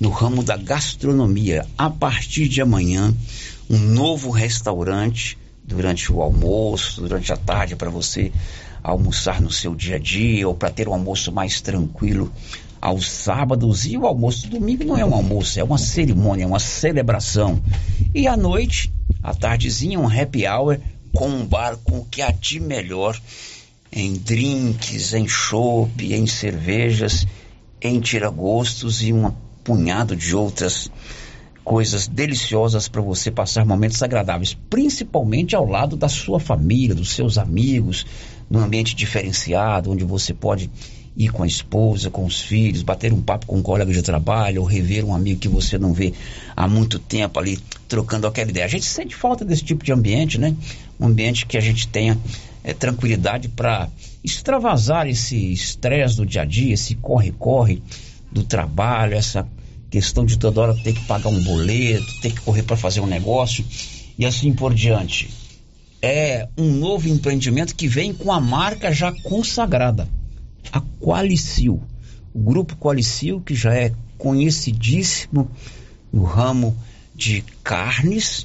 no 0.01 0.09
ramo 0.09 0.43
da 0.43 0.57
gastronomia. 0.57 1.67
A 1.77 1.91
partir 1.91 2.49
de 2.49 2.63
amanhã, 2.63 3.15
um 3.69 3.79
novo 3.79 4.31
restaurante 4.31 5.37
durante 5.63 6.11
o 6.11 6.23
almoço, 6.23 7.03
durante 7.03 7.31
a 7.31 7.37
tarde, 7.37 7.77
para 7.77 7.91
você 7.91 8.33
almoçar 8.83 9.43
no 9.43 9.51
seu 9.51 9.75
dia 9.75 9.97
a 9.97 9.99
dia 9.99 10.49
ou 10.49 10.55
para 10.55 10.71
ter 10.71 10.89
um 10.89 10.95
almoço 10.95 11.31
mais 11.31 11.61
tranquilo 11.61 12.33
aos 12.81 13.11
sábados 13.11 13.87
e 13.87 13.97
o 13.97 14.07
almoço 14.07 14.49
do 14.49 14.59
domingo 14.59 14.85
não 14.85 14.97
é 14.97 15.05
um 15.05 15.15
almoço, 15.15 15.59
é 15.59 15.65
uma 15.65 15.79
cerimônia, 15.79 16.45
é 16.45 16.47
uma 16.47 16.61
celebração. 16.61 17.61
E 18.15 18.27
à 18.27 18.37
noite, 18.37 18.93
à 19.23 19.35
tardezinha, 19.35 19.99
um 19.99 20.09
happy 20.09 20.47
hour 20.47 20.79
com 21.13 21.29
um 21.29 21.47
bar 21.47 21.77
com 21.79 21.99
o 21.99 22.05
que 22.05 22.23
há 22.23 22.31
de 22.31 22.61
melhor 22.61 23.19
em 23.91 24.15
drinks, 24.15 25.15
em 25.15 25.27
chopp, 25.27 26.15
em 26.15 26.27
cervejas, 26.27 27.27
em 27.81 28.01
tiragostos 28.01 29.03
e 29.03 29.13
um 29.13 29.31
punhado 29.65 30.15
de 30.15 30.35
outras 30.35 30.91
coisas 31.65 32.09
deliciosas 32.09 32.89
para 32.89 33.03
você 33.03 33.31
passar 33.31 33.67
momentos 33.67 34.03
agradáveis, 34.03 34.55
principalmente 34.71 35.55
ao 35.55 35.67
lado 35.67 35.97
da 35.97 36.09
sua 36.09 36.41
família, 36.41 36.95
dos 36.95 37.11
seus 37.11 37.37
amigos, 37.37 38.07
num 38.49 38.61
ambiente 38.61 38.95
diferenciado, 38.95 39.91
onde 39.91 40.03
você 40.03 40.33
pode 40.33 40.71
ir 41.19 41.33
com 41.33 41.43
a 41.43 41.47
esposa, 41.47 42.11
com 42.11 42.25
os 42.25 42.41
filhos, 42.41 42.83
bater 42.83 43.13
um 43.13 43.21
papo 43.21 43.45
com 43.45 43.57
um 43.57 43.63
colega 43.63 43.93
de 43.93 44.03
trabalho, 44.03 44.61
ou 44.61 44.67
rever 44.67 45.05
um 45.05 45.13
amigo 45.13 45.41
que 45.41 45.49
você 45.49 45.77
não 45.77 45.93
vê 45.93 46.15
há 46.57 46.69
muito 46.69 47.01
tempo 47.01 47.41
ali, 47.41 47.59
trocando 47.89 48.29
aquela 48.29 48.49
ideia. 48.49 48.65
A 48.65 48.69
gente 48.69 48.87
sente 48.87 49.17
falta 49.17 49.45
desse 49.45 49.65
tipo 49.65 49.85
de 49.85 49.93
ambiente, 49.93 50.39
né? 50.39 50.55
Um 50.99 51.09
ambiente 51.09 51.45
que 51.45 51.59
a 51.59 51.61
gente 51.61 51.89
tenha 51.89 52.17
é, 52.63 52.73
tranquilidade 52.73 53.49
para 53.49 53.89
extravasar 54.23 55.09
esse 55.09 55.53
estresse 55.53 56.17
do 56.17 56.25
dia 56.25 56.43
a 56.43 56.45
dia, 56.45 56.75
esse 56.75 56.95
corre-corre 56.95 57.83
do 58.31 58.45
trabalho, 58.45 59.15
essa 59.15 59.45
questão 59.91 60.25
de 60.25 60.39
toda 60.39 60.61
hora 60.61 60.75
ter 60.75 60.93
que 60.93 61.05
pagar 61.07 61.31
um 61.31 61.43
boleto, 61.43 62.21
ter 62.21 62.31
que 62.31 62.41
correr 62.43 62.63
para 62.63 62.77
fazer 62.77 63.01
um 63.01 63.07
negócio 63.07 63.65
e 64.17 64.25
assim 64.25 64.53
por 64.53 64.73
diante. 64.73 65.31
É 66.01 66.47
um 66.57 66.71
novo 66.75 67.09
empreendimento 67.09 67.75
que 67.75 67.89
vem 67.89 68.13
com 68.13 68.31
a 68.31 68.41
marca 68.41 68.93
já 68.93 69.11
consagrada, 69.23 70.09
a 70.73 70.81
Qualicil. 71.01 71.83
O 72.35 72.39
grupo 72.39 72.77
Qualicil, 72.77 73.41
que 73.41 73.55
já 73.55 73.75
é 73.75 73.93
conhecidíssimo 74.17 75.51
no 76.13 76.25
ramo 76.25 76.77
de 77.15 77.43
carnes 77.63 78.45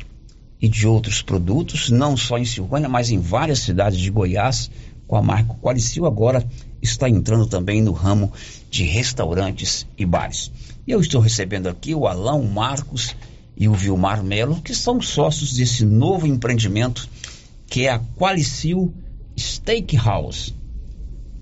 e 0.61 0.67
de 0.67 0.87
outros 0.87 1.21
produtos, 1.21 1.89
não 1.89 2.15
só 2.15 2.37
em 2.37 2.45
Silvânia, 2.45 2.87
mas 2.87 3.09
em 3.09 3.19
várias 3.19 3.59
cidades 3.59 3.99
de 3.99 4.09
Goiás, 4.09 4.69
com 5.07 5.15
a 5.15 5.21
marca 5.21 5.53
Qualicil, 5.55 6.05
agora 6.05 6.45
está 6.81 7.09
entrando 7.09 7.45
também 7.45 7.81
no 7.81 7.91
ramo 7.91 8.31
de 8.69 8.83
restaurantes 8.83 9.85
e 9.97 10.05
bares. 10.05 10.51
E 10.87 10.91
eu 10.91 10.99
estou 10.99 11.21
recebendo 11.21 11.67
aqui 11.67 11.93
o 11.93 12.07
Alão 12.07 12.43
Marcos 12.43 13.15
e 13.55 13.67
o 13.67 13.73
Vilmar 13.73 14.23
Melo, 14.23 14.61
que 14.61 14.73
são 14.73 15.01
sócios 15.01 15.53
desse 15.53 15.85
novo 15.85 16.25
empreendimento 16.25 17.07
que 17.67 17.87
é 17.87 17.91
a 17.91 17.99
Qualicil 17.99 18.93
Steakhouse. 19.37 20.53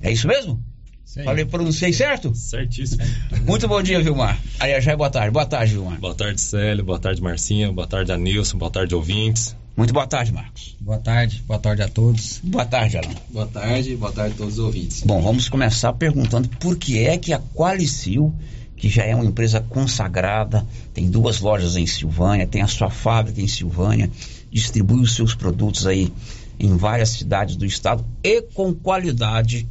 É 0.01 0.11
isso 0.11 0.27
mesmo? 0.27 0.63
Sim. 1.11 1.23
Falei, 1.23 1.43
pronunciei 1.43 1.91
certo? 1.91 2.33
Certíssimo. 2.33 3.03
Muito 3.45 3.67
bom 3.67 3.83
dia, 3.83 4.01
Vilmar. 4.01 4.39
Aí 4.61 4.79
já 4.79 4.93
é 4.93 4.95
boa 4.95 5.09
tarde. 5.09 5.29
Boa 5.29 5.45
tarde, 5.45 5.73
Vilmar. 5.73 5.99
Boa 5.99 6.15
tarde, 6.15 6.39
Célio. 6.39 6.85
Boa 6.85 6.99
tarde, 6.99 7.21
Marcinha. 7.21 7.69
Boa 7.69 7.85
tarde, 7.85 8.13
Anilson. 8.13 8.57
Boa 8.57 8.71
tarde, 8.71 8.95
ouvintes. 8.95 9.53
Muito 9.75 9.93
boa 9.93 10.07
tarde, 10.07 10.31
Marcos. 10.31 10.77
Boa 10.79 10.99
tarde. 10.99 11.43
Boa 11.45 11.59
tarde 11.59 11.81
a 11.81 11.89
todos. 11.89 12.39
Boa 12.41 12.63
tarde, 12.63 12.95
Alan. 12.95 13.13
Boa 13.29 13.45
tarde. 13.45 13.93
Boa 13.97 14.11
tarde 14.13 14.35
a 14.35 14.37
todos 14.37 14.53
os 14.53 14.59
ouvintes. 14.63 15.03
Bom, 15.03 15.21
vamos 15.21 15.49
começar 15.49 15.91
perguntando 15.91 16.47
por 16.47 16.77
que 16.77 16.99
é 16.99 17.17
que 17.17 17.33
a 17.33 17.41
Qualicil, 17.53 18.33
que 18.77 18.87
já 18.87 19.03
é 19.03 19.13
uma 19.13 19.25
empresa 19.25 19.59
consagrada, 19.59 20.65
tem 20.93 21.09
duas 21.11 21.41
lojas 21.41 21.75
em 21.75 21.85
Silvânia, 21.85 22.47
tem 22.47 22.61
a 22.61 22.67
sua 22.67 22.89
fábrica 22.89 23.41
em 23.41 23.49
Silvânia, 23.49 24.09
distribui 24.49 25.01
os 25.01 25.13
seus 25.13 25.35
produtos 25.35 25.85
aí 25.85 26.09
em 26.57 26.77
várias 26.77 27.09
cidades 27.09 27.57
do 27.57 27.65
estado 27.65 28.05
e 28.23 28.41
com 28.41 28.73
qualidade, 28.73 29.67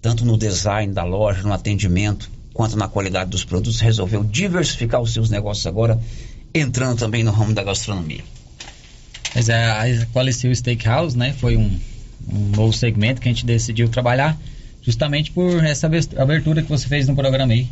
tanto 0.00 0.24
no 0.24 0.36
design 0.36 0.92
da 0.92 1.04
loja, 1.04 1.42
no 1.42 1.52
atendimento, 1.52 2.30
quanto 2.52 2.76
na 2.76 2.88
qualidade 2.88 3.30
dos 3.30 3.44
produtos, 3.44 3.80
resolveu 3.80 4.24
diversificar 4.24 5.00
os 5.00 5.12
seus 5.12 5.28
negócios 5.28 5.66
agora, 5.66 6.00
entrando 6.54 6.98
também 6.98 7.22
no 7.22 7.30
ramo 7.30 7.52
da 7.52 7.62
gastronomia. 7.62 8.24
Mas 9.34 9.48
é, 9.48 9.64
a 9.64 10.06
Qualicil 10.06 10.54
Steakhouse, 10.54 11.16
né, 11.16 11.34
foi 11.38 11.56
um, 11.56 11.78
um 12.32 12.38
novo 12.56 12.72
segmento 12.72 13.20
que 13.20 13.28
a 13.28 13.32
gente 13.32 13.44
decidiu 13.44 13.88
trabalhar 13.88 14.38
justamente 14.80 15.30
por 15.32 15.62
essa 15.64 15.90
abertura 16.16 16.62
que 16.62 16.68
você 16.68 16.86
fez 16.86 17.06
no 17.08 17.14
programa 17.14 17.52
aí. 17.52 17.68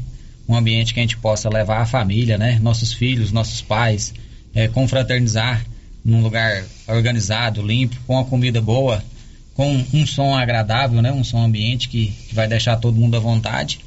Um 0.46 0.54
ambiente 0.54 0.92
que 0.92 1.00
a 1.00 1.02
gente 1.02 1.16
possa 1.16 1.48
levar 1.48 1.80
a 1.80 1.86
família, 1.86 2.36
né, 2.36 2.58
nossos 2.60 2.92
filhos, 2.92 3.32
nossos 3.32 3.62
pais, 3.62 4.12
é, 4.54 4.68
confraternizar 4.68 5.64
num 6.04 6.22
lugar 6.22 6.64
organizado, 6.86 7.62
limpo, 7.62 7.96
com 8.06 8.18
a 8.18 8.24
comida 8.24 8.60
boa, 8.60 9.02
com 9.54 9.84
um 9.92 10.06
som 10.06 10.36
agradável, 10.36 11.00
né, 11.00 11.12
um 11.12 11.24
som 11.24 11.42
ambiente 11.42 11.88
que, 11.88 12.12
que 12.28 12.34
vai 12.34 12.48
deixar 12.48 12.76
todo 12.76 12.96
mundo 12.96 13.16
à 13.16 13.20
vontade. 13.20 13.80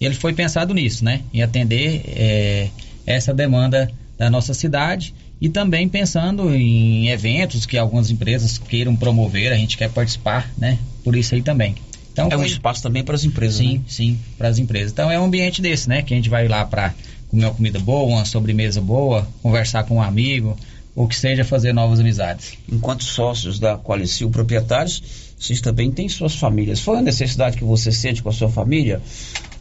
Ele 0.00 0.14
foi 0.14 0.32
pensado 0.32 0.74
nisso, 0.74 1.04
né, 1.04 1.22
em 1.32 1.42
atender 1.42 2.02
é, 2.08 2.68
essa 3.06 3.32
demanda 3.32 3.90
da 4.18 4.28
nossa 4.28 4.52
cidade 4.52 5.14
e 5.40 5.48
também 5.48 5.88
pensando 5.88 6.54
em 6.54 7.08
eventos 7.08 7.66
que 7.66 7.76
algumas 7.76 8.10
empresas 8.10 8.58
queiram 8.58 8.96
promover, 8.96 9.52
a 9.52 9.56
gente 9.56 9.76
quer 9.76 9.90
participar, 9.90 10.50
né? 10.56 10.78
Por 11.02 11.16
isso 11.16 11.34
aí 11.34 11.42
também. 11.42 11.74
Então, 12.12 12.28
é 12.30 12.36
um 12.36 12.44
espaço 12.44 12.80
também 12.82 13.02
para 13.02 13.16
as 13.16 13.24
empresas, 13.24 13.56
Sim, 13.56 13.78
né? 13.78 13.84
sim, 13.88 14.18
para 14.38 14.48
as 14.48 14.58
empresas. 14.58 14.92
Então 14.92 15.10
é 15.10 15.18
um 15.18 15.24
ambiente 15.24 15.60
desse, 15.60 15.88
né? 15.88 16.00
Que 16.00 16.14
a 16.14 16.16
gente 16.16 16.30
vai 16.30 16.46
lá 16.46 16.64
para 16.64 16.94
comer 17.28 17.46
uma 17.46 17.54
comida 17.54 17.80
boa, 17.80 18.16
uma 18.16 18.24
sobremesa 18.24 18.80
boa, 18.80 19.26
conversar 19.42 19.82
com 19.84 19.96
um 19.96 20.02
amigo, 20.02 20.56
ou 20.94 21.08
que 21.08 21.16
seja 21.16 21.44
fazer 21.44 21.72
novas 21.72 22.00
amizades. 22.00 22.58
Enquanto 22.70 23.04
sócios 23.04 23.58
da 23.58 23.76
Qualicil 23.76 24.30
Proprietários, 24.30 25.02
vocês 25.38 25.60
também 25.60 25.90
têm 25.90 26.08
suas 26.08 26.34
famílias. 26.36 26.80
Foi 26.80 26.98
a 26.98 27.02
necessidade 27.02 27.56
que 27.56 27.64
você 27.64 27.90
sente 27.90 28.22
com 28.22 28.28
a 28.28 28.32
sua 28.32 28.48
família, 28.48 29.02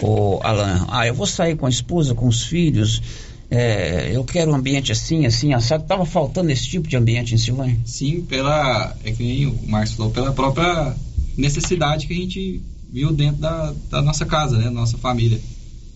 ô 0.02 0.40
Alan? 0.44 0.86
Ah, 0.90 1.08
eu 1.08 1.14
vou 1.14 1.26
sair 1.26 1.56
com 1.56 1.66
a 1.66 1.70
esposa, 1.70 2.14
com 2.14 2.28
os 2.28 2.44
filhos, 2.44 3.02
é, 3.56 4.10
eu 4.12 4.24
quero 4.24 4.50
um 4.50 4.56
ambiente 4.56 4.92
assim, 4.92 5.28
assim, 5.28 5.54
assado. 5.54 5.84
Tava 5.84 6.08
faltando 6.08 6.50
esse 6.50 6.68
tipo 6.68 6.88
de 6.88 6.98
ambiente 6.98 7.36
em 7.36 7.38
Silvânia? 7.38 7.78
Sim, 7.86 8.22
pela, 8.22 8.96
é 9.04 9.12
que 9.12 9.22
nem 9.22 9.46
o 9.46 9.68
Marcos 9.68 9.94
falou, 9.94 10.12
pela 10.12 10.32
própria 10.32 10.96
necessidade 11.38 12.08
que 12.08 12.14
a 12.14 12.18
gente 12.18 12.62
viu 12.92 13.12
dentro 13.12 13.42
da, 13.42 13.72
da 13.92 14.02
nossa 14.02 14.26
casa, 14.26 14.58
né, 14.58 14.64
da 14.66 14.72
nossa 14.72 14.98
família. 14.98 15.40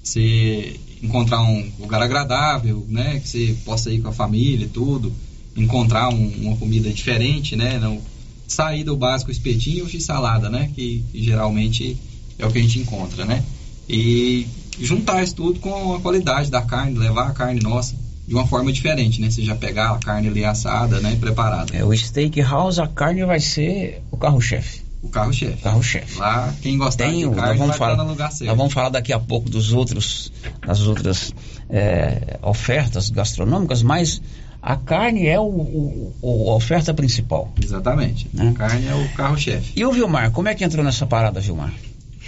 Você 0.04 0.80
encontrar 1.02 1.42
um 1.42 1.72
lugar 1.80 2.00
agradável, 2.00 2.86
né, 2.88 3.20
que 3.20 3.28
você 3.28 3.58
possa 3.66 3.92
ir 3.92 4.02
com 4.02 4.10
a 4.10 4.14
família 4.14 4.66
e 4.66 4.70
tudo, 4.70 5.12
encontrar 5.58 6.10
um, 6.10 6.28
uma 6.42 6.58
comida 6.58 6.90
diferente, 6.92 7.56
né, 7.56 7.78
não 7.80 8.02
sair 8.48 8.84
do 8.84 8.96
básico 8.96 9.32
espetinho 9.32 9.88
e 9.92 10.00
salada, 10.00 10.50
né, 10.50 10.72
que, 10.74 11.04
que 11.12 11.24
geralmente 11.24 11.98
é 12.40 12.46
o 12.46 12.52
que 12.52 12.60
a 12.60 12.62
gente 12.62 12.80
encontra, 12.80 13.26
né, 13.26 13.44
e 13.90 14.48
juntar 14.80 15.24
isso 15.24 15.36
tudo 15.36 15.60
com 15.60 15.96
a 15.96 16.00
qualidade 16.00 16.52
da 16.52 16.62
carne, 16.62 16.98
levar 16.98 17.28
a 17.28 17.34
carne 17.34 17.60
nossa 17.62 17.96
de 18.28 18.34
uma 18.34 18.46
forma 18.46 18.72
diferente, 18.74 19.22
né? 19.22 19.32
Você 19.32 19.42
já 19.42 19.56
pegar 19.56 19.92
a 19.92 20.00
carne 20.00 20.28
ali 20.28 20.44
assada, 20.44 21.00
né? 21.00 21.16
Preparada. 21.18 21.74
É, 21.74 21.86
o 21.86 21.96
steakhouse, 21.96 22.80
a 22.80 22.86
carne 22.86 23.24
vai 23.24 23.40
ser 23.40 24.04
o 24.12 24.18
carro-chefe. 24.18 24.82
O 25.02 25.08
carro-chefe. 25.08 25.62
Carro-chefe. 25.62 26.20
Lá, 26.20 26.54
quem 26.62 26.78
gostar 26.78 27.06
Tem, 27.06 27.30
de 27.30 27.36
carne 27.36 27.58
vamos 27.58 27.70
vai 27.70 27.78
falar, 27.78 27.92
estar 27.94 28.04
no 28.04 28.10
lugar 28.10 28.32
certo. 28.32 28.50
Nós 28.50 28.58
vamos 28.58 28.74
falar 28.74 28.90
daqui 28.90 29.14
a 29.14 29.20
pouco 29.20 29.50
dos 29.50 29.72
outros, 29.72 30.34
das 30.66 30.82
outras 30.82 31.34
é, 31.70 32.38
ofertas 32.42 33.10
gastronômicas, 33.10 33.82
mas 33.82 34.22
a 34.62 34.76
carne 34.76 35.28
é 35.28 35.40
o, 35.40 35.44
o- 35.44 36.14
o- 36.22 36.52
a 36.52 36.56
oferta 36.56 36.94
principal. 36.94 37.54
Exatamente. 37.62 38.28
A 38.38 38.52
carne 38.54 38.88
é 38.88 38.96
o 38.96 39.10
carro-chefe. 39.14 39.74
E 39.76 39.86
o 39.86 39.92
Vilmar, 39.92 40.32
como 40.32 40.48
é 40.48 40.56
que 40.56 40.64
entrou 40.64 40.84
nessa 40.84 41.06
parada, 41.06 41.40
Vilmar? 41.40 41.74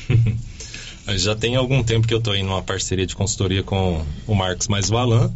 Já 1.17 1.36
tem 1.36 1.55
algum 1.55 1.84
tempo 1.84 2.07
que 2.07 2.13
eu 2.13 2.19
estou 2.19 2.36
em 2.36 2.43
uma 2.45 2.61
parceria 2.61 3.05
de 3.05 3.15
consultoria 3.15 3.63
com 3.63 4.03
o 4.27 4.36
Marcos 4.36 4.67
mais 4.67 4.91
o 4.91 4.97
Alan. 4.97 5.34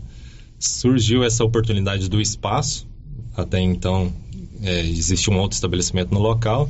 Surgiu 0.60 1.24
essa 1.24 1.44
oportunidade 1.44 2.08
do 2.10 2.22
espaço. 2.22 2.86
Até 3.36 3.60
então 3.60 4.14
é, 4.62 4.82
existia 4.82 5.34
um 5.34 5.40
outro 5.40 5.56
estabelecimento 5.56 6.14
no 6.14 6.20
local. 6.20 6.70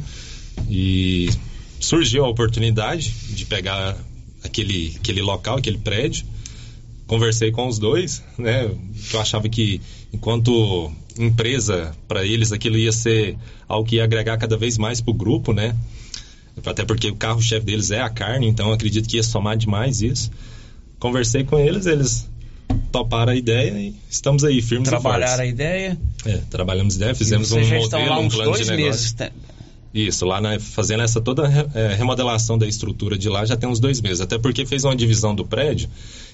E 0.69 1.29
surgiu 1.79 2.23
a 2.23 2.29
oportunidade 2.29 3.09
de 3.35 3.45
pegar 3.45 3.97
aquele, 4.43 4.95
aquele 4.97 5.21
local, 5.21 5.57
aquele 5.57 5.77
prédio. 5.79 6.25
Conversei 7.13 7.51
com 7.51 7.67
os 7.67 7.77
dois, 7.77 8.23
né? 8.39 8.71
Eu 9.13 9.21
achava 9.21 9.47
que 9.47 9.79
enquanto 10.11 10.91
empresa, 11.17 11.95
para 12.07 12.25
eles 12.25 12.51
aquilo 12.51 12.75
ia 12.75 12.91
ser 12.91 13.37
algo 13.67 13.87
que 13.87 13.97
ia 13.97 14.03
agregar 14.03 14.35
cada 14.37 14.57
vez 14.57 14.77
mais 14.79 14.99
para 14.99 15.11
o 15.11 15.13
grupo, 15.13 15.53
né? 15.53 15.75
Até 16.65 16.83
porque 16.83 17.09
o 17.09 17.15
carro-chefe 17.15 17.65
deles 17.67 17.91
é 17.91 18.01
a 18.01 18.09
carne, 18.09 18.47
então 18.47 18.67
eu 18.69 18.73
acredito 18.73 19.07
que 19.07 19.17
ia 19.17 19.23
somar 19.23 19.55
demais 19.55 20.01
isso. 20.01 20.31
Conversei 20.97 21.43
com 21.43 21.59
eles, 21.59 21.85
eles 21.85 22.27
toparam 22.91 23.31
a 23.31 23.35
ideia 23.35 23.71
e 23.79 23.93
estamos 24.09 24.43
aí, 24.43 24.59
firmes 24.61 24.89
Trabalharam 24.89 25.43
a 25.43 25.45
e 25.45 25.49
ideia. 25.49 25.97
fortes. 26.23 26.33
É, 26.41 26.43
trabalhamos 26.49 26.95
a 26.95 26.97
ideia, 26.97 27.13
fizemos 27.15 27.51
um 27.51 27.59
modelo, 27.59 28.19
um 28.21 28.27
plano 28.29 28.53
de 28.57 28.65
negócio. 28.65 28.75
meses. 28.75 29.13
né? 29.19 29.29
Isso, 29.93 30.25
lá 30.25 30.41
na- 30.41 30.59
fazendo 30.59 31.03
essa 31.03 31.21
toda 31.21 31.43
é, 31.75 31.93
remodelação 31.93 32.57
da 32.57 32.65
estrutura 32.65 33.15
de 33.15 33.29
lá 33.29 33.45
já 33.45 33.55
tem 33.55 33.69
uns 33.69 33.79
dois 33.79 34.01
meses. 34.01 34.21
Até 34.21 34.39
porque 34.39 34.65
fez 34.65 34.83
uma 34.83 34.95
divisão 34.95 35.35
do 35.35 35.45
prédio 35.45 35.87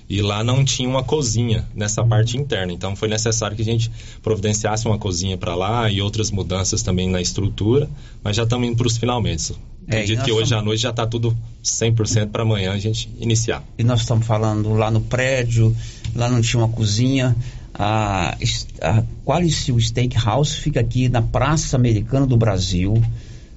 e 0.10 0.22
lá 0.22 0.44
não 0.44 0.66
tinha 0.66 0.90
uma 0.90 1.04
cozinha 1.04 1.68
nessa 1.76 2.04
parte 2.04 2.36
interna. 2.36 2.74
Então 2.74 2.96
foi 2.96 3.08
necessário 3.08 3.56
que 3.56 3.62
a 3.62 3.66
gente 3.66 3.92
providenciasse 4.24 4.88
uma 4.88 4.98
cozinha 4.98 5.38
para 5.38 5.54
lá 5.56 5.90
e 5.92 6.02
outras 6.02 6.32
mudanças 6.32 6.82
também 6.82 7.08
na 7.10 7.22
estrutura. 7.22 7.88
Mas 8.24 8.36
já 8.36 8.44
estamos 8.44 8.68
indo 8.68 8.76
para 8.78 8.88
os 8.88 8.98
finalmente. 8.98 9.54
É, 9.88 9.98
Acredito 9.98 10.18
nós 10.18 10.26
que 10.26 10.32
hoje 10.32 10.44
estamos- 10.44 10.62
à 10.64 10.66
noite 10.66 10.82
já 10.82 10.90
está 10.90 11.06
tudo 11.06 11.38
100% 11.64 12.28
para 12.32 12.44
amanhã 12.44 12.72
a 12.74 12.78
gente 12.80 13.10
iniciar. 13.20 13.64
E 13.78 13.84
nós 13.84 14.02
estamos 14.02 14.26
falando 14.26 14.74
lá 14.74 14.90
no 14.90 15.02
prédio, 15.02 15.76
lá 16.16 16.28
não 16.28 16.42
tinha 16.42 16.62
uma 16.64 16.70
cozinha. 16.70 17.36
A, 17.74 18.36
a 18.82 19.04
Qualicil 19.24 19.80
Steakhouse 19.80 20.56
fica 20.58 20.80
aqui 20.80 21.08
na 21.08 21.22
Praça 21.22 21.76
Americana 21.78 22.26
do 22.28 22.36
Brasil, 22.36 23.02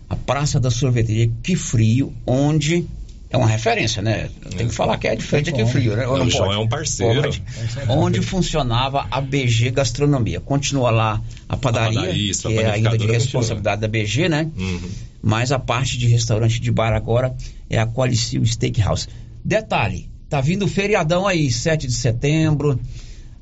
a 0.09 0.14
Praça 0.14 0.61
da 0.61 0.70
Sorveteria 0.70 1.30
Que 1.42 1.57
Frio, 1.57 2.12
onde 2.26 2.86
é 3.32 3.36
uma 3.38 3.46
referência, 3.46 4.02
né? 4.02 4.28
Tem 4.56 4.68
que 4.68 4.74
falar 4.74 4.98
que 4.98 5.08
é 5.08 5.16
diferente 5.16 5.48
aqui 5.48 5.64
frio, 5.64 5.96
né? 5.96 6.06
Ou 6.06 6.18
Não, 6.18 6.26
não 6.26 6.30
pode? 6.30 6.54
é 6.54 6.58
um 6.58 6.68
parceiro. 6.68 7.22
Pode. 7.22 7.42
Onde 7.88 8.20
funcionava 8.20 9.06
a 9.10 9.20
BG 9.22 9.70
Gastronomia. 9.70 10.38
Continua 10.38 10.90
lá 10.90 11.22
a 11.48 11.56
padaria, 11.56 12.00
padaria, 12.00 12.30
isso, 12.30 12.46
a 12.46 12.50
que 12.50 12.58
é 12.58 12.70
ainda 12.70 12.98
de 12.98 13.06
responsabilidade 13.06 13.80
da 13.80 13.88
BG, 13.88 14.28
né? 14.28 14.50
Uhum. 14.54 14.90
mas 15.22 15.50
a 15.50 15.58
parte 15.58 15.96
de 15.96 16.06
restaurante 16.08 16.60
de 16.60 16.70
bar 16.70 16.92
agora 16.92 17.34
é 17.70 17.78
a 17.78 17.86
Qualicil 17.86 18.44
Steakhouse. 18.44 19.08
Detalhe, 19.42 20.10
tá 20.28 20.40
vindo 20.42 20.66
o 20.66 20.68
feriadão 20.68 21.26
aí, 21.26 21.50
7 21.50 21.86
de 21.86 21.94
setembro, 21.94 22.78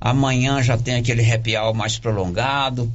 amanhã 0.00 0.62
já 0.62 0.78
tem 0.78 0.94
aquele 0.94 1.28
happy 1.28 1.56
hour 1.56 1.74
mais 1.74 1.98
prolongado, 1.98 2.90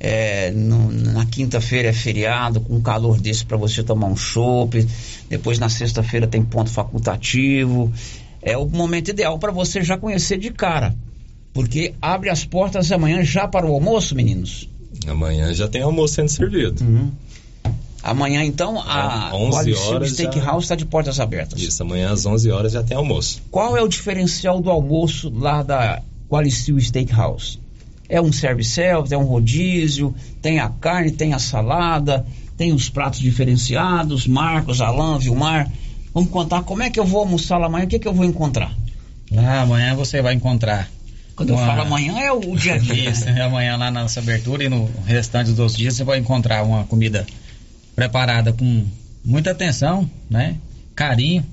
é, 0.00 0.50
no- 0.50 0.90
na 0.90 1.26
quinta-feira 1.26 1.90
é 1.90 1.92
feriado, 1.92 2.60
com 2.60 2.76
um 2.76 2.80
calor 2.80 3.20
desse 3.20 3.44
para 3.44 3.56
você 3.58 3.82
tomar 3.82 4.06
um 4.06 4.16
chopp, 4.16 4.86
depois 5.28 5.58
na 5.58 5.68
sexta-feira 5.68 6.26
tem 6.26 6.42
ponto 6.42 6.70
facultativo, 6.70 7.92
é 8.42 8.56
o 8.56 8.66
momento 8.66 9.08
ideal 9.10 9.38
para 9.38 9.52
você 9.52 9.82
já 9.84 9.98
conhecer 9.98 10.38
de 10.38 10.50
cara, 10.50 10.94
porque 11.52 11.92
abre 12.00 12.30
as 12.30 12.44
portas 12.44 12.90
amanhã 12.90 13.22
já 13.22 13.46
para 13.46 13.66
o 13.66 13.72
almoço, 13.74 14.14
meninos. 14.14 14.68
Amanhã 15.06 15.52
já 15.54 15.68
tem 15.68 15.82
almoço 15.82 16.14
sendo 16.14 16.28
servido. 16.30 16.82
Amanhã, 18.02 18.42
então, 18.42 18.80
a 18.80 19.30
11 19.36 19.50
Qualicil 19.58 19.86
horas 19.88 20.08
já- 20.08 20.14
Steakhouse 20.14 20.64
está 20.64 20.74
de 20.74 20.86
portas 20.86 21.20
abertas. 21.20 21.60
Isso, 21.60 21.82
amanhã 21.82 22.10
às 22.10 22.24
11 22.24 22.50
horas 22.50 22.72
já 22.72 22.82
tem 22.82 22.96
almoço. 22.96 23.42
Qual 23.50 23.76
é 23.76 23.82
o 23.82 23.88
diferencial 23.88 24.58
do 24.62 24.70
almoço 24.70 25.30
lá 25.30 25.62
da 25.62 26.00
Qualicil 26.28 26.80
Steakhouse? 26.80 27.59
É 28.10 28.20
um 28.20 28.32
service-self, 28.32 29.14
é 29.14 29.16
um 29.16 29.24
rodízio, 29.24 30.14
tem 30.42 30.58
a 30.58 30.68
carne, 30.68 31.12
tem 31.12 31.32
a 31.32 31.38
salada, 31.38 32.26
tem 32.56 32.72
os 32.72 32.88
pratos 32.90 33.20
diferenciados, 33.20 34.26
Marcos, 34.26 34.80
Alain, 34.80 35.18
Vilmar. 35.18 35.70
Vamos 36.12 36.28
contar 36.30 36.62
como 36.64 36.82
é 36.82 36.90
que 36.90 36.98
eu 36.98 37.06
vou 37.06 37.20
almoçar 37.20 37.56
lá 37.58 37.66
amanhã, 37.66 37.84
o 37.84 37.88
que, 37.88 37.98
que 38.00 38.08
eu 38.08 38.12
vou 38.12 38.24
encontrar? 38.24 38.74
Lá 39.30 39.60
amanhã 39.62 39.94
você 39.94 40.20
vai 40.20 40.34
encontrar. 40.34 40.90
Quando 41.36 41.50
eu 41.50 41.54
uma- 41.56 41.64
falo 41.66 41.82
amanhã 41.82 42.18
é 42.18 42.32
o 42.32 42.56
dia 42.56 42.74
a 42.74 42.78
dia. 42.78 43.10
Isso, 43.10 43.24
é 43.30 43.40
amanhã 43.42 43.76
lá 43.76 43.90
na 43.92 44.02
nossa 44.02 44.18
abertura 44.18 44.64
e 44.64 44.68
no 44.68 44.90
restante 45.06 45.52
dos 45.52 45.76
dias 45.76 45.94
você 45.94 46.02
vai 46.04 46.18
encontrar 46.18 46.64
uma 46.64 46.82
comida 46.84 47.24
preparada 47.94 48.52
com 48.52 48.84
muita 49.24 49.52
atenção, 49.52 50.10
né? 50.28 50.56
Carinho, 50.96 51.46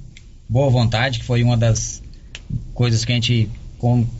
boa 0.49 0.69
vontade, 0.71 1.19
que 1.19 1.25
foi 1.25 1.43
uma 1.43 1.55
das 1.55 2.01
coisas 2.73 3.05
que 3.05 3.11
a 3.11 3.15
gente 3.15 3.47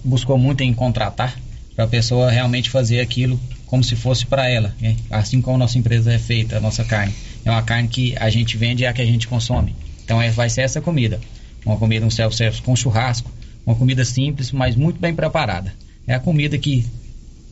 buscou 0.04 0.38
muito 0.38 0.62
em 0.62 0.72
contratar 0.74 1.36
para 1.78 1.86
a 1.86 1.88
pessoa 1.88 2.32
realmente 2.32 2.72
fazer 2.72 3.02
aquilo 3.02 3.40
como 3.68 3.84
se 3.84 3.96
fosse 3.96 4.26
para 4.26 4.50
ela, 4.50 4.74
né? 4.82 4.96
assim 5.12 5.40
como 5.40 5.58
a 5.58 5.60
nossa 5.60 5.78
empresa 5.78 6.12
é 6.12 6.18
feita, 6.18 6.58
a 6.58 6.60
nossa 6.60 6.84
carne. 6.84 7.14
É 7.46 7.52
uma 7.52 7.62
carne 7.62 7.88
que 7.88 8.18
a 8.18 8.32
gente 8.32 8.58
vende 8.58 8.82
e 8.82 8.86
é 8.88 8.90
a 8.90 8.94
que 8.94 9.02
a 9.02 9.06
gente 9.06 9.28
consome. 9.28 9.76
Então 10.04 10.20
é, 10.20 10.32
vai 10.32 10.50
ser 10.50 10.62
essa 10.62 10.82
comida. 10.82 11.22
Uma 11.64 11.78
comida, 11.78 12.04
um 12.04 12.10
self-service 12.10 12.64
com 12.64 12.76
churrasco, 12.76 13.32
uma 13.64 13.76
comida 13.76 14.04
simples, 14.04 14.52
mas 14.52 14.76
muito 14.76 15.00
bem 15.00 15.14
preparada. 15.14 15.72
É 16.08 16.16
a 16.16 16.20
comida 16.20 16.58
que 16.58 16.84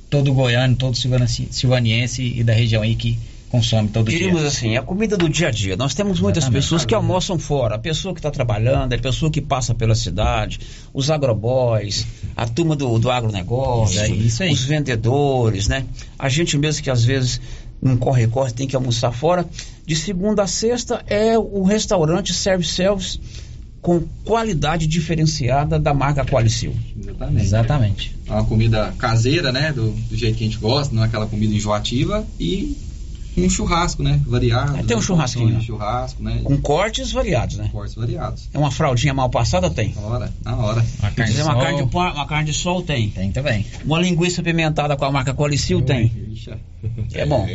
todo 0.10 0.34
goiano, 0.34 0.76
todo 0.76 0.98
silvaniense 0.98 2.24
e 2.24 2.44
da 2.44 2.54
região 2.54 2.82
aí 2.82 2.96
que 2.96 3.20
consome 3.56 3.90
todo 3.90 4.10
Diríamos 4.10 4.40
dia. 4.40 4.48
assim, 4.48 4.76
é 4.76 4.78
a 4.78 4.82
comida 4.82 5.16
do 5.18 5.30
dia 5.30 5.48
a 5.48 5.52
dia. 5.52 5.76
Nós 5.78 5.94
temos 5.94 6.20
muitas 6.20 6.44
Exatamente. 6.44 6.64
pessoas 6.64 6.86
que 6.86 6.94
almoçam 6.94 7.40
fora. 7.40 7.76
A 7.76 7.80
pessoa 7.80 8.14
que 8.14 8.20
está 8.20 8.30
trabalhando, 8.32 8.94
a 8.94 8.98
pessoa 8.98 9.32
que 9.32 9.42
passa 9.42 9.74
pela 9.74 9.96
cidade, 9.96 10.60
os 10.94 11.10
agroboys, 11.10 12.06
a 12.36 12.46
turma 12.48 12.76
do, 12.76 13.00
do 13.00 13.10
agronegócio, 13.10 14.00
É 14.02 14.10
isso 14.10 14.44
aí. 14.44 14.52
os 14.52 14.64
vendedores, 14.64 15.68
né? 15.68 15.86
A 16.20 16.28
gente 16.30 16.58
mesmo 16.58 16.84
que 16.84 16.90
às 16.90 17.04
vezes 17.04 17.40
não 17.82 17.96
corre-corre, 17.98 18.52
tem 18.52 18.68
que 18.68 18.76
almoçar 18.76 19.12
fora. 19.12 19.46
De 19.86 19.96
segunda 19.96 20.44
a 20.44 20.48
sexta 20.48 21.04
é 21.08 21.38
o 21.38 21.64
restaurante 21.64 22.34
serve-selves 22.34 23.20
com 23.82 24.02
qualidade 24.24 24.88
diferenciada 24.88 25.78
da 25.80 25.94
marca 25.94 26.26
Qualicil. 26.26 26.74
Exatamente. 27.00 27.44
Exatamente. 27.46 28.16
É 28.28 28.32
uma 28.32 28.44
comida 28.44 28.94
caseira, 28.98 29.52
né? 29.52 29.72
Do, 29.72 29.92
do 29.92 30.16
jeito 30.16 30.36
que 30.38 30.44
a 30.44 30.48
gente 30.48 30.58
gosta, 30.58 30.94
não 30.96 31.04
é 31.04 31.06
aquela 31.06 31.28
comida 31.28 31.54
enjoativa 31.54 32.26
e 32.40 32.76
um 33.44 33.50
churrasco, 33.50 34.02
né? 34.02 34.22
Variado. 34.26 34.84
Tem 34.86 34.96
um 34.96 35.00
né? 35.00 35.06
churrasquinho. 35.06 35.46
Porções 35.46 35.62
de 35.62 35.68
churrasco, 35.68 36.24
né? 36.24 36.42
Com 36.44 36.58
cortes 36.62 37.12
variados, 37.12 37.58
né? 37.58 37.70
Cortes 37.72 37.96
variados. 37.96 38.50
É 38.54 38.58
uma 38.58 38.72
fraldinha 38.72 39.14
mal 39.14 39.30
passada? 39.30 39.70
Tem. 39.70 39.94
Na 39.94 40.02
hora, 40.02 40.34
na 40.44 40.56
hora. 40.56 40.86
Uma 41.00 41.12
carne 41.12 41.38
é 41.38 41.44
uma 41.44 41.54
sol. 41.54 41.62
carne, 41.62 41.78
de, 41.78 41.96
uma 41.96 42.28
carne 42.28 42.52
de 42.52 42.58
sol? 42.58 42.82
Tem. 42.84 43.10
Tem 43.10 43.32
também. 43.32 43.66
Uma 43.84 44.00
linguiça 44.00 44.42
pimentada 44.42 44.96
com 44.96 45.06
a 45.06 45.12
marca 45.12 45.34
Qualicil? 45.34 45.82
Tem. 45.82 46.12
É 47.14 47.26
bom. 47.26 47.48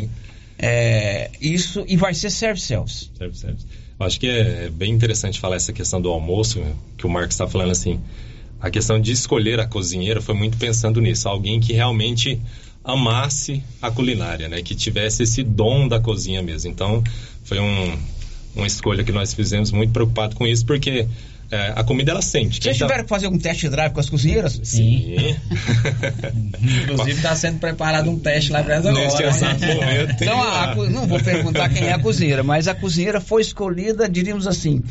É, 0.63 1.31
isso, 1.41 1.83
e 1.87 1.97
vai 1.97 2.13
ser 2.13 2.29
self-service. 2.29 3.09
Serve, 3.17 3.35
serve. 3.35 3.57
Eu 3.99 4.05
acho 4.05 4.19
que 4.19 4.27
é 4.27 4.69
bem 4.69 4.91
interessante 4.91 5.39
falar 5.39 5.55
essa 5.55 5.73
questão 5.73 5.99
do 5.99 6.09
almoço, 6.09 6.59
né, 6.59 6.73
que 6.97 7.05
o 7.05 7.09
Marcos 7.09 7.33
está 7.33 7.47
falando 7.47 7.71
assim. 7.71 7.99
A 8.59 8.69
questão 8.69 9.01
de 9.01 9.11
escolher 9.11 9.59
a 9.59 9.65
cozinheira 9.65 10.21
foi 10.21 10.35
muito 10.35 10.57
pensando 10.57 11.01
nisso. 11.01 11.27
Alguém 11.27 11.59
que 11.59 11.73
realmente 11.73 12.39
amasse 12.83 13.63
a 13.81 13.91
culinária, 13.91 14.47
né? 14.49 14.61
Que 14.61 14.73
tivesse 14.75 15.23
esse 15.23 15.43
dom 15.43 15.87
da 15.87 15.99
cozinha 15.99 16.41
mesmo. 16.41 16.69
Então, 16.71 17.03
foi 17.43 17.59
um, 17.59 17.97
uma 18.55 18.67
escolha 18.67 19.03
que 19.03 19.11
nós 19.11 19.33
fizemos 19.33 19.71
muito 19.71 19.91
preocupado 19.93 20.35
com 20.35 20.47
isso, 20.47 20.65
porque 20.65 21.07
é, 21.51 21.73
a 21.75 21.83
comida 21.83 22.11
ela 22.11 22.21
sente. 22.21 22.61
Vocês 22.61 22.77
Quem 22.77 22.79
tá- 22.79 22.85
tiveram 22.85 23.03
que 23.03 23.09
fazer 23.09 23.27
um 23.27 23.37
test 23.37 23.63
drive 23.67 23.91
com 23.93 23.99
as 23.99 24.09
cozinheiras? 24.09 24.59
Sim. 24.63 25.15
Inclusive 26.83 27.11
está 27.17 27.35
sendo 27.35 27.59
preparado 27.59 28.09
um 28.09 28.17
teste 28.17 28.51
lá 28.51 28.63
para 28.63 28.75
essa 28.75 28.91
Neste 28.91 29.17
hora. 29.23 29.27
exato 29.35 29.65
momento. 29.65 30.11
Então, 30.23 30.41
a 30.41 30.75
co- 30.75 30.87
não 30.89 31.07
vou 31.07 31.19
perguntar 31.21 31.69
quem 31.69 31.83
é 31.87 31.93
a 31.93 31.99
cozinheira, 31.99 32.43
mas 32.43 32.67
a 32.67 32.73
cozinheira 32.75 33.19
foi 33.21 33.41
escolhida, 33.41 34.07
diríamos 34.09 34.47
assim, 34.47 34.81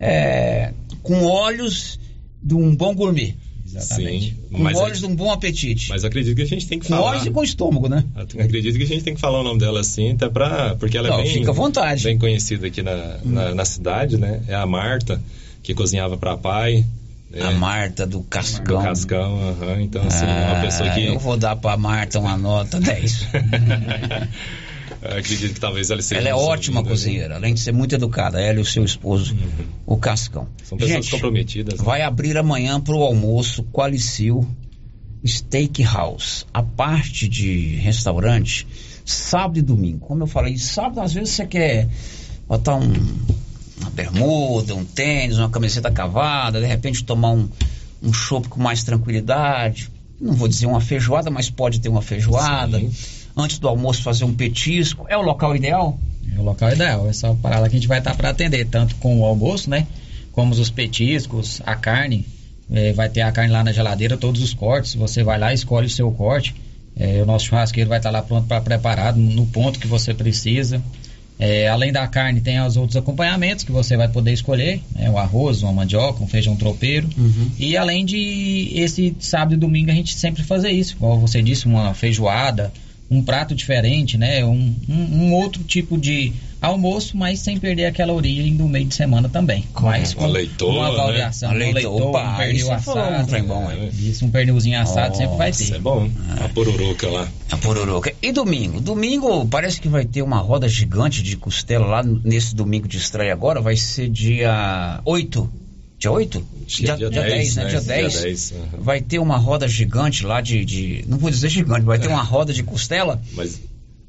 é, 0.00 0.72
com 1.02 1.24
olhos 1.24 1.98
de 2.42 2.54
um 2.54 2.74
bom 2.74 2.94
gourmet. 2.94 3.34
Sim, 3.80 4.34
Com 4.52 4.62
mas, 4.62 4.76
olhos 4.78 4.98
de 5.00 5.06
um 5.06 5.14
bom 5.14 5.30
apetite. 5.30 5.88
mas 5.90 6.04
acredito 6.04 6.34
que 6.36 6.42
a 6.42 6.46
gente 6.46 6.66
tem 6.66 6.78
que 6.78 6.88
Com 6.88 6.94
falar. 6.96 7.10
olhos 7.10 7.26
e 7.26 7.30
com 7.30 7.42
estômago, 7.44 7.88
né? 7.88 8.04
Acredito 8.16 8.76
que 8.76 8.82
a 8.82 8.86
gente 8.86 9.02
tem 9.04 9.14
que 9.14 9.20
falar 9.20 9.40
o 9.40 9.44
nome 9.44 9.58
dela 9.60 9.80
assim, 9.80 10.12
até 10.12 10.28
pra. 10.28 10.74
Porque 10.76 10.96
ela 10.96 11.08
Não, 11.08 11.20
é 11.20 11.22
bem, 11.24 11.32
fica 11.34 11.50
à 11.50 11.54
vontade. 11.54 12.04
bem 12.04 12.18
conhecida 12.18 12.66
aqui 12.66 12.82
na, 12.82 13.18
na, 13.24 13.54
na 13.54 13.64
cidade, 13.64 14.16
né? 14.16 14.42
É 14.48 14.54
a 14.54 14.66
Marta, 14.66 15.20
que 15.62 15.74
cozinhava 15.74 16.16
pra 16.16 16.36
pai. 16.36 16.84
né? 17.30 17.42
A 17.42 17.50
Marta 17.52 18.06
do 18.06 18.22
Cascão. 18.22 18.78
Do 18.78 18.84
Cascão, 18.84 19.48
aham. 19.50 19.82
Então, 19.82 20.02
assim, 20.06 20.24
uma 20.24 20.58
Ah, 20.58 20.60
pessoa 20.62 20.88
que. 20.90 21.04
Eu 21.04 21.18
vou 21.18 21.36
dar 21.36 21.54
pra 21.56 21.76
Marta 21.76 22.18
uma 22.18 22.36
nota 22.38 22.80
10. 22.80 23.26
Eu 25.00 25.18
acredito 25.18 25.54
que 25.54 25.60
talvez 25.60 25.90
ela 25.90 26.02
seja. 26.02 26.20
Ela 26.20 26.30
é 26.30 26.34
ótima 26.34 26.82
né? 26.82 26.88
cozinheira, 26.88 27.36
além 27.36 27.54
de 27.54 27.60
ser 27.60 27.72
muito 27.72 27.94
educada. 27.94 28.40
Ela 28.40 28.58
e 28.58 28.62
o 28.62 28.64
seu 28.64 28.84
esposo, 28.84 29.36
o 29.86 29.96
Cascão. 29.96 30.48
São 30.64 30.76
pessoas 30.76 31.04
Gente, 31.04 31.10
comprometidas. 31.12 31.78
né? 31.78 31.84
Vai 31.84 32.02
abrir 32.02 32.36
amanhã 32.36 32.80
para 32.80 32.94
o 32.94 33.02
almoço 33.02 33.62
Qualicil 33.64 34.46
Steakhouse. 35.24 36.44
A 36.52 36.62
parte 36.62 37.28
de 37.28 37.76
restaurante, 37.76 38.66
sábado 39.04 39.58
e 39.58 39.62
domingo. 39.62 40.06
Como 40.06 40.22
eu 40.22 40.26
falei, 40.26 40.58
sábado 40.58 41.00
às 41.00 41.12
vezes 41.12 41.30
você 41.30 41.46
quer 41.46 41.88
botar 42.48 42.76
um, 42.76 42.92
uma 43.80 43.90
bermuda, 43.90 44.74
um 44.74 44.84
tênis, 44.84 45.38
uma 45.38 45.50
camiseta 45.50 45.90
cavada, 45.90 46.60
de 46.60 46.66
repente 46.66 47.04
tomar 47.04 47.30
um, 47.30 47.48
um 48.02 48.12
chopp 48.12 48.48
com 48.48 48.60
mais 48.60 48.82
tranquilidade. 48.82 49.90
Não 50.20 50.32
vou 50.32 50.48
dizer 50.48 50.66
uma 50.66 50.80
feijoada, 50.80 51.30
mas 51.30 51.48
pode 51.48 51.80
ter 51.80 51.88
uma 51.88 52.02
feijoada. 52.02 52.80
Antes 53.38 53.58
do 53.60 53.68
almoço 53.68 54.02
fazer 54.02 54.24
um 54.24 54.34
petisco. 54.34 55.06
É 55.08 55.16
o 55.16 55.22
local 55.22 55.54
ideal? 55.54 55.98
É 56.34 56.40
o 56.40 56.42
local 56.42 56.72
ideal, 56.72 57.08
é 57.08 57.12
só 57.12 57.34
parar 57.34 57.60
lá 57.60 57.68
que 57.68 57.76
a 57.76 57.78
gente 57.78 57.88
vai 57.88 57.98
estar 57.98 58.16
para 58.16 58.30
atender, 58.30 58.66
tanto 58.66 58.96
com 58.96 59.20
o 59.20 59.24
almoço, 59.24 59.70
né? 59.70 59.86
Como 60.32 60.52
os 60.52 60.70
petiscos, 60.70 61.62
a 61.64 61.76
carne. 61.76 62.26
É, 62.70 62.92
vai 62.92 63.08
ter 63.08 63.22
a 63.22 63.32
carne 63.32 63.52
lá 63.52 63.64
na 63.64 63.72
geladeira, 63.72 64.16
todos 64.16 64.42
os 64.42 64.52
cortes. 64.52 64.94
Você 64.94 65.22
vai 65.22 65.38
lá, 65.38 65.54
escolhe 65.54 65.86
o 65.86 65.90
seu 65.90 66.10
corte. 66.10 66.54
É, 66.96 67.22
o 67.22 67.26
nosso 67.26 67.46
churrasqueiro 67.46 67.88
vai 67.88 67.98
estar 67.98 68.10
lá 68.10 68.22
pronto 68.22 68.48
para 68.48 68.60
preparado, 68.60 69.18
no 69.18 69.46
ponto 69.46 69.78
que 69.78 69.86
você 69.86 70.12
precisa. 70.12 70.82
É, 71.38 71.68
além 71.68 71.92
da 71.92 72.06
carne, 72.08 72.40
tem 72.40 72.60
os 72.60 72.76
outros 72.76 72.96
acompanhamentos 72.96 73.62
que 73.62 73.70
você 73.70 73.96
vai 73.96 74.08
poder 74.08 74.32
escolher: 74.32 74.82
né? 74.96 75.08
o 75.08 75.16
arroz, 75.16 75.62
uma 75.62 75.72
mandioca, 75.72 76.22
um 76.22 76.26
feijão 76.26 76.56
tropeiro. 76.56 77.08
E 77.56 77.76
além 77.76 78.04
de 78.04 78.72
esse 78.74 79.14
sábado 79.20 79.54
e 79.54 79.56
domingo 79.56 79.90
a 79.90 79.94
gente 79.94 80.14
sempre 80.14 80.42
fazer 80.42 80.70
isso, 80.70 80.94
igual 80.94 81.18
você 81.18 81.40
disse, 81.40 81.66
uma 81.66 81.94
feijoada, 81.94 82.72
um 83.10 83.22
prato 83.22 83.54
diferente, 83.54 84.18
né? 84.18 84.44
Um, 84.44 84.74
um, 84.88 84.94
um 84.94 85.32
outro 85.34 85.64
tipo 85.64 85.96
de 85.98 86.32
almoço, 86.60 87.16
mas 87.16 87.38
sem 87.38 87.58
perder 87.58 87.86
aquela 87.86 88.12
origem 88.12 88.56
do 88.56 88.66
meio 88.68 88.84
de 88.86 88.94
semana 88.94 89.28
também. 89.28 89.64
Mas 89.80 90.12
com 90.12 90.24
Uma 90.24 90.30
leitoa, 90.30 90.72
uma 90.72 90.88
né? 90.92 91.00
avaliação, 91.00 91.50
Uma 91.52 91.64
uma 91.64 91.88
opa, 91.88 92.32
um 92.32 92.36
pernil 92.36 92.56
isso 92.56 92.78
foi 92.80 92.94
um 92.94 92.98
assado. 93.04 93.26
trem 93.28 93.42
bom, 93.44 93.70
hein? 93.72 93.90
Isso, 93.98 94.24
um 94.24 94.30
pernilzinho 94.30 94.80
assado 94.80 95.16
sempre 95.16 95.36
vai 95.36 95.50
Isso 95.50 95.62
é 95.62 95.66
ter. 95.76 95.80
bom. 95.80 96.10
A 96.44 96.48
pururuca 96.48 97.08
lá. 97.08 97.28
A 97.50 97.56
Pororoca. 97.56 98.12
E 98.20 98.30
domingo? 98.32 98.80
Domingo 98.80 99.46
parece 99.46 99.80
que 99.80 99.88
vai 99.88 100.04
ter 100.04 100.20
uma 100.20 100.38
roda 100.38 100.68
gigante 100.68 101.22
de 101.22 101.36
costela 101.36 101.86
lá 101.86 102.02
nesse 102.02 102.54
domingo 102.54 102.86
de 102.86 102.98
estreia 102.98 103.32
agora. 103.32 103.60
Vai 103.60 103.76
ser 103.76 104.08
dia 104.08 105.00
8. 105.04 105.48
Dia 105.98 106.12
8? 106.12 106.46
Dia, 106.66 106.96
dia 106.96 107.10
10, 107.10 107.56
né? 107.56 107.64
Dia 107.66 107.80
10. 107.80 108.12
Dia 108.12 108.22
10, 108.22 108.52
aham. 108.52 108.80
Vai 108.82 109.00
ter 109.00 109.18
uma 109.18 109.36
roda 109.36 109.66
gigante 109.66 110.24
lá 110.24 110.40
de, 110.40 110.64
de- 110.64 111.04
Não 111.08 111.18
vou 111.18 111.30
dizer 111.30 111.48
gigante, 111.48 111.82
vai 111.84 111.98
ter 111.98 112.08
uma 112.08 112.22
roda 112.22 112.52
de 112.52 112.62
costela. 112.62 113.20
Mas 113.32 113.60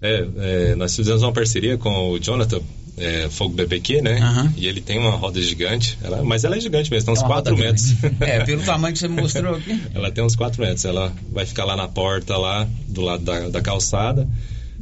é, 0.01 0.27
é, 0.37 0.75
nós 0.75 0.95
fizemos 0.95 1.23
uma 1.23 1.33
parceria 1.33 1.77
com 1.77 2.11
o 2.11 2.19
Jonathan 2.19 2.61
é, 2.95 3.27
Fogo 3.29 3.55
BBQ, 3.55 4.01
né? 4.01 4.19
E 4.55 4.67
ele 4.67 4.81
tem 4.81 4.99
uma 4.99 5.11
roda 5.11 5.41
gigante, 5.41 5.97
ela- 6.03 6.21
mas 6.23 6.43
ela 6.43 6.57
é 6.57 6.59
gigante 6.59 6.91
mesmo, 6.91 7.05
tem 7.05 7.13
uns 7.13 7.19
É 7.21 7.25
uma 7.25 7.27
4 7.41 7.55
roda 7.55 7.65
metros. 7.65 7.93
É, 8.21 8.43
pelo 8.43 8.61
tamanho 8.63 8.93
que 8.93 8.99
você 8.99 9.07
me 9.07 9.21
mostrou 9.21 9.55
aqui. 9.55 9.81
ela 9.95 10.11
tem 10.11 10.23
uns 10.23 10.35
4 10.35 10.61
metros, 10.61 10.85
ela 10.85 11.11
vai 11.31 11.45
ficar 11.45 11.65
lá 11.65 11.75
na 11.75 11.87
porta, 11.87 12.37
lá 12.37 12.67
do 12.87 13.01
lado 13.01 13.23
da, 13.23 13.49
da 13.49 13.61
calçada. 13.61 14.27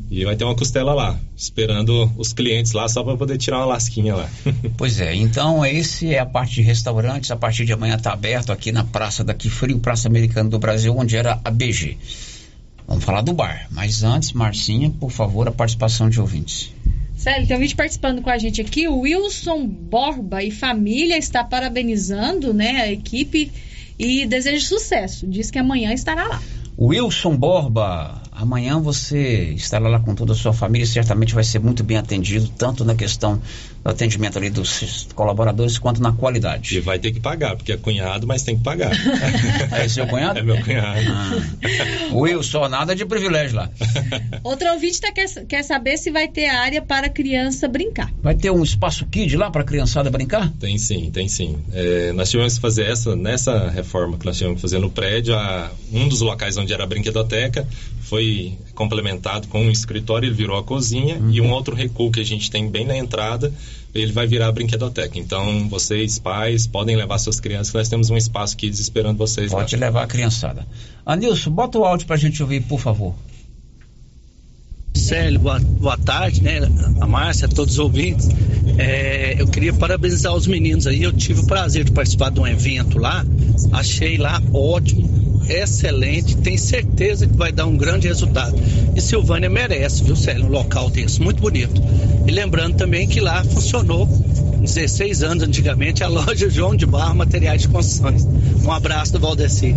E 0.10 0.24
vai 0.24 0.36
ter 0.36 0.46
uma 0.46 0.56
costela 0.56 0.94
lá, 0.94 1.20
esperando 1.36 2.10
os 2.18 2.32
clientes 2.32 2.72
lá 2.72 2.88
só 2.88 3.04
para 3.04 3.18
poder 3.18 3.38
tirar 3.38 3.58
uma 3.58 3.66
lasquinha 3.66 4.16
lá. 4.16 4.30
Pois 4.78 5.02
é, 5.02 5.14
então 5.14 5.66
esse 5.66 6.14
é 6.14 6.20
a 6.20 6.26
parte 6.26 6.56
de 6.56 6.62
restaurantes. 6.62 7.30
A 7.32 7.36
partir 7.36 7.66
de 7.66 7.74
amanhã 7.74 7.96
está 7.96 8.14
aberto 8.14 8.52
aqui 8.52 8.72
na 8.72 8.84
Praça 8.84 9.24
daqui 9.24 9.50
Frio, 9.50 9.80
Praça 9.80 10.08
Americana 10.08 10.50
do 10.50 10.60
Brasil, 10.60 10.96
onde 10.98 11.18
era 11.18 11.40
a 11.44 11.52
BG. 11.52 11.98
Vamos 12.88 13.04
falar 13.04 13.22
do 13.22 13.34
bar. 13.34 13.68
Mas 13.70 14.04
antes, 14.04 14.32
Marcinha, 14.32 14.90
por 14.90 15.12
favor, 15.12 15.48
a 15.48 15.52
participação 15.52 16.10
de 16.10 16.22
ouvintes. 16.22 16.72
Célio, 17.18 17.48
tem 17.48 17.58
um 17.58 17.60
vídeo 17.60 17.76
participando 17.76 18.22
com 18.22 18.30
a 18.30 18.38
gente 18.38 18.62
aqui. 18.62 18.88
O 18.88 19.00
Wilson 19.00 19.68
Borba 19.68 20.42
e 20.42 20.52
família 20.52 21.18
está 21.18 21.44
parabenizando 21.44 22.54
né, 22.54 22.82
a 22.82 22.92
equipe 22.92 23.52
e 24.00 24.26
deseja 24.26 24.66
sucesso. 24.66 25.28
Diz 25.28 25.52
que 25.52 25.60
amanhã 25.60 25.92
estará 25.92 26.28
lá. 26.28 26.42
Wilson 26.80 27.36
Borba, 27.36 28.22
amanhã 28.40 28.80
você 28.80 29.52
estará 29.56 29.88
lá 29.88 30.00
com 30.00 30.14
toda 30.16 30.34
a 30.34 30.36
sua 30.36 30.54
família 30.54 30.84
e 30.86 30.88
certamente 30.88 31.34
vai 31.34 31.44
ser 31.44 31.60
muito 31.60 31.84
bem 31.84 31.98
atendido, 31.98 32.48
tanto 32.58 32.86
na 32.86 32.96
questão 32.96 33.42
do 33.84 33.90
atendimento 33.90 34.38
ali 34.38 34.50
dos 34.50 35.08
colaboradores 35.16 35.78
quanto 35.78 36.02
na 36.02 36.12
qualidade. 36.12 36.78
E 36.78 36.80
vai 36.80 37.00
ter 37.00 37.12
que 37.12 37.20
pagar, 37.20 37.56
porque 37.56 37.72
é 37.72 37.78
cunhado, 37.78 38.28
mas 38.28 38.44
tem 38.44 38.58
que 38.58 38.64
pagar. 38.64 38.92
É 39.72 39.88
seu 39.88 40.08
cunhado? 40.08 40.40
É 40.40 40.42
meu 40.44 40.60
cunhado. 40.64 41.00
Wilson, 42.12 42.68
nada 42.70 42.96
de 42.96 43.06
privilégio 43.06 43.56
lá. 43.58 43.70
Outro 44.44 44.68
ouvinte 44.74 45.00
tá, 45.00 45.12
quer, 45.12 45.28
quer 45.46 45.64
saber 45.64 45.98
se 45.98 46.12
vai 46.12 46.28
ter 46.28 46.48
área 46.48 46.82
para 46.82 47.10
criança 47.10 47.68
brincar. 47.68 48.12
Vai 48.22 48.36
ter 48.36 48.52
um 48.52 48.64
espaço 48.64 49.06
kid 49.06 49.36
lá 49.36 49.50
para 49.52 49.62
a 49.62 49.66
criançada 49.66 50.10
brincar? 50.10 50.52
Tem 50.60 50.78
sim, 50.78 51.10
tem 51.12 51.28
sim. 51.28 51.58
É, 51.74 52.12
nós 52.14 52.30
tivemos 52.30 52.56
que 52.56 52.62
fazer 52.62 52.84
essa, 52.86 53.16
nessa 53.16 53.70
reforma 53.70 54.18
que 54.18 54.26
nós 54.26 54.38
tivemos 54.38 54.58
que 54.58 54.62
fazer 54.62 54.80
no 54.80 54.90
prédio, 54.90 55.36
a- 55.36 55.72
um 55.92 56.08
dos 56.08 56.22
locais 56.22 56.58
onde 56.58 56.74
era 56.74 56.84
a 56.84 56.88
brinquedoteca 56.88 57.68
foi 58.10 58.58
complementado 58.74 59.48
com 59.48 59.64
um 59.64 59.72
escritório, 59.72 60.28
ele 60.28 60.36
virou 60.36 60.58
a 60.58 60.64
cozinha, 60.64 61.20
e 61.30 61.42
um 61.42 61.52
outro 61.52 61.76
recuo 61.76 62.12
que 62.12 62.20
a 62.20 62.26
gente 62.26 62.50
tem 62.50 62.70
bem 62.70 62.86
na 62.86 62.98
entrada, 62.98 63.54
ele 63.94 64.12
vai 64.12 64.26
virar 64.26 64.48
a 64.48 64.52
brinquedoteca. 64.52 65.20
Então, 65.20 65.68
vocês, 65.68 66.18
pais, 66.18 66.66
podem 66.66 66.96
levar 66.96 67.18
suas 67.18 67.40
crianças, 67.40 67.74
nós 67.74 67.90
temos 67.90 68.10
um 68.10 68.16
espaço 68.16 68.56
kids 68.56 68.80
esperando 68.80 69.18
vocês 69.18 69.52
lá. 69.52 69.60
Pode 69.60 69.76
levar 69.76 70.04
a 70.04 70.08
criançada. 70.08 70.66
Anilson, 71.06 71.52
bota 71.52 71.78
o 71.78 71.84
áudio 71.84 72.08
pra 72.08 72.16
gente 72.16 72.42
ouvir, 72.42 72.62
por 72.62 72.80
favor. 72.80 73.14
Célio, 74.98 75.40
boa, 75.40 75.60
boa 75.60 75.98
tarde, 75.98 76.44
né? 76.44 76.60
A 77.00 77.08
Márcia, 77.08 77.48
todos 77.48 77.74
os 77.74 77.80
ouvintes. 77.80 78.30
É, 78.78 79.36
eu 79.40 79.48
queria 79.48 79.74
parabenizar 79.74 80.34
os 80.34 80.48
meninos 80.48 80.88
aí. 80.88 81.04
Eu 81.04 81.14
tive 81.14 81.42
o 81.42 81.46
prazer 81.46 81.84
de 81.84 81.92
participar 81.92 82.32
de 82.32 82.40
um 82.40 82.48
evento 82.48 83.00
lá. 83.00 83.26
Achei 83.72 84.18
lá 84.18 84.42
ótimo, 84.54 85.10
excelente. 85.48 86.38
Tenho 86.38 86.60
certeza 86.60 87.26
que 87.28 87.36
vai 87.36 87.52
dar 87.52 87.66
um 87.66 87.78
grande 87.78 88.08
resultado. 88.08 88.56
E 88.96 89.02
Silvânia 89.02 89.50
merece, 89.50 90.04
viu, 90.04 90.16
Célio? 90.16 90.46
Um 90.46 90.50
local 90.50 90.90
desse, 90.90 91.22
muito 91.22 91.42
bonito. 91.42 91.82
E 92.28 92.32
lembrando 92.32 92.76
também 92.76 93.08
que 93.08 93.20
lá 93.20 93.44
funcionou 93.44 94.06
16 94.06 95.24
anos 95.24 95.44
antigamente 95.44 96.04
a 96.04 96.08
loja 96.10 96.50
João 96.50 96.76
de 96.76 96.86
Barro 96.86 97.16
Materiais 97.16 97.62
de 97.62 97.68
Construções. 97.68 98.26
Um 98.64 98.72
abraço 98.72 99.14
do 99.14 99.20
Valdeci. 99.20 99.76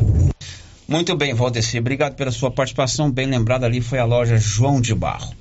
Muito 0.90 1.16
bem, 1.16 1.32
Valdeci, 1.32 1.78
obrigado 1.78 2.16
pela 2.16 2.32
sua 2.32 2.50
participação. 2.50 3.08
Bem 3.12 3.24
lembrado 3.24 3.62
ali 3.62 3.80
foi 3.80 4.00
a 4.00 4.04
loja 4.04 4.36
João 4.38 4.80
de 4.80 4.92
Barro. 4.92 5.32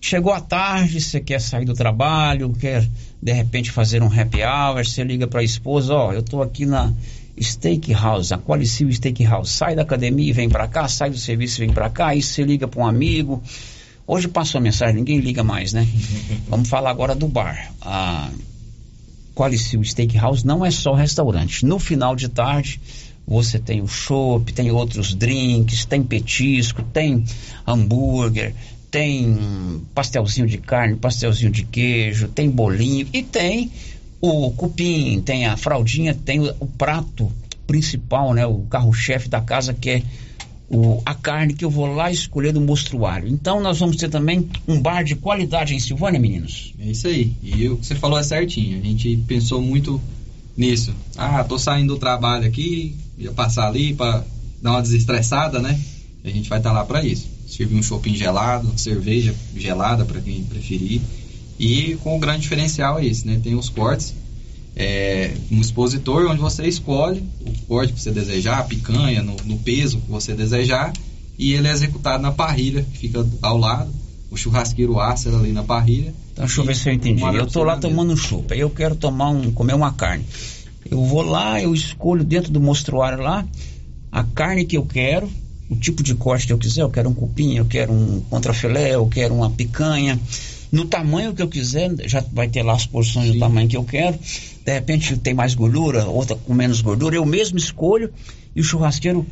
Chegou 0.00 0.32
a 0.32 0.40
tarde, 0.40 1.00
você 1.00 1.18
quer 1.20 1.40
sair 1.40 1.64
do 1.64 1.74
trabalho, 1.74 2.52
quer 2.52 2.88
de 3.20 3.32
repente 3.32 3.72
fazer 3.72 4.04
um 4.04 4.06
happy 4.06 4.38
hour, 4.44 4.86
você 4.86 5.02
liga 5.02 5.26
para 5.26 5.40
a 5.40 5.42
esposa, 5.42 5.92
ó, 5.92 6.12
eu 6.12 6.22
tô 6.22 6.40
aqui 6.40 6.64
na 6.64 6.92
Steakhouse, 7.42 8.32
a 8.32 8.38
Qualicil 8.38 8.92
Steakhouse. 8.92 9.50
Sai 9.50 9.74
da 9.74 9.82
academia 9.82 10.30
e 10.30 10.32
vem 10.32 10.48
para 10.48 10.68
cá, 10.68 10.86
sai 10.86 11.10
do 11.10 11.18
serviço 11.18 11.60
e 11.60 11.66
vem 11.66 11.74
para 11.74 11.90
cá, 11.90 12.10
aí 12.10 12.22
você 12.22 12.44
liga 12.44 12.68
para 12.68 12.80
um 12.80 12.86
amigo, 12.86 13.42
Hoje 14.06 14.26
passou 14.26 14.58
a 14.58 14.62
mensagem, 14.62 14.94
ninguém 14.94 15.18
liga 15.18 15.44
mais, 15.44 15.74
né? 15.74 15.86
Vamos 16.48 16.68
falar 16.68 16.88
agora 16.88 17.14
do 17.14 17.28
bar. 17.28 17.70
A 17.82 18.30
Qualicil 19.34 19.84
Steakhouse 19.84 20.46
não 20.46 20.64
é 20.64 20.70
só 20.70 20.94
restaurante. 20.94 21.66
No 21.66 21.78
final 21.78 22.16
de 22.16 22.28
tarde, 22.28 22.80
você 23.28 23.58
tem 23.58 23.82
o 23.82 23.86
chopp, 23.86 24.52
tem 24.54 24.70
outros 24.70 25.14
drinks, 25.14 25.84
tem 25.84 26.02
petisco, 26.02 26.82
tem 26.82 27.22
hambúrguer, 27.66 28.54
tem 28.90 29.82
pastelzinho 29.94 30.46
de 30.46 30.56
carne, 30.56 30.96
pastelzinho 30.96 31.52
de 31.52 31.62
queijo, 31.64 32.28
tem 32.28 32.48
bolinho 32.48 33.06
e 33.12 33.22
tem 33.22 33.70
o 34.18 34.50
cupim, 34.52 35.20
tem 35.20 35.44
a 35.44 35.58
fraldinha, 35.58 36.14
tem 36.14 36.40
o, 36.40 36.66
prato 36.66 37.30
principal, 37.66 38.32
né, 38.32 38.46
o 38.46 38.60
carro-chefe 38.60 39.28
da 39.28 39.42
casa 39.42 39.74
que 39.74 39.90
é 39.90 40.02
o, 40.70 41.02
a 41.04 41.14
carne 41.14 41.52
que 41.52 41.64
eu 41.64 41.70
vou 41.70 41.86
lá 41.86 42.10
escolher 42.10 42.52
do 42.52 42.62
mostruário. 42.62 43.28
Então 43.28 43.60
nós 43.60 43.78
vamos 43.78 43.96
ter 43.96 44.08
também 44.08 44.48
um 44.66 44.80
bar 44.80 45.02
de 45.02 45.14
qualidade 45.14 45.74
em 45.74 45.80
Silvânia, 45.80 46.18
meninos. 46.18 46.72
É 46.78 46.90
isso 46.90 47.06
aí. 47.06 47.34
E 47.42 47.68
o 47.68 47.76
que 47.76 47.86
você 47.86 47.94
falou 47.94 48.18
é 48.18 48.22
certinho. 48.22 48.80
A 48.80 48.84
gente 48.84 49.16
pensou 49.28 49.60
muito 49.60 50.00
nisso. 50.56 50.94
Ah, 51.16 51.44
tô 51.44 51.58
saindo 51.58 51.94
do 51.94 52.00
trabalho 52.00 52.46
aqui, 52.46 52.96
ia 53.18 53.32
passar 53.32 53.66
ali 53.66 53.94
para 53.94 54.24
dar 54.62 54.72
uma 54.72 54.82
desestressada, 54.82 55.60
né? 55.60 55.78
A 56.24 56.28
gente 56.28 56.48
vai 56.48 56.58
estar 56.58 56.70
tá 56.70 56.76
lá 56.76 56.84
para 56.84 57.04
isso. 57.04 57.26
Servir 57.46 57.76
um 57.76 57.82
shopping 57.82 58.14
gelado, 58.14 58.70
cerveja 58.76 59.34
gelada 59.56 60.04
para 60.04 60.20
quem 60.20 60.42
preferir. 60.44 61.00
E 61.58 61.96
com 62.02 62.16
o 62.16 62.18
grande 62.20 62.42
diferencial 62.42 62.98
é 62.98 63.06
esse, 63.06 63.26
né? 63.26 63.40
Tem 63.42 63.54
os 63.54 63.68
cortes, 63.68 64.14
é, 64.76 65.34
um 65.50 65.60
expositor 65.60 66.30
onde 66.30 66.40
você 66.40 66.66
escolhe 66.66 67.24
o 67.44 67.66
corte 67.66 67.92
que 67.92 68.00
você 68.00 68.12
desejar, 68.12 68.60
a 68.60 68.62
picanha, 68.62 69.22
no, 69.22 69.36
no 69.44 69.58
peso 69.58 69.98
que 69.98 70.10
você 70.10 70.34
desejar, 70.34 70.92
e 71.36 71.52
ele 71.52 71.66
é 71.66 71.72
executado 71.72 72.22
na 72.22 72.30
parrilha, 72.30 72.86
que 72.92 72.98
fica 72.98 73.26
ao 73.42 73.58
lado, 73.58 73.90
o 74.30 74.36
churrasqueiro 74.36 75.00
assa 75.00 75.30
ali 75.30 75.52
na 75.52 75.64
parrilha. 75.64 76.14
Então, 76.32 76.44
deixa 76.44 76.60
eu 76.60 76.64
ver 76.64 76.76
se 76.76 76.88
eu 76.88 76.92
entendi. 76.92 77.22
Eu 77.22 77.46
tô 77.46 77.64
lá 77.64 77.76
tomando 77.76 78.12
um 78.12 78.16
chupa, 78.16 78.54
eu 78.54 78.70
quero 78.70 78.94
tomar 78.94 79.30
um, 79.30 79.50
comer 79.50 79.74
uma 79.74 79.92
carne. 79.92 80.24
Eu 80.90 81.04
vou 81.04 81.22
lá, 81.22 81.60
eu 81.60 81.74
escolho 81.74 82.24
dentro 82.24 82.50
do 82.50 82.60
mostruário 82.60 83.22
lá 83.22 83.46
a 84.10 84.24
carne 84.24 84.64
que 84.64 84.76
eu 84.76 84.84
quero, 84.84 85.30
o 85.68 85.76
tipo 85.76 86.02
de 86.02 86.14
corte 86.14 86.46
que 86.46 86.52
eu 86.52 86.58
quiser. 86.58 86.82
Eu 86.82 86.90
quero 86.90 87.08
um 87.08 87.14
cupim, 87.14 87.56
eu 87.56 87.66
quero 87.66 87.92
um 87.92 88.20
contrafilé, 88.22 88.94
eu 88.94 89.06
quero 89.06 89.34
uma 89.34 89.50
picanha. 89.50 90.18
No 90.70 90.84
tamanho 90.84 91.34
que 91.34 91.42
eu 91.42 91.48
quiser, 91.48 91.94
já 92.06 92.22
vai 92.32 92.48
ter 92.48 92.62
lá 92.62 92.74
as 92.74 92.86
porções 92.86 93.26
Sim. 93.26 93.32
do 93.34 93.38
tamanho 93.38 93.68
que 93.68 93.76
eu 93.76 93.84
quero. 93.84 94.18
De 94.64 94.72
repente 94.72 95.16
tem 95.16 95.34
mais 95.34 95.54
gordura, 95.54 96.06
outra 96.06 96.36
com 96.36 96.54
menos 96.54 96.80
gordura. 96.80 97.16
Eu 97.16 97.24
mesmo 97.24 97.58
escolho 97.58 98.12
e 98.54 98.60
o 98.60 98.64
churrasqueiro 98.64 99.26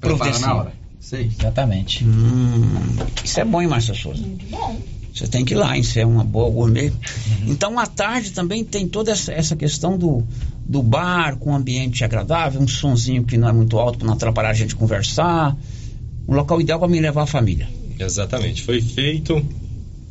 providencia. 0.00 0.46
na 0.46 0.54
hora. 0.54 0.72
Sim. 1.00 1.30
Exatamente. 1.38 2.04
Hum, 2.04 2.96
isso 3.24 3.38
é 3.38 3.44
bom, 3.44 3.62
hein, 3.62 3.68
Márcia 3.68 3.94
Souza? 3.94 4.22
Muito 4.22 4.46
bom. 4.46 4.76
Você 5.16 5.26
tem 5.26 5.46
que 5.46 5.54
ir 5.54 5.56
lá, 5.56 5.78
isso 5.78 5.98
é 5.98 6.04
uma 6.04 6.22
boa 6.22 6.50
gourmet. 6.50 6.90
Uhum. 6.90 7.46
Então, 7.46 7.78
à 7.78 7.86
tarde 7.86 8.32
também 8.32 8.62
tem 8.62 8.86
toda 8.86 9.10
essa, 9.10 9.32
essa 9.32 9.56
questão 9.56 9.96
do, 9.96 10.22
do 10.62 10.82
bar 10.82 11.36
com 11.38 11.52
um 11.52 11.54
ambiente 11.54 12.04
agradável, 12.04 12.60
um 12.60 12.68
sonzinho 12.68 13.24
que 13.24 13.38
não 13.38 13.48
é 13.48 13.52
muito 13.52 13.78
alto 13.78 13.98
para 13.98 14.06
não 14.06 14.12
atrapalhar 14.12 14.50
a 14.50 14.54
gente 14.54 14.76
conversar. 14.76 15.56
Um 16.28 16.34
local 16.34 16.60
ideal 16.60 16.78
para 16.78 16.88
me 16.88 17.00
levar 17.00 17.22
a 17.22 17.26
família. 17.26 17.66
Exatamente. 17.98 18.62
Foi 18.62 18.82
feito 18.82 19.42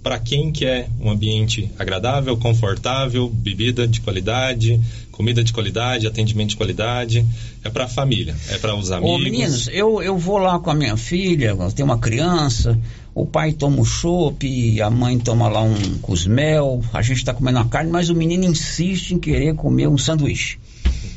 para 0.02 0.18
quem 0.18 0.52
quer 0.52 0.90
um 1.00 1.12
ambiente 1.12 1.70
agradável, 1.78 2.36
confortável, 2.38 3.30
bebida 3.30 3.88
de 3.88 4.02
qualidade, 4.02 4.82
comida 5.16 5.44
de 5.44 5.54
qualidade, 5.54 6.06
atendimento 6.06 6.50
de 6.50 6.58
qualidade. 6.58 7.26
É 7.64 7.70
para 7.70 7.86
a 7.86 7.88
família, 7.88 8.36
é 8.50 8.58
para 8.58 8.76
os 8.76 8.92
amigos. 8.92 9.16
Ô, 9.16 9.18
meninos, 9.18 9.68
eu, 9.70 10.04
eu 10.04 10.18
vou 10.18 10.38
lá 10.38 10.60
com 10.60 10.70
a 10.70 10.76
minha 10.76 10.98
filha, 10.98 11.56
tenho 11.74 11.88
uma 11.88 11.98
criança, 11.98 12.78
o 13.14 13.26
pai 13.26 13.54
toma 13.54 13.82
o 13.82 13.86
chopp, 13.86 14.82
a 14.82 14.90
mãe 14.90 15.18
toma 15.18 15.48
lá 15.48 15.62
um 15.62 15.98
cosmel, 16.00 16.84
a 16.94 17.02
gente 17.02 17.18
está 17.18 17.34
comendo 17.34 17.60
a 17.60 17.66
carne, 17.66 17.90
mas 17.90 18.10
o 18.10 18.16
menino 18.16 18.44
insiste 18.44 19.12
em 19.12 19.20
querer 19.20 19.56
comer 19.56 19.88
um 19.88 19.98
sanduíche. 19.98 20.60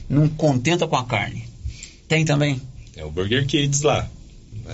Não 0.08 0.28
contenta 0.28 0.86
com 0.86 0.96
a 0.96 1.04
carne. 1.04 1.44
Tem 2.06 2.24
também? 2.24 2.60
Tem 2.94 3.04
o 3.04 3.10
Burger 3.10 3.46
Kids 3.46 3.82
lá. 3.82 4.08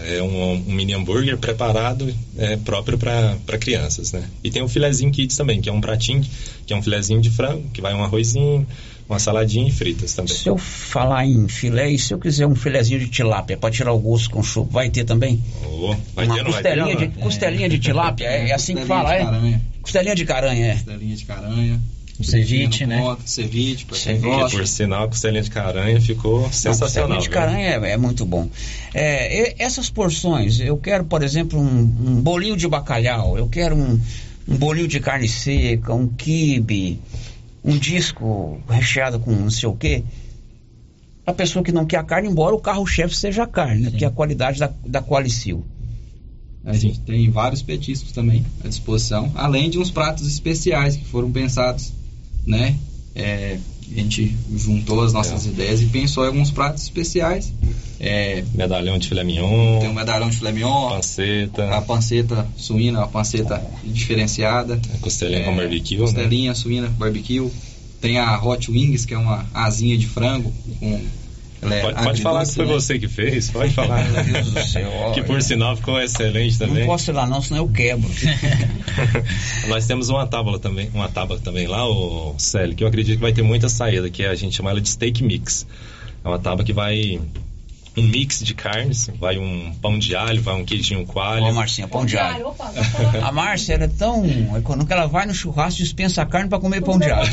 É 0.06 0.20
um, 0.20 0.54
um 0.54 0.72
mini 0.72 0.92
hambúrguer 0.92 1.38
preparado 1.38 2.12
é, 2.36 2.56
próprio 2.56 2.98
para 2.98 3.58
crianças, 3.60 4.10
né? 4.12 4.28
E 4.42 4.50
tem 4.50 4.60
o 4.60 4.68
filezinho 4.68 5.12
kids 5.12 5.36
também, 5.36 5.60
que 5.60 5.68
é 5.68 5.72
um 5.72 5.80
pratinho, 5.80 6.24
que 6.66 6.72
é 6.72 6.76
um 6.76 6.82
filezinho 6.82 7.20
de 7.20 7.30
frango, 7.30 7.70
que 7.72 7.80
vai 7.80 7.94
um 7.94 8.02
arrozinho, 8.02 8.66
uma 9.08 9.18
saladinha 9.18 9.68
e 9.68 9.70
fritas 9.70 10.14
também. 10.14 10.34
Se 10.34 10.48
eu 10.48 10.56
falar 10.56 11.26
em 11.26 11.46
filé, 11.48 11.90
e 11.90 11.98
se 11.98 12.14
eu 12.14 12.18
quiser 12.18 12.46
um 12.46 12.54
filezinho 12.54 13.00
de 13.00 13.08
tilápia 13.08 13.56
para 13.56 13.70
tirar 13.70 13.92
o 13.92 13.98
gosto 13.98 14.30
com 14.30 14.42
chupa, 14.42 14.72
vai 14.72 14.90
ter 14.90 15.04
também? 15.04 15.42
Oh, 15.64 15.94
vai 16.14 16.26
uma 16.26 16.36
ter, 16.36 16.44
costelinha, 16.44 16.96
ter, 16.96 17.08
de, 17.08 17.18
costelinha 17.18 17.68
de 17.68 17.78
tilápia, 17.78 18.26
é, 18.26 18.48
é 18.48 18.54
assim 18.54 18.74
que 18.74 18.84
fala, 18.86 19.14
é? 19.14 19.60
Costelinha 19.82 20.14
de 20.14 20.24
caranha, 20.24 20.66
é. 20.66 20.74
Costelinha 20.74 21.16
de 21.16 21.24
caranha. 21.24 21.80
O 22.18 22.22
ceviche, 22.22 22.86
né? 22.86 23.00
Ponto, 23.00 23.28
ceviche, 23.28 23.84
pra 23.86 23.96
ceviche. 23.96 24.56
Por 24.56 24.66
sinal, 24.68 25.04
a 25.04 25.08
costelinha 25.08 25.42
de 25.42 25.50
caranha 25.50 26.00
ficou 26.00 26.50
sensacional. 26.52 27.18
Costelinha 27.18 27.20
de 27.20 27.28
caranha 27.28 27.86
é, 27.88 27.92
é, 27.92 27.96
muito 27.96 28.24
bom. 28.24 28.48
É, 28.94 29.60
essas 29.62 29.90
porções, 29.90 30.60
eu 30.60 30.76
quero, 30.76 31.04
por 31.04 31.24
exemplo, 31.24 31.58
um, 31.58 31.80
um 31.80 32.22
bolinho 32.22 32.56
de 32.56 32.68
bacalhau, 32.68 33.36
eu 33.36 33.48
quero 33.48 33.74
um, 33.74 34.00
um 34.46 34.56
bolinho 34.56 34.86
de 34.86 35.00
carne 35.00 35.26
seca, 35.26 35.92
um 35.92 36.06
quibe, 36.06 37.00
um 37.64 37.78
disco 37.78 38.60
recheado 38.68 39.18
com 39.18 39.32
não 39.32 39.50
sei 39.50 39.68
o 39.68 39.74
quê. 39.74 40.04
A 41.26 41.32
pessoa 41.32 41.64
que 41.64 41.72
não 41.72 41.86
quer 41.86 41.96
a 41.96 42.04
carne, 42.04 42.28
embora 42.28 42.54
o 42.54 42.60
carro-chefe 42.60 43.16
seja 43.16 43.44
a 43.44 43.46
carne, 43.46 43.82
né? 43.82 43.90
que 43.90 44.04
é 44.04 44.08
a 44.08 44.10
qualidade 44.10 44.58
da, 44.58 44.70
da 44.86 45.00
Qualicil. 45.02 45.64
A 46.64 46.74
gente 46.74 47.00
tem 47.00 47.30
vários 47.30 47.62
petiscos 47.62 48.12
também 48.12 48.44
à 48.62 48.68
disposição, 48.68 49.32
além 49.34 49.70
de 49.70 49.78
uns 49.78 49.90
pratos 49.90 50.26
especiais 50.26 50.96
que 50.96 51.04
foram 51.04 51.30
pensados 51.32 51.92
né? 52.46 52.78
É, 53.14 53.58
a 53.92 54.00
gente 54.00 54.36
juntou 54.54 55.02
as 55.02 55.12
nossas 55.12 55.46
é. 55.46 55.50
ideias 55.50 55.82
e 55.82 55.86
pensou 55.86 56.24
em 56.24 56.28
alguns 56.28 56.50
pratos 56.50 56.82
especiais. 56.82 57.52
É, 58.00 58.44
medalhão 58.54 58.98
de 58.98 59.08
filé 59.08 59.24
mignon. 59.24 59.80
Tem 59.80 59.88
um 59.88 59.94
medalhão 59.94 60.28
de 60.28 60.36
filé 60.36 60.52
mignon. 60.52 60.90
Panceta. 60.90 61.76
A 61.76 61.80
panceta 61.80 62.46
suína, 62.56 63.02
a 63.02 63.06
panceta 63.06 63.62
diferenciada. 63.84 64.80
A 64.94 64.98
costelinha 64.98 65.40
é, 65.40 65.44
com 65.44 65.56
barbecue, 65.56 65.96
né? 65.96 66.00
Costelinha 66.02 66.50
né? 66.50 66.54
suína, 66.54 66.88
barbecue. 66.88 67.50
Tem 68.00 68.18
a 68.18 68.42
Hot 68.42 68.70
Wings, 68.70 69.06
que 69.06 69.14
é 69.14 69.18
uma 69.18 69.46
asinha 69.54 69.96
de 69.96 70.06
frango 70.06 70.52
com 70.78 71.00
é 71.72 71.80
pode, 71.80 72.02
pode 72.02 72.22
falar 72.22 72.44
que 72.44 72.54
foi 72.54 72.66
né? 72.66 72.72
você 72.72 72.98
que 72.98 73.08
fez, 73.08 73.50
pode 73.50 73.72
falar. 73.72 74.04
Meu 74.10 74.24
Deus 74.24 74.50
do 74.50 74.62
céu. 74.66 74.90
que 75.14 75.22
por 75.22 75.40
sinal 75.42 75.76
ficou 75.76 76.00
excelente 76.00 76.58
também. 76.58 76.80
Não 76.80 76.86
posso 76.86 77.10
ir 77.10 77.14
lá 77.14 77.26
não, 77.26 77.40
senão 77.40 77.62
eu 77.62 77.68
quebro. 77.68 78.10
Nós 79.68 79.86
temos 79.86 80.08
uma 80.08 80.26
tábua 80.26 80.58
também, 80.58 80.90
uma 80.92 81.08
tábua 81.08 81.38
também 81.38 81.66
lá, 81.66 81.88
o 81.88 82.34
Célio, 82.38 82.74
que 82.74 82.84
eu 82.84 82.88
acredito 82.88 83.16
que 83.16 83.22
vai 83.22 83.32
ter 83.32 83.42
muita 83.42 83.68
saída, 83.68 84.10
que 84.10 84.24
a 84.24 84.34
gente 84.34 84.56
chama 84.56 84.70
ela 84.70 84.80
de 84.80 84.88
steak 84.88 85.22
mix. 85.22 85.66
É 86.24 86.28
uma 86.28 86.38
tábua 86.38 86.64
que 86.64 86.72
vai 86.72 87.20
um 87.96 88.02
mix 88.02 88.42
de 88.42 88.54
carnes, 88.54 89.08
vai 89.18 89.38
um 89.38 89.72
pão 89.80 89.98
de 89.98 90.16
alho, 90.16 90.42
vai 90.42 90.54
um 90.54 90.64
queijinho 90.64 91.06
coalho. 91.06 91.44
Ó, 91.44 91.52
Marcinha, 91.52 91.86
pão 91.86 92.04
de 92.04 92.18
alho. 92.18 92.52
a 93.22 93.32
Márcia 93.32 93.74
era 93.74 93.88
tão 93.88 94.26
econômica 94.56 94.86
que 94.86 94.92
ela 94.92 95.06
vai 95.06 95.26
no 95.26 95.34
churrasco 95.34 95.80
e 95.80 95.84
dispensa 95.84 96.22
a 96.22 96.26
carne 96.26 96.48
para 96.48 96.58
comer 96.58 96.82
pão 96.82 96.98
de 96.98 97.10
alho. 97.10 97.30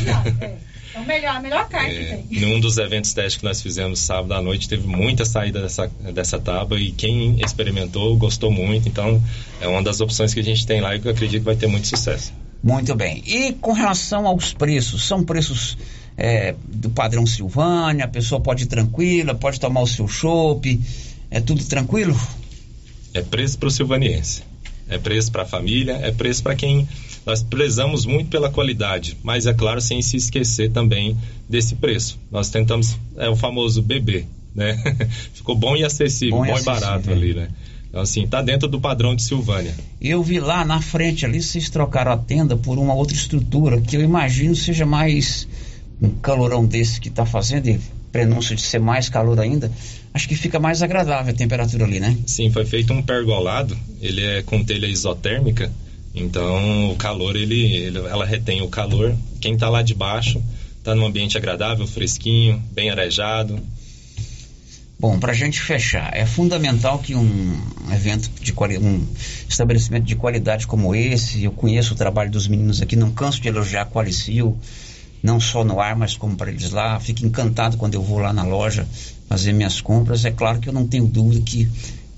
É 0.94 1.00
o 1.00 1.06
melhor, 1.06 1.36
a 1.36 1.40
melhor 1.40 1.68
carne 1.68 1.94
é, 1.94 1.98
que 1.98 2.28
tem. 2.28 2.40
Num 2.40 2.60
dos 2.60 2.76
eventos 2.76 3.12
testes 3.14 3.36
que 3.36 3.44
nós 3.44 3.62
fizemos 3.62 4.00
sábado 4.00 4.34
à 4.34 4.42
noite, 4.42 4.68
teve 4.68 4.86
muita 4.86 5.24
saída 5.24 5.62
dessa, 5.62 5.86
dessa 6.12 6.38
tábua 6.38 6.78
e 6.78 6.92
quem 6.92 7.40
experimentou 7.42 8.16
gostou 8.16 8.50
muito. 8.50 8.88
Então, 8.88 9.22
é 9.60 9.66
uma 9.66 9.82
das 9.82 10.00
opções 10.00 10.34
que 10.34 10.40
a 10.40 10.44
gente 10.44 10.66
tem 10.66 10.80
lá 10.80 10.94
e 10.94 11.00
que 11.00 11.08
eu 11.08 11.12
acredito 11.12 11.40
que 11.40 11.46
vai 11.46 11.56
ter 11.56 11.66
muito 11.66 11.86
sucesso. 11.86 12.32
Muito 12.62 12.94
bem. 12.94 13.22
E 13.26 13.52
com 13.54 13.72
relação 13.72 14.26
aos 14.26 14.52
preços, 14.52 15.04
são 15.04 15.24
preços 15.24 15.76
é, 16.16 16.54
do 16.64 16.90
padrão 16.90 17.26
Silvânia, 17.26 18.04
a 18.04 18.08
pessoa 18.08 18.40
pode 18.40 18.64
ir 18.64 18.66
tranquila, 18.66 19.34
pode 19.34 19.58
tomar 19.58 19.80
o 19.80 19.86
seu 19.86 20.06
chopp, 20.06 20.80
é 21.30 21.40
tudo 21.40 21.64
tranquilo? 21.64 22.18
É 23.14 23.20
preço 23.20 23.58
para 23.58 23.68
o 23.68 23.70
silvaniense, 23.70 24.42
é 24.88 24.98
preço 24.98 25.32
para 25.32 25.42
a 25.42 25.46
família, 25.46 25.94
é 25.94 26.12
preço 26.12 26.42
para 26.42 26.54
quem 26.54 26.88
nós 27.24 27.42
prezamos 27.42 28.04
muito 28.04 28.28
pela 28.30 28.50
qualidade, 28.50 29.16
mas 29.22 29.46
é 29.46 29.54
claro, 29.54 29.80
sem 29.80 30.02
se 30.02 30.16
esquecer 30.16 30.70
também 30.70 31.16
desse 31.48 31.74
preço. 31.74 32.18
Nós 32.30 32.50
tentamos, 32.50 32.96
é 33.16 33.28
o 33.28 33.36
famoso 33.36 33.82
bebê, 33.82 34.26
né? 34.54 34.76
Ficou 35.32 35.54
bom 35.54 35.76
e 35.76 35.84
acessível, 35.84 36.38
bom, 36.38 36.46
bom 36.46 36.56
e, 36.56 36.60
e 36.60 36.64
barato 36.64 37.10
é. 37.10 37.12
ali, 37.12 37.34
né? 37.34 37.48
Então, 37.88 38.00
assim, 38.00 38.26
tá 38.26 38.40
dentro 38.40 38.68
do 38.68 38.80
padrão 38.80 39.14
de 39.14 39.22
Silvânia. 39.22 39.74
Eu 40.00 40.22
vi 40.22 40.40
lá 40.40 40.64
na 40.64 40.80
frente 40.80 41.26
ali, 41.26 41.42
vocês 41.42 41.68
trocaram 41.68 42.12
a 42.12 42.16
tenda 42.16 42.56
por 42.56 42.78
uma 42.78 42.94
outra 42.94 43.14
estrutura, 43.14 43.80
que 43.82 43.96
eu 43.96 44.00
imagino 44.00 44.56
seja 44.56 44.86
mais 44.86 45.46
um 46.00 46.08
calorão 46.08 46.64
desse 46.64 46.98
que 46.98 47.08
está 47.08 47.26
fazendo, 47.26 47.68
e 47.68 47.78
prenúncio 48.10 48.56
de 48.56 48.62
ser 48.62 48.78
mais 48.78 49.08
calor 49.08 49.38
ainda, 49.38 49.70
acho 50.12 50.28
que 50.28 50.34
fica 50.34 50.58
mais 50.58 50.82
agradável 50.82 51.32
a 51.32 51.36
temperatura 51.36 51.84
ali, 51.84 52.00
né? 52.00 52.16
Sim, 52.26 52.50
foi 52.50 52.64
feito 52.64 52.92
um 52.92 53.02
pergolado, 53.02 53.76
ele 54.00 54.24
é 54.24 54.42
com 54.42 54.64
telha 54.64 54.86
isotérmica, 54.86 55.72
então, 56.14 56.90
o 56.90 56.96
calor, 56.96 57.36
ele, 57.36 57.72
ele 57.74 57.98
ela 57.98 58.24
retém 58.24 58.62
o 58.62 58.68
calor. 58.68 59.16
Quem 59.40 59.54
está 59.54 59.68
lá 59.68 59.82
de 59.82 59.94
baixo 59.94 60.42
está 60.78 60.94
num 60.94 61.06
ambiente 61.06 61.38
agradável, 61.38 61.86
fresquinho, 61.86 62.62
bem 62.72 62.90
arejado. 62.90 63.58
Bom, 64.98 65.18
para 65.18 65.32
a 65.32 65.34
gente 65.34 65.60
fechar, 65.60 66.14
é 66.14 66.24
fundamental 66.24 66.98
que 66.98 67.14
um 67.14 67.60
evento 67.92 68.30
de 68.40 68.52
um 68.78 69.04
estabelecimento 69.48 70.04
de 70.04 70.14
qualidade 70.14 70.66
como 70.66 70.94
esse, 70.94 71.42
eu 71.42 71.50
conheço 71.50 71.94
o 71.94 71.96
trabalho 71.96 72.30
dos 72.30 72.46
meninos 72.46 72.80
aqui, 72.80 72.94
não 72.94 73.10
canso 73.10 73.40
de 73.40 73.48
elogiar 73.48 73.82
a 73.82 73.86
Qualicil, 73.86 74.56
não 75.20 75.40
só 75.40 75.64
no 75.64 75.80
ar, 75.80 75.96
mas 75.96 76.16
como 76.16 76.36
para 76.36 76.50
eles 76.50 76.70
lá. 76.70 77.00
Fico 77.00 77.24
encantado 77.26 77.76
quando 77.76 77.94
eu 77.94 78.02
vou 78.02 78.18
lá 78.18 78.32
na 78.32 78.44
loja 78.44 78.86
fazer 79.28 79.52
minhas 79.52 79.80
compras. 79.80 80.24
É 80.24 80.30
claro 80.30 80.60
que 80.60 80.68
eu 80.68 80.72
não 80.72 80.86
tenho 80.86 81.06
dúvida 81.06 81.40
que, 81.40 81.68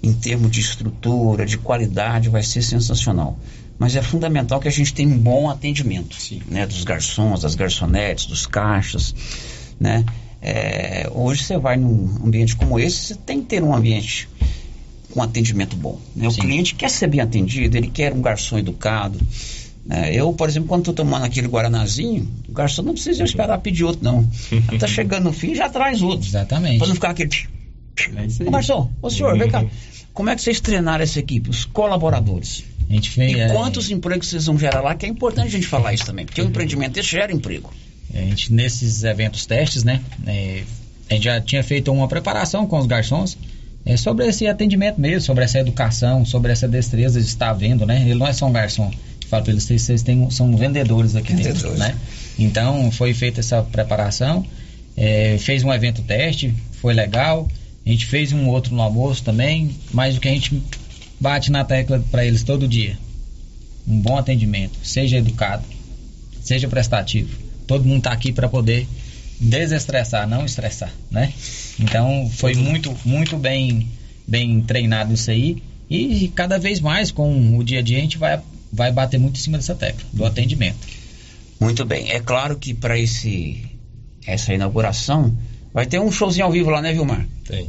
em 0.03 0.13
termos 0.13 0.51
de 0.51 0.61
estrutura, 0.61 1.47
de 1.47 1.57
qualidade, 1.57 2.29
vai 2.29 2.43
ser 2.43 2.61
sensacional. 2.61 3.39
Mas 3.79 3.97
é 3.97 4.03
fundamental 4.03 4.61
que 4.61 4.69
a 4.69 4.71
gente 4.71 4.95
tenha 4.95 5.09
um 5.09 5.19
bom 5.19 5.51
atendimento, 5.51 6.17
né? 6.49 6.67
Dos 6.67 6.85
garçons, 6.85 7.43
das 7.43 7.55
garçonetes, 7.55 8.27
dos 8.27 8.47
caixas, 8.47 9.15
né? 9.79 10.05
É, 10.41 11.09
hoje 11.13 11.43
você 11.43 11.57
vai 11.57 11.77
num 11.77 12.23
ambiente 12.25 12.55
como 12.55 12.79
esse, 12.79 12.97
você 12.99 13.15
tem 13.15 13.41
que 13.41 13.47
ter 13.47 13.63
um 13.63 13.75
ambiente 13.75 14.29
com 15.11 15.23
atendimento 15.23 15.75
bom. 15.77 15.99
Né? 16.15 16.29
O 16.29 16.31
Sim. 16.31 16.43
cliente 16.43 16.75
quer 16.75 16.91
ser 16.91 17.07
bem 17.07 17.21
atendido, 17.21 17.77
ele 17.77 17.89
quer 17.89 18.13
um 18.13 18.21
garçom 18.21 18.59
educado. 18.59 19.19
Né? 19.87 20.15
Eu, 20.15 20.33
por 20.35 20.49
exemplo, 20.49 20.69
quando 20.69 20.81
estou 20.81 20.95
tomando 20.95 21.25
aquele 21.25 21.49
guaranazinho, 21.49 22.29
o 22.49 22.53
garçom 22.53 22.83
não 22.83 22.93
precisa 22.93 23.25
esperar 23.25 23.59
pedir 23.59 23.85
outro, 23.85 24.05
não. 24.05 24.29
Está 24.71 24.87
chegando 24.89 25.25
no 25.25 25.33
fim 25.33 25.55
já 25.55 25.69
traz 25.69 26.03
outro. 26.03 26.27
Exatamente. 26.27 26.79
Para 26.79 26.89
não 26.89 26.95
ficar 26.95 27.11
aquele. 27.11 27.31
É 28.41 28.51
garçom, 28.51 28.91
ô 29.01 29.09
senhor, 29.09 29.39
vem 29.39 29.49
cá. 29.49 29.65
Como 30.13 30.31
é 30.31 30.37
que 30.37 30.43
vocês 30.43 30.61
treinaram 30.61 31.03
essa 31.03 31.19
equipe? 31.19 31.51
Os 31.51 31.65
colaboradores. 31.65 32.65
A 32.89 32.93
gente 32.93 33.11
fez, 33.11 33.33
e 33.33 33.53
quantos 33.53 33.91
é... 33.91 33.95
empregos 33.95 34.29
vocês 34.29 34.47
vão 34.47 34.59
gerar 34.59 34.81
lá? 34.81 34.95
Que 34.95 35.07
é 35.07 35.09
importante 35.09 35.49
a 35.49 35.51
gente 35.51 35.67
falar 35.67 35.93
isso 35.93 36.05
também, 36.05 36.27
porque 36.27 36.41
o 36.41 36.45
empreendimento 36.45 37.01
gera 37.03 37.33
emprego. 37.33 37.73
A 38.13 38.19
gente, 38.19 38.53
nesses 38.53 39.03
eventos 39.03 39.47
testes, 39.47 39.83
né? 39.83 40.01
É, 40.27 40.63
a 41.11 41.15
gente 41.15 41.25
já 41.25 41.41
tinha 41.41 41.63
feito 41.63 41.91
uma 41.93 42.07
preparação 42.07 42.67
com 42.67 42.79
os 42.79 42.87
garçons 42.87 43.37
é, 43.85 43.97
sobre 43.97 44.27
esse 44.27 44.47
atendimento 44.47 45.01
mesmo, 45.01 45.21
sobre 45.21 45.45
essa 45.45 45.59
educação, 45.59 46.25
sobre 46.25 46.53
essa 46.53 46.67
destreza 46.67 47.21
de 47.21 47.27
estar 47.27 47.53
vendo, 47.53 47.85
né? 47.85 48.03
Ele 48.03 48.15
não 48.15 48.27
é 48.27 48.33
só 48.33 48.47
um 48.47 48.53
garçom. 48.53 48.91
Falo 49.29 49.43
para 49.43 49.53
eles, 49.53 49.65
vocês 49.65 50.03
têm, 50.03 50.31
são 50.31 50.57
vendedores 50.57 51.17
aqui 51.17 51.35
vendedores. 51.35 51.63
dentro, 51.63 51.79
né? 51.79 51.97
Então, 52.39 52.91
foi 52.91 53.13
feita 53.13 53.41
essa 53.41 53.63
preparação, 53.63 54.45
é, 54.97 55.37
fez 55.39 55.63
um 55.63 55.73
evento 55.73 56.03
teste, 56.03 56.55
foi 56.81 56.95
legal. 56.95 57.49
A 57.87 57.91
gente 57.91 58.07
fez 58.07 58.33
um 58.33 58.49
outro 58.49 58.75
no 58.75 58.81
almoço 58.81 59.23
também, 59.23 59.71
mas 59.93 60.17
o 60.17 60.21
que 60.21 60.29
a 60.29 60.33
gente 60.33 60.63
bate 61.25 61.51
na 61.51 61.65
tecla 61.65 62.05
para 62.11 62.25
eles 62.25 62.43
todo 62.43 62.69
dia, 62.69 62.99
um 63.87 63.99
bom 63.99 64.19
atendimento, 64.19 64.79
seja 64.83 65.17
educado, 65.17 65.65
seja 66.43 66.69
prestativo 66.69 67.45
todo 67.67 67.85
mundo 67.85 67.99
está 67.99 68.13
aqui 68.13 68.33
para 68.33 68.49
poder 68.49 68.87
desestressar, 69.41 70.29
não 70.29 70.45
estressar, 70.45 70.93
né? 71.11 71.33
Então 71.79 72.31
foi 72.31 72.55
muito, 72.55 72.97
muito 73.05 73.37
bem, 73.37 73.89
bem 74.27 74.61
treinado 74.61 75.13
isso 75.13 75.31
aí 75.31 75.63
e 75.91 76.29
cada 76.35 76.59
vez 76.59 76.81
mais 76.81 77.11
com 77.11 77.59
o 77.59 77.65
dia 77.65 77.81
a 77.81 77.83
dia 77.83 77.99
a 77.99 78.01
gente 78.01 78.19
vai, 78.19 78.41
vai 78.73 78.93
bater 78.93 79.19
muito 79.19 79.37
em 79.37 79.41
cima 79.41 79.59
dessa 79.59 79.75
tecla 79.75 80.05
do 80.13 80.25
atendimento. 80.25 80.87
Muito 81.61 81.85
bem, 81.85 82.11
é 82.11 82.21
claro 82.21 82.57
que 82.57 82.75
para 82.75 82.99
esse 82.99 83.65
essa 84.27 84.55
inauguração 84.55 85.37
vai 85.73 85.87
ter 85.87 86.01
um 86.01 86.11
showzinho 86.11 86.47
ao 86.47 86.53
vivo 86.53 86.71
lá, 86.71 86.81
né, 86.81 86.93
Vilmar? 86.93 87.27
Tem. 87.47 87.69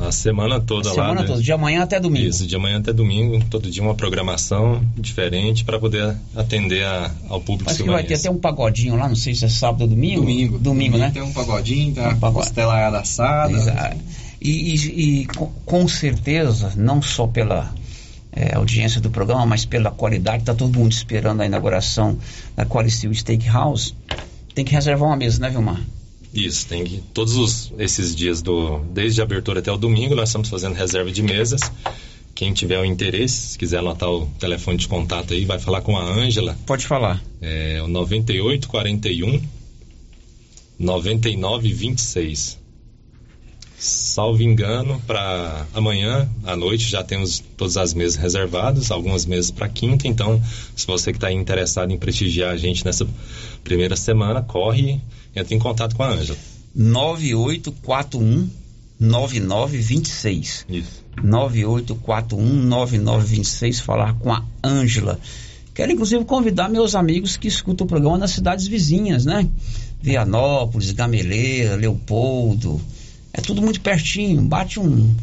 A 0.00 0.10
semana 0.10 0.58
toda 0.58 0.88
a 0.88 0.92
semana 0.92 1.02
lá. 1.02 1.08
Semana 1.08 1.20
né? 1.20 1.26
toda, 1.26 1.42
de 1.42 1.52
amanhã 1.52 1.82
até 1.82 2.00
domingo. 2.00 2.26
Isso, 2.26 2.46
de 2.46 2.56
amanhã 2.56 2.78
até 2.78 2.92
domingo, 2.92 3.44
todo 3.50 3.70
dia 3.70 3.82
uma 3.82 3.94
programação 3.94 4.82
diferente 4.96 5.64
para 5.64 5.78
poder 5.78 6.16
atender 6.34 6.82
a, 6.84 7.10
ao 7.28 7.40
público 7.40 7.70
Mas 7.70 7.76
que 7.76 7.84
vai 7.84 8.02
ter 8.02 8.14
até 8.14 8.30
um 8.30 8.38
pagodinho 8.38 8.96
lá, 8.96 9.06
não 9.06 9.16
sei 9.16 9.34
se 9.34 9.44
é 9.44 9.48
sábado 9.48 9.82
ou 9.82 9.88
domingo. 9.88 10.20
Domingo. 10.20 10.58
Domingo, 10.58 10.98
né? 10.98 11.10
Tem 11.12 11.22
um 11.22 11.32
pagodinho, 11.32 11.94
tá? 11.94 12.08
Um 12.08 12.18
pagode. 12.18 12.46
Costela 12.46 12.98
assada. 12.98 13.52
Exato. 13.52 13.96
E, 14.40 14.74
e, 14.74 15.20
e 15.20 15.26
com, 15.26 15.46
com 15.66 15.86
certeza, 15.86 16.72
não 16.74 17.02
só 17.02 17.26
pela 17.26 17.74
é, 18.32 18.54
audiência 18.54 19.00
do 19.00 19.10
programa, 19.10 19.44
mas 19.44 19.66
pela 19.66 19.90
qualidade, 19.90 20.42
está 20.42 20.54
todo 20.54 20.78
mundo 20.78 20.92
esperando 20.92 21.42
a 21.42 21.46
inauguração 21.46 22.16
da 22.56 22.64
Qualicil 22.64 23.12
Steakhouse. 23.14 23.94
Tem 24.54 24.64
que 24.64 24.72
reservar 24.72 25.08
uma 25.08 25.16
mesa, 25.16 25.38
né, 25.40 25.50
Vilmar? 25.50 25.80
Isso, 26.32 26.66
tem 26.66 26.84
que. 26.84 27.02
Todos 27.12 27.36
os, 27.36 27.72
esses 27.78 28.14
dias, 28.14 28.40
do, 28.40 28.78
desde 28.92 29.20
a 29.20 29.24
abertura 29.24 29.60
até 29.60 29.70
o 29.70 29.76
domingo, 29.76 30.14
nós 30.14 30.28
estamos 30.28 30.48
fazendo 30.48 30.74
reserva 30.74 31.10
de 31.10 31.22
mesas. 31.22 31.60
Quem 32.34 32.52
tiver 32.52 32.80
o 32.80 32.84
interesse, 32.84 33.48
se 33.48 33.58
quiser 33.58 33.78
anotar 33.78 34.08
o 34.08 34.26
telefone 34.38 34.78
de 34.78 34.86
contato 34.88 35.34
aí, 35.34 35.44
vai 35.44 35.58
falar 35.58 35.82
com 35.82 35.96
a 35.96 36.02
Ângela. 36.02 36.56
Pode 36.64 36.86
falar. 36.86 37.22
É 37.40 37.82
o 37.82 37.88
9841 37.88 39.42
9926. 40.78 42.59
Salvo 43.80 44.42
engano, 44.42 45.00
para 45.06 45.66
amanhã 45.72 46.28
à 46.44 46.54
noite 46.54 46.84
já 46.90 47.02
temos 47.02 47.42
todas 47.56 47.78
as 47.78 47.94
mesas 47.94 48.16
reservadas, 48.16 48.90
algumas 48.90 49.24
mesas 49.24 49.50
para 49.50 49.70
quinta. 49.70 50.06
Então, 50.06 50.38
se 50.76 50.86
você 50.86 51.12
que 51.12 51.16
está 51.16 51.32
interessado 51.32 51.90
em 51.90 51.96
prestigiar 51.96 52.52
a 52.52 52.58
gente 52.58 52.84
nessa 52.84 53.08
primeira 53.64 53.96
semana, 53.96 54.42
corre 54.42 55.00
entre 55.34 55.54
em 55.54 55.58
contato 55.58 55.96
com 55.96 56.02
a 56.02 56.10
Ângela. 56.10 56.38
9841 56.74 58.50
9926. 59.00 60.66
Isso. 60.68 61.02
9841 61.22 62.44
9926, 62.44 63.80
falar 63.80 64.12
com 64.12 64.30
a 64.30 64.44
Ângela. 64.62 65.18
Quero 65.72 65.90
inclusive 65.90 66.22
convidar 66.26 66.68
meus 66.68 66.94
amigos 66.94 67.38
que 67.38 67.48
escutam 67.48 67.86
o 67.86 67.88
programa 67.88 68.18
nas 68.18 68.32
cidades 68.32 68.66
vizinhas, 68.66 69.24
né? 69.24 69.48
Vianópolis, 70.02 70.90
Gameleira, 70.92 71.76
Leopoldo. 71.76 72.78
É 73.32 73.40
tudo 73.40 73.62
muito 73.62 73.80
pertinho. 73.80 74.42
Bate 74.42 74.80
um, 74.80 75.14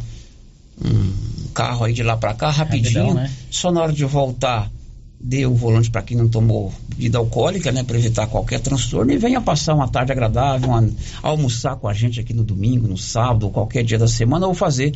um 0.84 1.13
carro 1.53 1.85
aí 1.85 1.93
de 1.93 2.03
lá 2.03 2.17
para 2.17 2.34
cá 2.34 2.49
rapidinho. 2.49 3.07
Rapidão, 3.07 3.13
né? 3.13 3.31
Só 3.49 3.71
na 3.71 3.81
hora 3.81 3.93
de 3.93 4.05
voltar 4.05 4.71
dê 5.19 5.45
o 5.45 5.55
volante 5.55 5.89
para 5.89 6.03
quem 6.03 6.15
não 6.15 6.27
tomou 6.27 6.71
bebida 6.89 7.17
alcoólica, 7.17 7.71
né, 7.71 7.84
para 7.84 7.97
evitar 7.97 8.27
qualquer 8.27 8.59
transtorno 8.59 9.11
e 9.11 9.17
venha 9.17 9.41
passar 9.41 9.73
uma 9.73 9.88
tarde 9.88 10.11
agradável, 10.11 10.69
uma, 10.69 10.88
almoçar 11.23 11.75
com 11.75 11.88
a 11.88 11.93
gente 11.93 12.19
aqui 12.19 12.34
no 12.34 12.43
domingo, 12.43 12.88
no 12.88 12.97
sábado, 12.97 13.47
ou 13.47 13.51
qualquer 13.51 13.84
dia 13.84 13.97
da 13.97 14.07
semana, 14.07 14.47
ou 14.47 14.53
fazer 14.53 14.95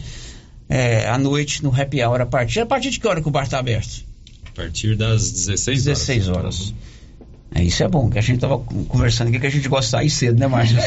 é, 0.69 1.07
à 1.09 1.17
noite 1.17 1.63
no 1.63 1.69
happy 1.69 2.03
hour 2.03 2.21
a 2.21 2.25
partir. 2.25 2.61
A 2.61 2.65
partir 2.65 2.91
de 2.91 2.99
que 2.99 3.07
hora 3.07 3.21
que 3.21 3.27
o 3.27 3.31
bar 3.31 3.43
está 3.43 3.59
aberto? 3.59 4.05
A 4.45 4.51
partir 4.51 4.95
das 4.95 5.31
16 5.31 5.87
horas. 5.87 5.99
16 5.99 6.29
horas. 6.29 6.73
É, 7.53 7.63
isso 7.63 7.83
é 7.83 7.87
bom, 7.87 8.09
que 8.09 8.17
a 8.17 8.21
gente 8.21 8.35
estava 8.35 8.57
conversando 8.59 9.27
aqui 9.27 9.39
que 9.39 9.47
a 9.47 9.51
gente 9.51 9.67
gosta 9.67 9.85
de 9.85 9.91
sair 9.91 10.09
cedo, 10.09 10.39
né, 10.39 10.47
Márcio? 10.47 10.77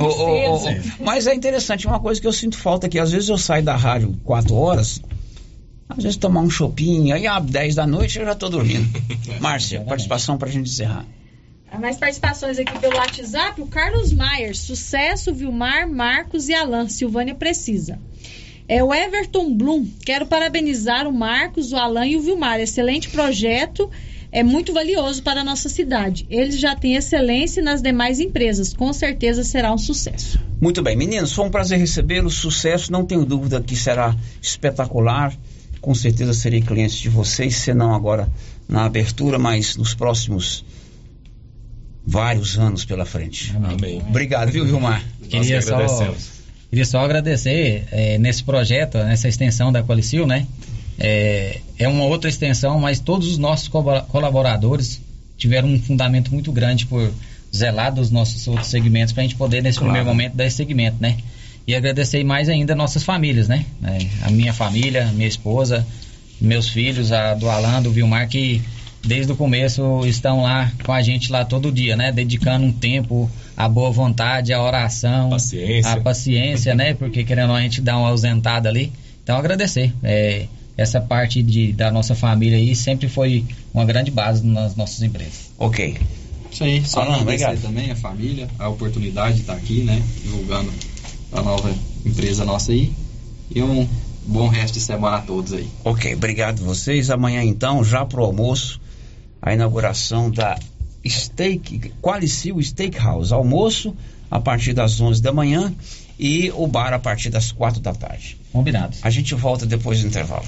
oh, 0.00 0.04
oh, 0.04 0.56
oh, 0.56 1.04
mas 1.04 1.26
é 1.26 1.34
interessante, 1.34 1.86
uma 1.86 2.00
coisa 2.00 2.18
que 2.20 2.26
eu 2.26 2.32
sinto 2.32 2.56
falta 2.56 2.86
aqui, 2.86 2.98
às 2.98 3.12
vezes 3.12 3.28
eu 3.28 3.36
saio 3.36 3.62
da 3.62 3.76
rádio 3.76 4.18
4 4.24 4.54
horas, 4.54 5.02
às 5.88 6.02
vezes 6.02 6.16
tomar 6.16 6.40
um 6.40 6.48
chopinho, 6.48 7.14
aí 7.14 7.26
às 7.26 7.44
10 7.44 7.74
da 7.74 7.86
noite 7.86 8.18
eu 8.18 8.24
já 8.24 8.32
estou 8.32 8.48
dormindo. 8.48 8.88
Márcia, 9.40 9.82
participação 9.82 10.38
para 10.38 10.48
a 10.48 10.52
gente 10.52 10.70
encerrar. 10.70 11.04
Mais 11.78 11.96
participações 11.96 12.58
aqui 12.58 12.78
pelo 12.78 12.96
WhatsApp. 12.96 13.60
O 13.60 13.66
Carlos 13.66 14.12
Maier, 14.12 14.56
sucesso, 14.56 15.34
Vilmar, 15.34 15.88
Marcos 15.90 16.48
e 16.48 16.54
Alan. 16.54 16.88
Silvânia 16.88 17.34
precisa. 17.34 17.98
É 18.68 18.82
o 18.82 18.94
Everton 18.94 19.52
Blum. 19.54 19.86
Quero 20.04 20.24
parabenizar 20.24 21.06
o 21.06 21.12
Marcos, 21.12 21.72
o 21.72 21.76
Alan 21.76 22.06
e 22.06 22.16
o 22.16 22.20
Vilmar. 22.20 22.60
Excelente 22.60 23.08
projeto. 23.10 23.90
É 24.34 24.42
muito 24.42 24.72
valioso 24.74 25.22
para 25.22 25.42
a 25.42 25.44
nossa 25.44 25.68
cidade. 25.68 26.26
Eles 26.28 26.58
já 26.58 26.74
têm 26.74 26.96
excelência 26.96 27.62
nas 27.62 27.80
demais 27.80 28.18
empresas. 28.18 28.74
Com 28.74 28.92
certeza 28.92 29.44
será 29.44 29.72
um 29.72 29.78
sucesso. 29.78 30.40
Muito 30.60 30.82
bem, 30.82 30.96
meninos. 30.96 31.32
Foi 31.32 31.44
um 31.46 31.50
prazer 31.50 31.78
recebê-los. 31.78 32.34
Sucesso. 32.34 32.90
Não 32.90 33.06
tenho 33.06 33.24
dúvida 33.24 33.62
que 33.62 33.76
será 33.76 34.14
espetacular 34.42 35.32
com 35.84 35.94
certeza 35.94 36.32
serei 36.32 36.62
cliente 36.62 37.02
de 37.02 37.10
vocês, 37.10 37.56
se 37.56 37.74
não 37.74 37.94
agora 37.94 38.26
na 38.66 38.86
abertura, 38.86 39.38
mas 39.38 39.76
nos 39.76 39.94
próximos 39.94 40.64
vários 42.06 42.58
anos 42.58 42.86
pela 42.86 43.04
frente. 43.04 43.54
Amém. 43.54 44.00
Obrigado, 44.08 44.50
viu, 44.50 44.64
Vilmar? 44.64 45.04
Queria 45.28 45.60
só, 45.60 45.76
queria 46.70 46.86
só 46.86 47.00
agradecer 47.00 47.86
é, 47.92 48.16
nesse 48.16 48.42
projeto, 48.42 48.96
nessa 48.96 49.28
extensão 49.28 49.70
da 49.70 49.82
Qualicil, 49.82 50.26
né? 50.26 50.46
É, 50.98 51.60
é 51.78 51.88
uma 51.88 52.04
outra 52.04 52.28
extensão, 52.28 52.78
mas 52.78 53.00
todos 53.00 53.28
os 53.28 53.38
nossos 53.38 53.68
colaboradores 53.68 55.00
tiveram 55.36 55.68
um 55.68 55.80
fundamento 55.80 56.32
muito 56.32 56.52
grande 56.52 56.86
por 56.86 57.12
zelar 57.54 57.92
dos 57.92 58.10
nossos 58.10 58.46
outros 58.48 58.68
segmentos 58.68 59.12
para 59.12 59.22
a 59.22 59.26
gente 59.26 59.36
poder, 59.36 59.62
nesse 59.62 59.78
claro. 59.78 59.92
primeiro 59.92 60.08
momento, 60.08 60.34
dar 60.34 60.46
esse 60.46 60.56
segmento, 60.56 60.96
né? 61.00 61.16
E 61.66 61.74
agradecer 61.74 62.22
mais 62.24 62.48
ainda 62.48 62.74
nossas 62.74 63.02
famílias, 63.02 63.48
né? 63.48 63.64
É, 63.82 64.26
a 64.26 64.30
minha 64.30 64.52
família, 64.52 65.06
minha 65.14 65.28
esposa, 65.28 65.86
meus 66.40 66.68
filhos, 66.68 67.12
a 67.12 67.34
do 67.34 67.48
Alan, 67.48 67.80
do 67.80 67.90
Vilmar, 67.90 68.28
que 68.28 68.60
desde 69.02 69.32
o 69.32 69.36
começo 69.36 70.02
estão 70.06 70.42
lá 70.42 70.72
com 70.82 70.92
a 70.92 71.02
gente 71.02 71.30
lá 71.30 71.44
todo 71.44 71.70
dia, 71.70 71.96
né? 71.96 72.10
Dedicando 72.10 72.64
um 72.64 72.72
tempo, 72.72 73.30
a 73.56 73.68
boa 73.68 73.90
vontade, 73.90 74.52
a 74.52 74.62
oração, 74.62 75.30
paciência. 75.30 75.92
a 75.92 76.00
paciência, 76.00 76.74
né? 76.74 76.94
Porque 76.94 77.24
querendo 77.24 77.52
a 77.52 77.60
gente 77.60 77.80
dar 77.80 77.98
uma 77.98 78.08
ausentada 78.08 78.68
ali. 78.68 78.92
Então 79.22 79.36
agradecer. 79.36 79.92
É, 80.02 80.46
essa 80.76 81.00
parte 81.00 81.42
de, 81.42 81.72
da 81.72 81.90
nossa 81.90 82.14
família 82.14 82.58
aí 82.58 82.74
sempre 82.74 83.08
foi 83.08 83.44
uma 83.72 83.84
grande 83.84 84.10
base 84.10 84.44
nas 84.44 84.74
nossas 84.74 85.02
empresas. 85.02 85.50
Ok. 85.58 85.96
Isso 86.50 86.64
aí, 86.64 86.84
só 86.84 87.00
Alan, 87.00 87.16
agradecer 87.16 87.46
obrigado. 87.46 87.62
também 87.62 87.90
a 87.90 87.96
família, 87.96 88.48
a 88.58 88.68
oportunidade 88.68 89.36
de 89.36 89.40
estar 89.40 89.54
aqui, 89.54 89.82
né? 89.82 90.02
Divulgando 90.22 90.72
a 91.32 91.42
nova 91.42 91.72
empresa 92.04 92.44
nossa 92.44 92.72
aí. 92.72 92.92
E 93.50 93.62
um 93.62 93.88
bom 94.26 94.48
resto 94.48 94.74
de 94.74 94.80
semana 94.80 95.16
a 95.16 95.20
todos 95.20 95.52
aí. 95.52 95.68
Ok, 95.84 96.14
obrigado 96.14 96.64
vocês. 96.64 97.10
Amanhã 97.10 97.42
então, 97.42 97.84
já 97.84 98.04
pro 98.04 98.24
almoço, 98.24 98.80
a 99.42 99.52
inauguração 99.52 100.30
da 100.30 100.58
Steak, 101.06 101.92
Qualicil 102.00 102.62
Steakhouse. 102.62 103.32
Almoço 103.32 103.94
a 104.30 104.40
partir 104.40 104.72
das 104.72 105.00
11 105.00 105.20
da 105.20 105.32
manhã 105.32 105.74
e 106.18 106.50
o 106.54 106.66
bar 106.66 106.92
a 106.92 106.98
partir 106.98 107.30
das 107.30 107.52
4 107.52 107.80
da 107.80 107.92
tarde. 107.92 108.36
Combinado. 108.52 108.96
A 109.02 109.10
gente 109.10 109.34
volta 109.34 109.66
depois 109.66 110.00
do 110.00 110.06
intervalo. 110.06 110.46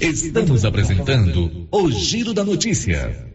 Estamos 0.00 0.64
apresentando 0.64 1.68
o 1.70 1.90
Giro 1.90 2.34
da 2.34 2.44
Notícia. 2.44 3.34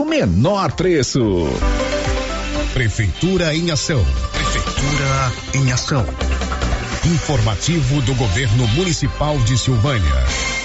menor 0.05 0.71
preço. 0.73 1.47
Prefeitura 2.73 3.55
em 3.55 3.71
ação. 3.71 4.03
Prefeitura 4.31 5.33
em 5.55 5.71
ação. 5.71 6.05
Informativo 7.05 8.01
do 8.01 8.13
Governo 8.15 8.67
Municipal 8.69 9.37
de 9.39 9.57
Silvânia. 9.57 10.60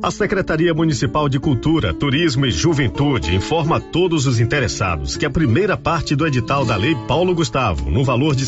A 0.00 0.12
Secretaria 0.12 0.72
Municipal 0.72 1.28
de 1.28 1.40
Cultura, 1.40 1.92
Turismo 1.92 2.46
e 2.46 2.52
Juventude 2.52 3.34
informa 3.34 3.78
a 3.78 3.80
todos 3.80 4.28
os 4.28 4.38
interessados 4.38 5.16
que 5.16 5.26
a 5.26 5.30
primeira 5.30 5.76
parte 5.76 6.14
do 6.14 6.24
edital 6.24 6.64
da 6.64 6.76
Lei 6.76 6.94
Paulo 7.08 7.34
Gustavo, 7.34 7.90
no 7.90 8.04
valor 8.04 8.36
de 8.36 8.46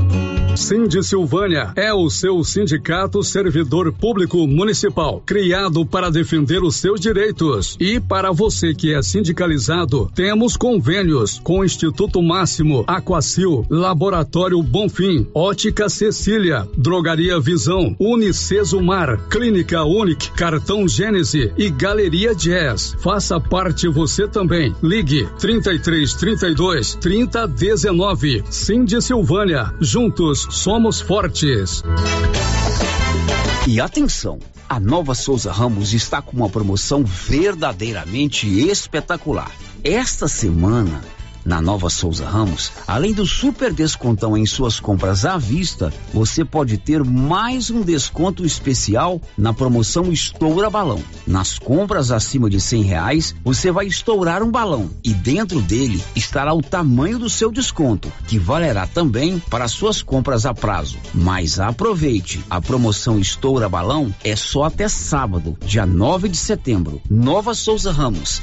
Cindy 0.56 1.02
Silvânia 1.04 1.72
é 1.76 1.92
o 1.92 2.08
seu 2.08 2.42
sindicato 2.42 3.22
servidor 3.22 3.92
público 3.92 4.46
municipal, 4.46 5.22
criado 5.24 5.84
para 5.84 6.10
defender 6.10 6.62
os 6.62 6.76
seus 6.76 6.98
direitos. 6.98 7.76
E 7.78 8.00
para 8.00 8.32
você 8.32 8.74
que 8.74 8.94
é 8.94 9.02
sindicalizado, 9.02 10.10
temos 10.14 10.56
convênios 10.56 11.38
com 11.44 11.60
o 11.60 11.64
Instituto 11.64 12.22
Máximo, 12.22 12.84
Aquacil, 12.86 13.66
Laboratório 13.68 14.62
Bonfim, 14.62 15.26
Ótica 15.34 15.90
Cecília, 15.90 16.66
Drogaria 16.76 17.38
Visão, 17.38 17.94
Unicesumar, 18.00 19.28
Clínica 19.28 19.84
Unic, 19.84 20.30
Cartão 20.32 20.88
Gênese 20.88 21.52
e 21.58 21.68
Galeria 21.68 22.34
Jazz. 22.34 22.96
Faça 23.00 23.38
parte 23.38 23.88
você 23.88 24.26
também. 24.26 24.74
Ligue 24.82 25.28
33 25.38 26.14
32 26.14 26.94
30 26.94 27.46
19. 27.46 28.44
Cindy 28.48 29.02
Silvânia. 29.02 29.74
Juntos 29.80 30.45
somos 30.50 31.00
fortes. 31.00 31.82
E 33.66 33.80
atenção, 33.80 34.38
a 34.68 34.78
Nova 34.78 35.14
Souza 35.14 35.50
Ramos 35.50 35.92
está 35.92 36.22
com 36.22 36.36
uma 36.36 36.48
promoção 36.48 37.04
verdadeiramente 37.04 38.46
espetacular. 38.68 39.50
Esta 39.82 40.28
semana, 40.28 41.00
na 41.46 41.62
Nova 41.62 41.88
Souza 41.88 42.26
Ramos, 42.26 42.72
além 42.86 43.14
do 43.14 43.24
super 43.24 43.72
descontão 43.72 44.36
em 44.36 44.44
suas 44.44 44.80
compras 44.80 45.24
à 45.24 45.38
vista, 45.38 45.92
você 46.12 46.44
pode 46.44 46.76
ter 46.76 47.04
mais 47.04 47.70
um 47.70 47.80
desconto 47.82 48.44
especial 48.44 49.20
na 49.38 49.54
promoção 49.54 50.12
Estoura 50.12 50.68
Balão. 50.68 51.00
Nas 51.26 51.58
compras 51.58 52.10
acima 52.10 52.50
de 52.50 52.60
cem 52.60 52.82
reais, 52.82 53.34
você 53.44 53.70
vai 53.70 53.86
estourar 53.86 54.42
um 54.42 54.50
balão 54.50 54.90
e 55.04 55.14
dentro 55.14 55.62
dele 55.62 56.02
estará 56.16 56.52
o 56.52 56.60
tamanho 56.60 57.18
do 57.18 57.30
seu 57.30 57.52
desconto, 57.52 58.12
que 58.26 58.38
valerá 58.38 58.86
também 58.86 59.38
para 59.38 59.68
suas 59.68 60.02
compras 60.02 60.44
a 60.44 60.52
prazo. 60.52 60.98
Mas 61.14 61.60
aproveite, 61.60 62.44
a 62.50 62.60
promoção 62.60 63.18
Estoura 63.20 63.68
Balão 63.68 64.12
é 64.24 64.34
só 64.34 64.64
até 64.64 64.88
sábado, 64.88 65.56
dia 65.64 65.86
9 65.86 66.28
de 66.28 66.36
setembro. 66.36 67.00
Nova 67.08 67.54
Souza 67.54 67.92
Ramos, 67.92 68.42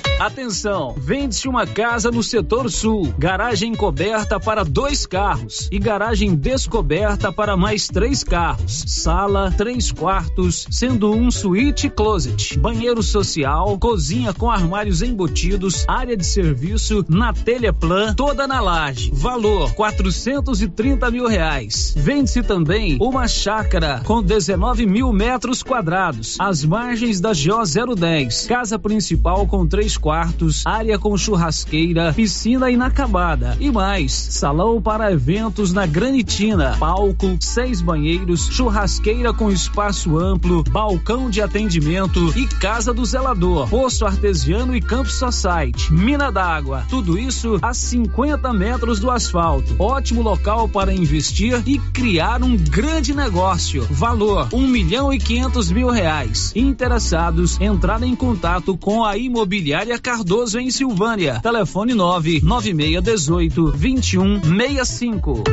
Atenção! 0.21 0.93
Vende-se 0.99 1.47
uma 1.47 1.65
casa 1.65 2.11
no 2.11 2.21
setor 2.21 2.69
sul, 2.69 3.11
garagem 3.17 3.73
coberta 3.73 4.39
para 4.39 4.63
dois 4.63 5.07
carros 5.07 5.67
e 5.71 5.79
garagem 5.79 6.35
descoberta 6.35 7.31
para 7.31 7.57
mais 7.57 7.87
três 7.87 8.23
carros. 8.23 8.83
Sala, 8.85 9.51
três 9.57 9.91
quartos, 9.91 10.67
sendo 10.69 11.11
um 11.11 11.31
suíte 11.31 11.87
e 11.87 11.89
closet. 11.89 12.55
Banheiro 12.59 13.01
social, 13.01 13.79
cozinha 13.79 14.31
com 14.31 14.51
armários 14.51 15.01
embutidos, 15.01 15.85
área 15.87 16.15
de 16.15 16.23
serviço 16.23 17.03
na 17.09 17.33
telha 17.33 17.73
plan, 17.73 18.13
toda 18.13 18.45
na 18.45 18.61
laje. 18.61 19.09
Valor: 19.11 19.73
430 19.73 21.09
mil 21.09 21.25
reais. 21.25 21.95
Vende-se 21.97 22.43
também 22.43 22.95
uma 23.01 23.27
chácara 23.27 24.03
com 24.05 24.21
19 24.21 24.85
mil 24.85 25.11
metros 25.11 25.63
quadrados, 25.63 26.37
às 26.39 26.63
margens 26.63 27.19
da 27.19 27.31
GO 27.31 27.95
010. 27.95 28.45
Casa 28.45 28.77
principal 28.77 29.47
com 29.47 29.65
três 29.65 29.97
quartos 29.97 30.10
quartos, 30.11 30.63
área 30.65 30.99
com 30.99 31.15
churrasqueira, 31.15 32.11
piscina 32.11 32.69
inacabada 32.69 33.55
e 33.61 33.71
mais, 33.71 34.11
salão 34.11 34.81
para 34.81 35.09
eventos 35.09 35.71
na 35.71 35.85
Granitina, 35.85 36.75
palco, 36.77 37.37
seis 37.39 37.81
banheiros, 37.81 38.49
churrasqueira 38.51 39.33
com 39.33 39.49
espaço 39.49 40.17
amplo, 40.17 40.65
balcão 40.65 41.29
de 41.29 41.41
atendimento 41.41 42.37
e 42.37 42.45
casa 42.45 42.93
do 42.93 43.05
zelador, 43.05 43.69
poço 43.69 44.05
artesiano 44.05 44.75
e 44.75 44.81
campo 44.81 45.09
society, 45.09 45.93
mina 45.93 46.29
d'água, 46.29 46.83
tudo 46.89 47.17
isso 47.17 47.57
a 47.61 47.73
50 47.73 48.51
metros 48.51 48.99
do 48.99 49.09
asfalto. 49.09 49.77
Ótimo 49.79 50.21
local 50.21 50.67
para 50.67 50.93
investir 50.93 51.63
e 51.65 51.79
criar 51.93 52.43
um 52.43 52.57
grande 52.57 53.13
negócio. 53.13 53.87
Valor 53.89 54.49
um 54.51 54.67
milhão 54.67 55.13
e 55.13 55.17
quinhentos 55.17 55.71
mil 55.71 55.89
reais. 55.89 56.51
Interessados 56.53 57.57
entrar 57.61 58.03
em 58.03 58.13
contato 58.13 58.75
com 58.75 59.05
a 59.05 59.15
imobiliária 59.15 60.00
Cardoso 60.01 60.59
em 60.59 60.71
Silvânia. 60.71 61.39
Telefone 61.41 61.93
99618 61.93 63.71
2165. 63.71 65.43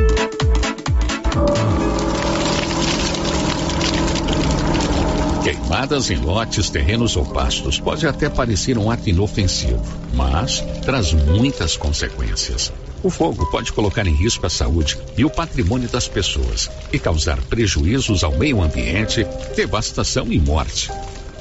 Queimadas 5.43 6.09
em 6.09 6.17
lotes, 6.17 6.69
terrenos 6.69 7.15
ou 7.15 7.25
pastos 7.25 7.79
pode 7.79 8.07
até 8.07 8.27
parecer 8.27 8.77
um 8.77 8.89
ato 8.89 9.09
inofensivo, 9.09 9.81
mas 10.13 10.61
traz 10.83 11.13
muitas 11.13 11.77
consequências. 11.77 12.73
O 13.01 13.09
fogo 13.09 13.45
pode 13.49 13.71
colocar 13.71 14.05
em 14.05 14.13
risco 14.13 14.45
a 14.45 14.49
saúde 14.49 14.97
e 15.15 15.23
o 15.23 15.29
patrimônio 15.29 15.87
das 15.87 16.07
pessoas 16.07 16.69
e 16.91 16.99
causar 16.99 17.39
prejuízos 17.43 18.23
ao 18.23 18.37
meio 18.37 18.61
ambiente, 18.61 19.25
devastação 19.55 20.31
e 20.31 20.39
morte. 20.39 20.91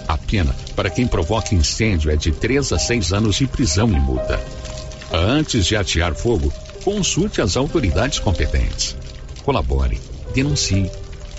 A 0.09 0.17
pena 0.17 0.57
para 0.75 0.89
quem 0.89 1.07
provoca 1.07 1.55
incêndio 1.55 2.11
é 2.11 2.17
de 2.17 2.33
3 2.33 2.73
a 2.73 2.79
6 2.79 3.13
anos 3.13 3.37
de 3.37 3.47
prisão 3.47 3.89
e 3.91 4.01
multa. 4.01 4.41
Antes 5.13 5.67
de 5.67 5.77
atear 5.77 6.15
fogo, 6.15 6.51
consulte 6.83 7.43
as 7.43 7.57
autoridades 7.57 8.19
competentes. 8.19 8.97
Colabore, 9.45 10.01
denuncie. 10.35 10.91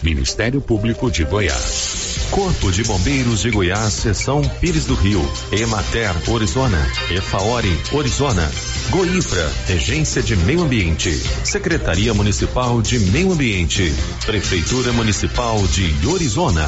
Ministério 0.02 0.62
Público 0.62 1.12
de 1.12 1.26
Goiás. 1.26 2.30
Corpo 2.32 2.72
de 2.72 2.84
Bombeiros 2.84 3.42
de 3.42 3.50
Goiás, 3.50 3.92
Seção 3.94 4.42
Pires 4.62 4.86
do 4.86 4.94
Rio, 4.94 5.22
Emater, 5.52 6.16
Orizona, 6.30 6.80
Efaori, 7.12 7.78
Orizona, 7.92 8.50
Goinfra, 8.92 9.52
Regência 9.68 10.22
de 10.24 10.36
Meio 10.36 10.64
Ambiente, 10.64 11.12
Secretaria 11.44 12.12
Municipal 12.12 12.82
de 12.82 13.00
Meio 13.00 13.32
Ambiente, 13.32 13.94
Prefeitura 14.26 14.92
Municipal 14.92 15.62
de 15.68 16.08
Orizona. 16.08 16.68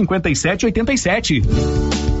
57 0.07 0.71
87. 0.71 2.20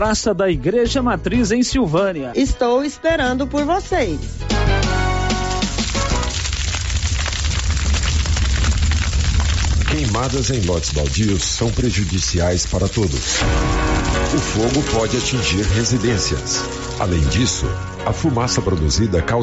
Praça 0.01 0.33
da 0.33 0.49
Igreja 0.49 0.99
Matriz 0.99 1.51
em 1.51 1.61
Silvânia. 1.61 2.31
Estou 2.33 2.83
esperando 2.83 3.45
por 3.45 3.63
vocês. 3.65 4.19
Queimadas 9.91 10.49
em 10.49 10.61
lotes 10.61 10.89
baldios 10.89 11.43
são 11.43 11.71
prejudiciais 11.71 12.65
para 12.65 12.89
todos. 12.89 13.41
O 14.33 14.39
fogo 14.39 14.81
pode 14.91 15.17
atingir 15.17 15.61
residências. 15.65 16.63
Além 16.99 17.21
disso, 17.27 17.67
a 18.03 18.11
fumaça 18.11 18.59
produzida 18.59 19.21
causa 19.21 19.39